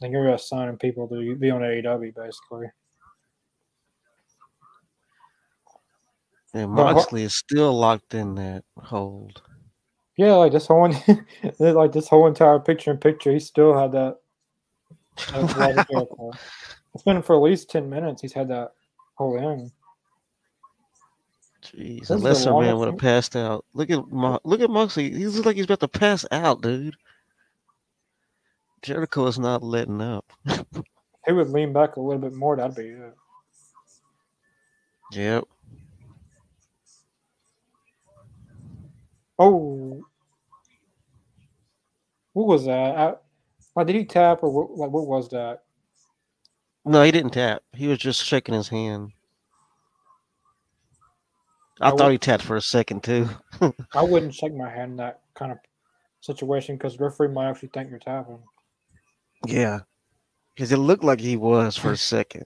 [0.00, 2.66] then you're just signing people to be on AEW basically.
[6.52, 9.42] And But Moxley is still locked in that hold.
[10.16, 10.88] Yeah, like this whole
[11.58, 14.18] like this whole entire picture in picture, he still had that.
[15.16, 16.30] That Walls of Jericho.
[16.94, 18.22] It's been for at least ten minutes.
[18.22, 18.72] He's had that
[19.14, 19.70] whole in.
[21.62, 23.64] Jeez, is the unless a man would have passed out.
[23.72, 25.10] Look at Mo- look at Moxley.
[25.10, 26.96] He looks like he's about to pass out, dude.
[28.82, 30.30] Jericho is not letting up.
[31.26, 32.54] He would lean back a little bit more.
[32.54, 33.14] That'd be it.
[35.12, 35.44] Yep.
[39.38, 40.04] Oh,
[42.34, 43.23] what was that?
[43.76, 44.78] Like, did he tap or what?
[44.78, 45.62] Like, what was that?
[46.84, 47.62] No, he didn't tap.
[47.72, 49.12] He was just shaking his hand.
[51.80, 53.28] I I thought he tapped for a second too.
[53.94, 55.58] I wouldn't shake my hand in that kind of
[56.20, 58.38] situation because referee might actually think you're tapping.
[59.46, 59.80] Yeah.
[60.54, 62.44] Because it looked like he was for a second.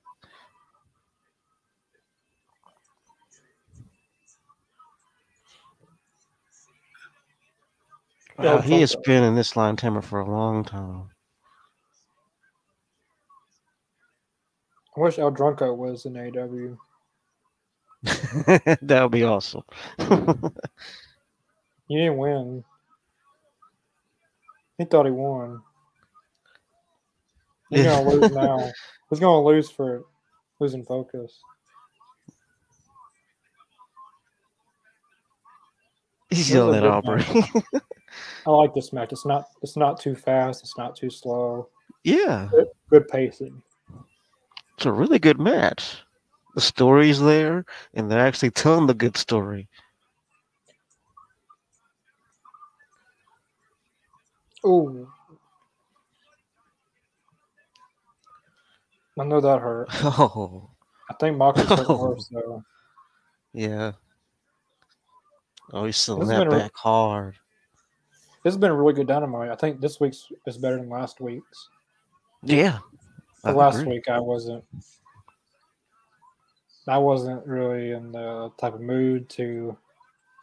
[8.39, 11.11] Wow, he has been in this lion tamer for a long time.
[14.99, 16.77] I wish El Drunko was in AW.
[18.83, 19.63] that would be awesome.
[21.87, 22.65] He didn't win.
[24.77, 25.63] He thought he won.
[27.71, 28.03] He's Yeah.
[28.03, 28.73] gonna lose now.
[29.11, 30.03] He's gonna lose for
[30.59, 31.39] losing focus.
[36.29, 37.45] He's yelling a at good Aubrey.
[38.47, 39.13] I like this match.
[39.13, 40.63] It's not it's not too fast.
[40.63, 41.69] It's not too slow.
[42.03, 42.49] yeah,
[42.91, 43.63] Good pacing.
[44.79, 45.97] It's a really good match.
[46.55, 47.65] The story's there,
[47.95, 49.69] and they're actually telling the good story.
[54.65, 55.09] Oh,
[59.19, 59.89] I know that hurt.
[60.05, 60.71] Oh,
[61.11, 62.63] I think Moxley's hurt worse though.
[63.53, 63.93] yeah.
[65.73, 67.35] Oh, he's selling This that has been a- back hard.
[68.45, 69.51] This has been a really good dynamite.
[69.51, 71.69] I think this week's is better than last week's.
[72.45, 72.79] Yeah.
[73.49, 73.95] I last agree.
[73.95, 74.65] week I wasn't
[76.87, 79.77] I wasn't really in the type of mood to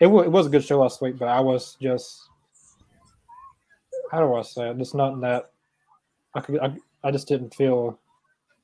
[0.02, 2.22] it, wa it was a good show last week, but I was just
[4.12, 4.78] how do I say it?
[4.78, 5.52] Just not in that
[6.34, 8.00] I could I, I just didn't feel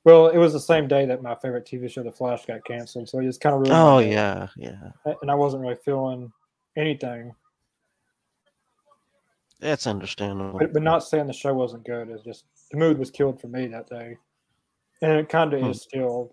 [0.04, 3.08] well, it was the same day that my favorite TV show, The Flash, got canceled,
[3.08, 4.90] so it just kind of oh, my Oh yeah, yeah.
[5.22, 6.32] and I wasn't really feeling
[6.76, 7.32] anything.
[9.60, 10.58] That's understandable.
[10.58, 12.08] But, but not saying the show wasn't good.
[12.08, 14.16] It's just the mood was killed for me that day,
[15.02, 15.70] and it kind of Hmm.
[15.70, 16.32] is still.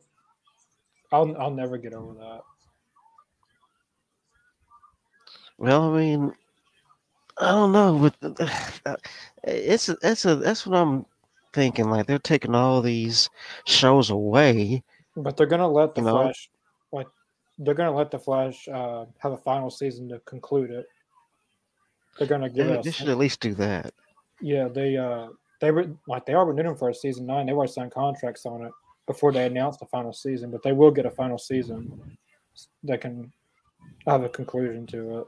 [1.12, 2.41] I'll I'll never get over that.
[5.58, 6.34] Well, I mean,
[7.40, 7.96] I don't know.
[7.96, 8.16] With
[9.44, 11.06] it's it's a that's what I'm
[11.54, 11.90] thinking.
[11.90, 13.30] Like they're taking all these
[13.66, 14.84] shows away.
[15.16, 16.22] But they're gonna let the You know?
[16.24, 16.50] Flash,
[16.94, 17.08] like,
[17.58, 20.86] they're gonna let the Flash uh, have a final season to conclude it.
[22.18, 22.86] They're gonna give They, us.
[22.86, 23.94] they should at least do that.
[24.41, 25.30] Yeah, they uh
[25.60, 27.45] they were like they are renewing for a season nine.
[27.45, 28.72] They already signed contracts on it
[29.07, 31.99] before they announced the final season, but they will get a final season
[32.84, 33.31] that can
[34.07, 35.27] have a conclusion to it.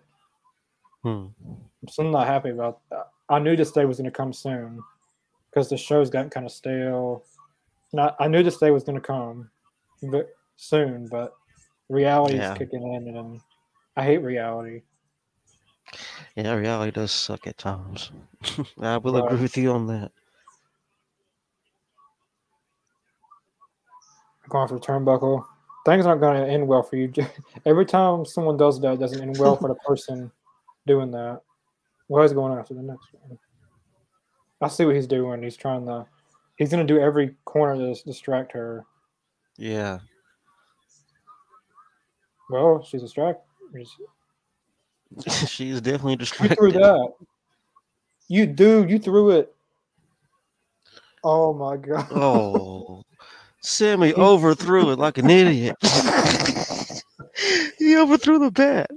[1.03, 1.25] Hmm.
[1.43, 3.09] I'm still not happy about that.
[3.29, 4.83] I knew this day was going to come soon
[5.49, 7.23] because the show's gotten kind of stale.
[7.93, 9.49] Not, I knew this day was going to come,
[10.03, 11.07] but soon.
[11.07, 11.33] But
[11.89, 12.51] reality Yeah.
[12.53, 13.41] is kicking in, and
[13.97, 14.83] I hate reality.
[16.35, 18.11] Yeah, reality does suck at times.
[18.81, 19.25] I will Right.
[19.25, 20.11] agree with you on that.
[24.51, 25.43] Going for the turnbuckle.
[25.85, 27.11] Things aren't going to end well for you.
[27.65, 30.31] Every time someone does that, it doesn't end well for the person
[30.85, 31.41] doing that.
[32.07, 33.39] What is going on after the next one?
[34.61, 35.41] I see what he's doing.
[35.41, 36.05] He's trying to.
[36.57, 38.85] He's going to do every corner to distract her.
[39.57, 39.99] Yeah.
[42.49, 43.41] Well, she's distracted.
[45.47, 46.57] She's definitely distracted.
[46.61, 47.13] You threw that.
[48.27, 49.53] You dude, you threw it.
[51.23, 52.07] Oh my god.
[52.11, 53.03] Oh,
[53.61, 55.75] Sammy overthrew it like an idiot.
[57.77, 58.89] he overthrew the bat.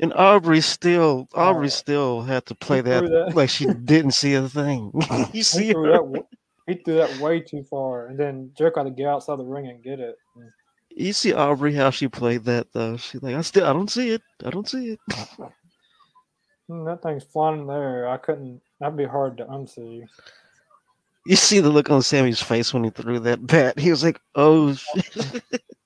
[0.00, 1.70] And Aubrey still, Aubrey Oh.
[1.70, 3.36] still had to play that, that.
[3.36, 4.90] like she didn't see a thing.
[4.94, 5.92] you He see threw her?
[5.92, 6.24] that.
[6.66, 9.68] He threw that way too far, and then Jericho had to get outside the ring
[9.68, 10.16] and get it.
[10.96, 12.96] You see Aubrey how she played that though.
[12.96, 14.22] She's like, I still, I don't see it.
[14.44, 15.00] I don't see it.
[16.68, 18.08] Hmm, that thing's flying there.
[18.08, 18.62] I couldn't.
[18.80, 20.06] That'd be hard to unsee.
[21.26, 23.78] You see the look on Sammy's face when he threw that bat.
[23.78, 24.76] He was like, "Oh.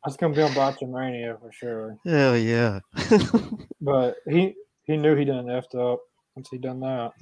[0.04, 1.96] That's gonna be on Botchamania for sure.
[2.04, 2.80] hell yeah!"
[3.80, 4.54] But he
[4.84, 6.00] he knew he done effed up
[6.34, 7.12] once he done that.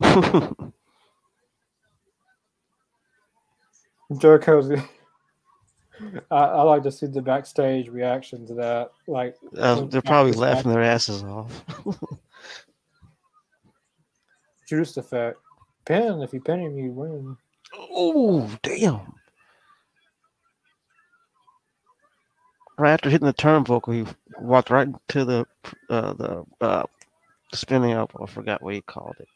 [4.18, 4.70] Jericho's.
[6.30, 8.90] I, I like to see the backstage reaction to that.
[9.06, 11.64] Like Uh, they're probably laughing their asses off.
[14.68, 15.38] Judas effect.
[15.90, 16.22] Pin.
[16.22, 17.36] If you pin him, you win.
[17.74, 19.14] Oh, damn!
[22.78, 25.46] Right after hitting the turn turnbuckle, he walked right into the
[25.90, 26.84] uh, the uh,
[27.54, 28.12] spinning up.
[28.22, 29.28] I forgot what he called it.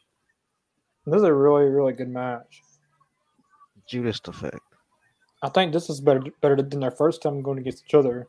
[1.05, 2.63] This is a really really good match.
[3.89, 4.59] Judas effect.
[5.43, 8.27] I think this is better better than their first time going against each other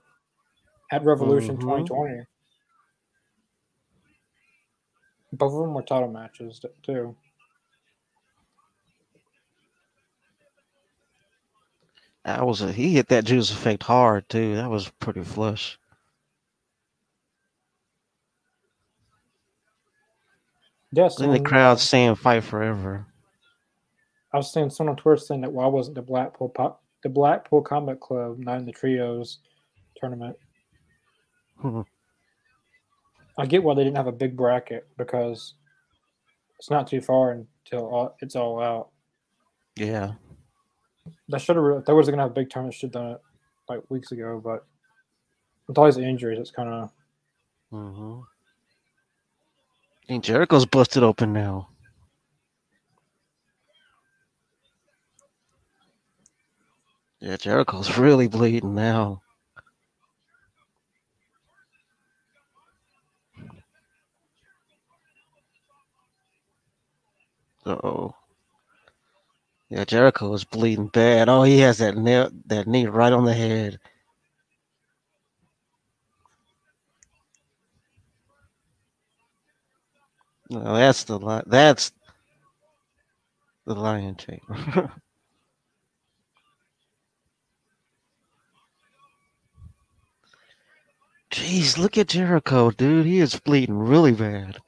[0.93, 1.59] at Revolution Mhm.
[1.59, 2.27] 2020.
[5.33, 7.17] Both of them were title matches too.
[12.27, 14.57] That was a he hit that Judas effect hard too.
[14.57, 15.79] That was pretty flush.
[20.91, 23.07] Yes, Then the crowd saying "Fight forever."
[24.33, 27.63] I was seeing someone on Twitter saying that why wasn't the Blackpool Pop, the Blackpool
[27.63, 29.39] Combat Club not in the trios
[29.97, 30.37] tournament?
[31.59, 31.83] Hmm.
[33.39, 35.55] I get why they didn't have a big bracket because
[36.59, 38.89] it's not too far until all, it's all out.
[39.77, 40.15] Yeah.
[41.29, 41.85] They should have.
[41.87, 43.23] They was gonna have a big tournament, should have done it
[43.69, 44.41] like weeks ago.
[44.45, 44.67] But
[45.69, 46.91] with all these injuries, it's kind of
[47.73, 48.21] Mm-hmm.
[50.09, 51.69] think Jericho's busted open now.
[57.21, 59.23] Yeah, Jericho's really bleeding now.
[67.67, 68.15] Uh-oh.
[69.71, 71.29] Yeah, Jericho is bleeding bad.
[71.29, 73.79] Oh, he has that nail, that knee right on the head.
[80.51, 81.93] No, that's the li- that's
[83.67, 84.93] the lion tamer.
[91.33, 93.07] Jeez, look at Jericho, dude.
[93.07, 94.59] He is bleeding really bad.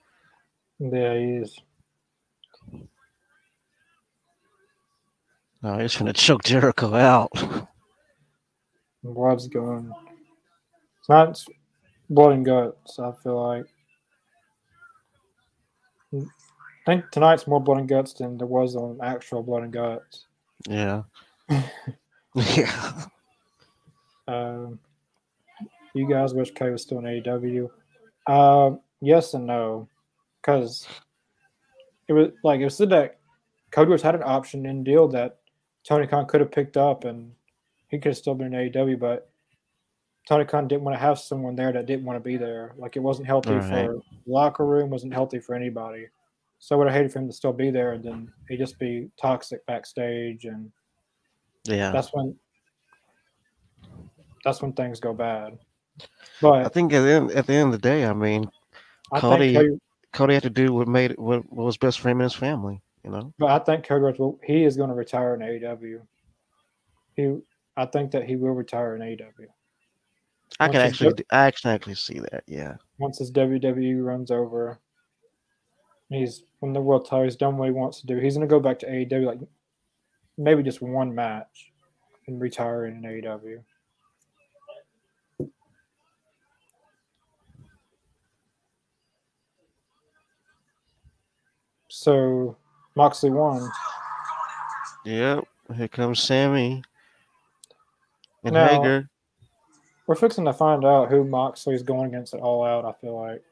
[0.81, 1.59] yeah, he is.
[5.63, 7.33] No, he's gonna choke Jericho out.
[9.03, 9.93] Blood's going.
[11.01, 11.43] It's not
[12.11, 12.99] blood and guts.
[12.99, 13.67] I feel like.
[16.15, 16.25] I
[16.87, 20.27] think tonight's more blood and guts than there was on actual blood and guts.
[20.69, 21.03] yeah.
[22.35, 23.05] yeah.
[24.27, 24.79] Um,
[25.95, 27.69] you guys wish Kay was still in AEW.
[28.27, 29.89] Um, yes and no,
[30.41, 30.87] because
[32.09, 33.19] it was like it was said that
[33.71, 35.39] Cody Rhodes had an option in deal that
[35.85, 37.33] Tony Khan could have picked up, and
[37.89, 39.31] he could have still been in AEW, but
[40.29, 42.75] Tony Khan didn't want to have someone there that didn't want to be there.
[42.77, 43.87] Like it wasn't healthy Right.
[43.87, 46.09] for locker room, wasn't healthy for anybody.
[46.59, 48.79] So I would have hated for him to still be there, and then he'd just
[48.79, 50.71] be toxic backstage, and
[51.65, 51.93] Yeah.
[51.93, 52.39] that's when
[54.45, 55.59] that's when things go bad.
[56.41, 58.51] But I think at the end at the end of the day, I mean,
[59.13, 59.79] I Cody- Cody,
[60.13, 62.81] Cody had to do what made what, what was best for him and his family.
[63.05, 63.33] You know.
[63.39, 66.01] but I think Cody Rhodes will he is going to retire in AEW.
[67.15, 67.39] He,
[67.77, 69.47] I think that he will retire in AEW
[70.61, 72.45] I Once can actually I actually see that.
[72.47, 72.75] Yeah.
[72.99, 74.79] once his WWE runs over.
[76.11, 78.17] He's when the world title, he's done what he wants to do.
[78.19, 79.41] He's going to go back to AEW like
[80.37, 81.73] maybe just one match
[82.27, 83.63] and retire in AEW.
[91.89, 92.57] So
[92.99, 93.71] Moxley won.
[95.05, 95.45] Yep.
[95.77, 96.83] Here comes Sammy
[98.43, 99.09] and Now- Hager.
[100.09, 102.85] We're fixing to find out who Moxley's going against at All Out.
[102.85, 103.43] I feel like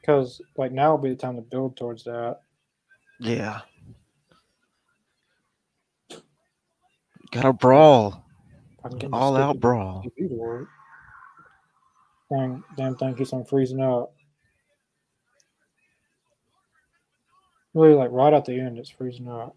[0.00, 2.40] because like now will be the time to build towards that.
[3.20, 3.60] Yeah.
[7.32, 8.24] Got a brawl.
[8.78, 10.02] If I can get this All out brawl.
[10.04, 10.68] TV to work.
[12.30, 14.14] Dang, damn thing keeps on freezing up.
[17.78, 19.54] Really, like right at the end, it's freezing up.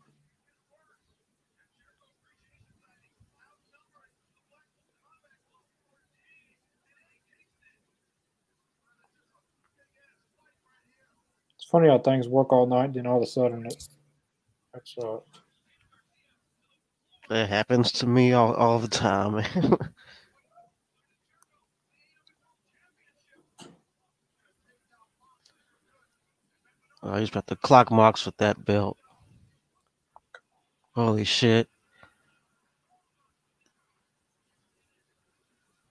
[11.55, 13.87] It's funny how things work all night, then all of a sudden it,
[14.75, 15.17] it's uh,
[17.31, 19.43] It happens to me all, all the time,
[27.03, 28.97] oh, he's about to clock marks with that belt.
[30.93, 31.67] Holy shit.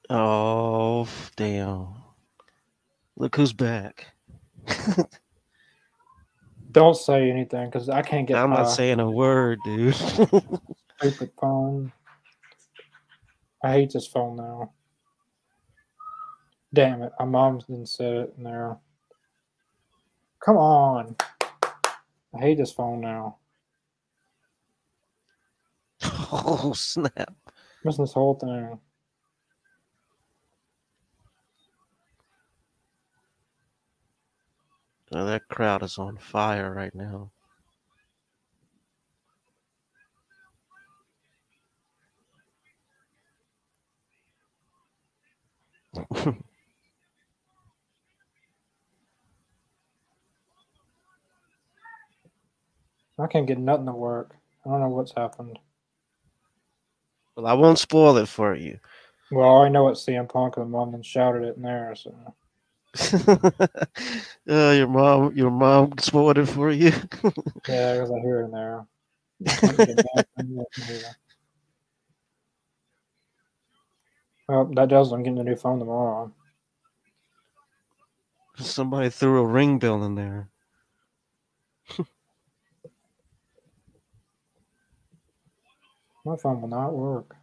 [0.08, 1.88] Oh, damn.
[3.16, 4.06] Look who's back.
[6.72, 9.94] don't say anything because I can't get I'm not saying a word, dude.
[10.98, 11.92] stupid phone.
[13.62, 14.72] I hate this phone now.
[16.72, 17.12] Damn it.
[17.18, 18.78] My mom didn't set it in there.
[20.44, 21.16] Come on.
[22.34, 23.38] I hate this phone now.
[26.32, 27.34] oh, snap.
[27.84, 28.78] Missing this whole thing.
[35.12, 37.32] Oh, that crowd is on fire right now.
[53.20, 54.34] I can't get nothing to work.
[54.64, 55.58] I don't know what's happened.
[57.36, 58.78] well, I won't spoil it for you.
[59.30, 61.94] Well, I know what CM Punk and mom then shouted it in there.
[61.94, 62.34] So
[64.48, 66.90] uh, your mom, your mom spoiled it for you.
[67.68, 68.86] yeah, because I hear it in there.
[69.46, 70.64] Can't get back in there.
[74.48, 75.12] Well, that does.
[75.12, 76.32] I'm getting a new phone tomorrow.
[78.56, 80.48] Somebody threw a ring bell in there.
[86.24, 87.34] My phone will not work.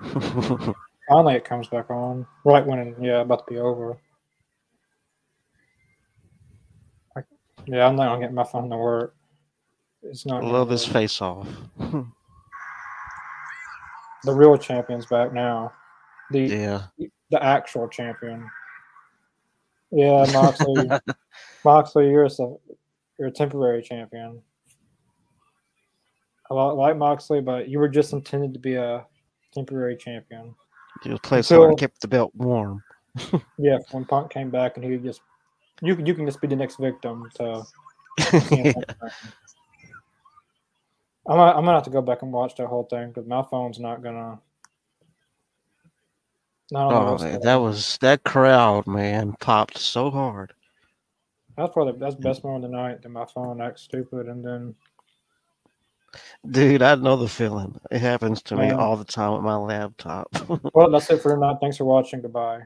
[1.08, 2.26] Finally, it comes back on.
[2.44, 3.98] Right when, it- yeah, about to be over.
[7.16, 7.22] I,
[7.66, 9.14] yeah, I'm not gonna get my phone to work.
[10.02, 10.44] It's not.
[10.44, 11.48] Love his face off.
[14.22, 15.72] The real champion's back now.
[16.30, 16.82] The yeah.
[17.30, 18.50] the actual champion.
[19.90, 20.88] Yeah, Moxley.
[21.64, 22.30] Moxley, you're a
[23.18, 24.40] you're a temporary champion.
[26.50, 29.06] I li- like Moxley, but you were just intended to be a
[29.52, 30.54] temporary champion.
[31.06, 32.82] Was playing Until- hard, kept the belt warm.
[33.58, 35.20] Yeah, when Punk came back and he just
[35.82, 37.62] you can you can just be the next victim to.
[38.20, 38.74] CM
[41.26, 43.42] I'm gonna, I'm gonna have to go back and watch that whole thing because my
[43.50, 44.38] phone's not gonna.
[46.74, 50.52] I don't know Oh man, that was that crowd, man, popped so hard.
[51.56, 53.02] That's probably that's the best moment of the night.
[53.02, 54.74] That my phone acts stupid, and then
[56.48, 57.78] Dude, I know the feeling.
[57.90, 60.28] It happens to me all the time with my laptop.
[60.74, 61.58] well, that's it for tonight.
[61.60, 62.22] Thanks for watching.
[62.22, 62.62] Goodbye.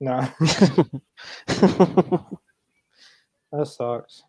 [0.00, 0.20] No,
[1.46, 2.24] that
[3.64, 4.22] sucks.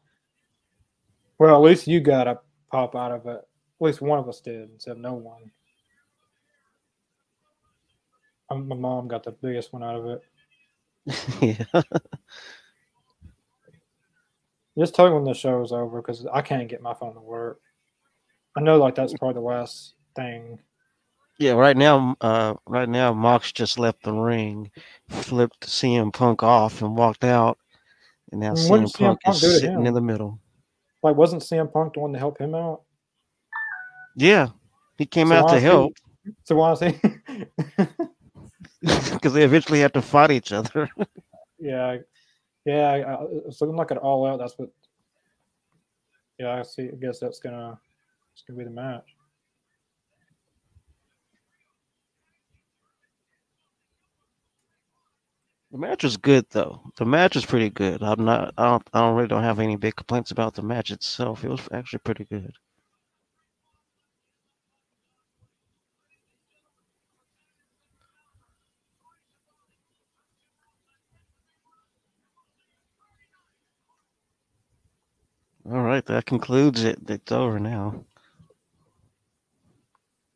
[1.39, 2.39] Well, at least you got a
[2.69, 3.37] pop out of it.
[3.37, 3.45] At
[3.79, 5.49] least one of us did, instead of no one.
[8.51, 10.21] Um, my mom got the biggest one out of it.
[11.73, 11.81] yeah.
[14.77, 17.21] Just tell me when the show is over because I can't get my phone to
[17.21, 17.61] work.
[18.57, 20.59] I know, like that's probably the last thing.
[21.39, 24.69] Yeah, right now, uh, right now, Mox just left the ring,
[25.09, 27.57] flipped CM Punk off, and walked out.
[28.31, 29.85] And now what did CM CM Punk Punk is sitting him?
[29.87, 30.39] in the middle.
[31.01, 32.81] Like, wasn't CM Punk the one to help him out?
[34.15, 34.49] Yeah,
[34.97, 35.93] he came So out to is he- help
[36.43, 36.93] So why is he?
[39.11, 40.89] because they eventually had to fight each other.
[41.59, 41.97] yeah,
[42.65, 43.17] yeah.
[43.47, 44.39] It's looking like an all out.
[44.39, 44.69] That's what.
[46.39, 46.83] Yeah, I see.
[46.83, 47.79] I guess that's gonna.
[48.33, 49.15] It's gonna be the match.
[55.71, 56.81] The match was good though.
[56.97, 58.01] The match was pretty good.
[58.01, 58.53] I'm not.
[58.57, 58.89] I don't.
[58.93, 61.43] I don't really don't have any big complaints about the match itself.
[61.45, 62.53] It was actually pretty good.
[75.69, 76.99] All right, that concludes it.
[77.07, 78.03] It's over now.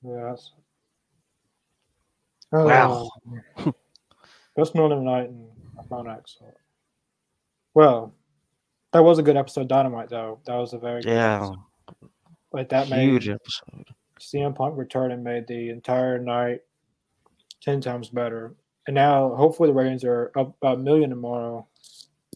[0.04, 0.52] Yes.
[2.54, 2.66] Oh.
[2.66, 3.10] Wow.
[4.56, 5.48] Best middle of the night and
[5.90, 6.38] Mount X.
[7.74, 8.14] Well,
[8.94, 10.40] that was a good episode of Dynamite, though.
[10.46, 11.58] That was a very good Yeah, episode.
[12.54, 13.90] Like that huge made episode.
[14.20, 16.62] CM Punk return and made the entire night
[17.62, 18.56] ten times better.
[18.88, 21.68] And now, hopefully, the ratings are up about a million tomorrow.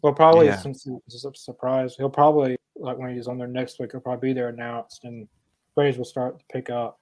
[0.01, 0.57] Well, probably Yeah.
[0.57, 4.29] since it's a surprise, he'll probably like when he's on there next week, he'll probably
[4.29, 5.27] be there announced, and
[5.75, 6.99] ratings will start to pick up.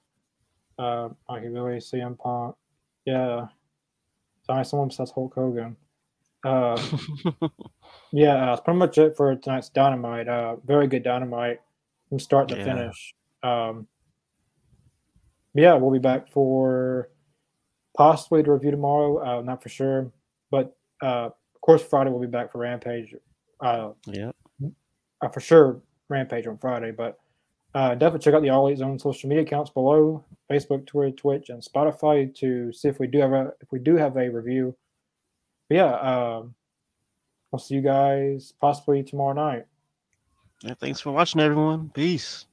[0.79, 2.55] Uh, can really, CM Punk,
[3.05, 3.47] yeah.
[4.45, 5.75] Sorry, someone says Hulk Hogan.
[6.45, 6.79] Uh,
[8.11, 10.27] yeah, uh, that's pretty much it for tonight's Dynamite.
[10.27, 11.59] Uh, very good Dynamite
[12.09, 12.63] from start to Yeah.
[12.63, 13.13] finish.
[13.43, 13.87] Um,
[15.53, 17.09] yeah, we'll be back for
[17.97, 19.39] possibly to review tomorrow.
[19.39, 20.11] Uh, not for sure,
[20.51, 23.15] but uh, of course Friday we'll be back for Rampage.
[23.59, 24.31] Uh, yeah.
[25.21, 27.19] Uh, for sure Rampage on Friday, but
[27.75, 31.49] uh, definitely check out the All Elite Zone social media accounts below: Facebook, Twitter, Twitch,
[31.49, 34.75] and Spotify to see if we do have a if we do have a review.
[35.69, 36.55] But yeah, um,
[37.53, 39.65] I'll see you guys possibly tomorrow night.
[40.63, 40.73] yeah.
[40.79, 41.91] Thanks for watching, everyone.
[41.93, 42.46] Peace.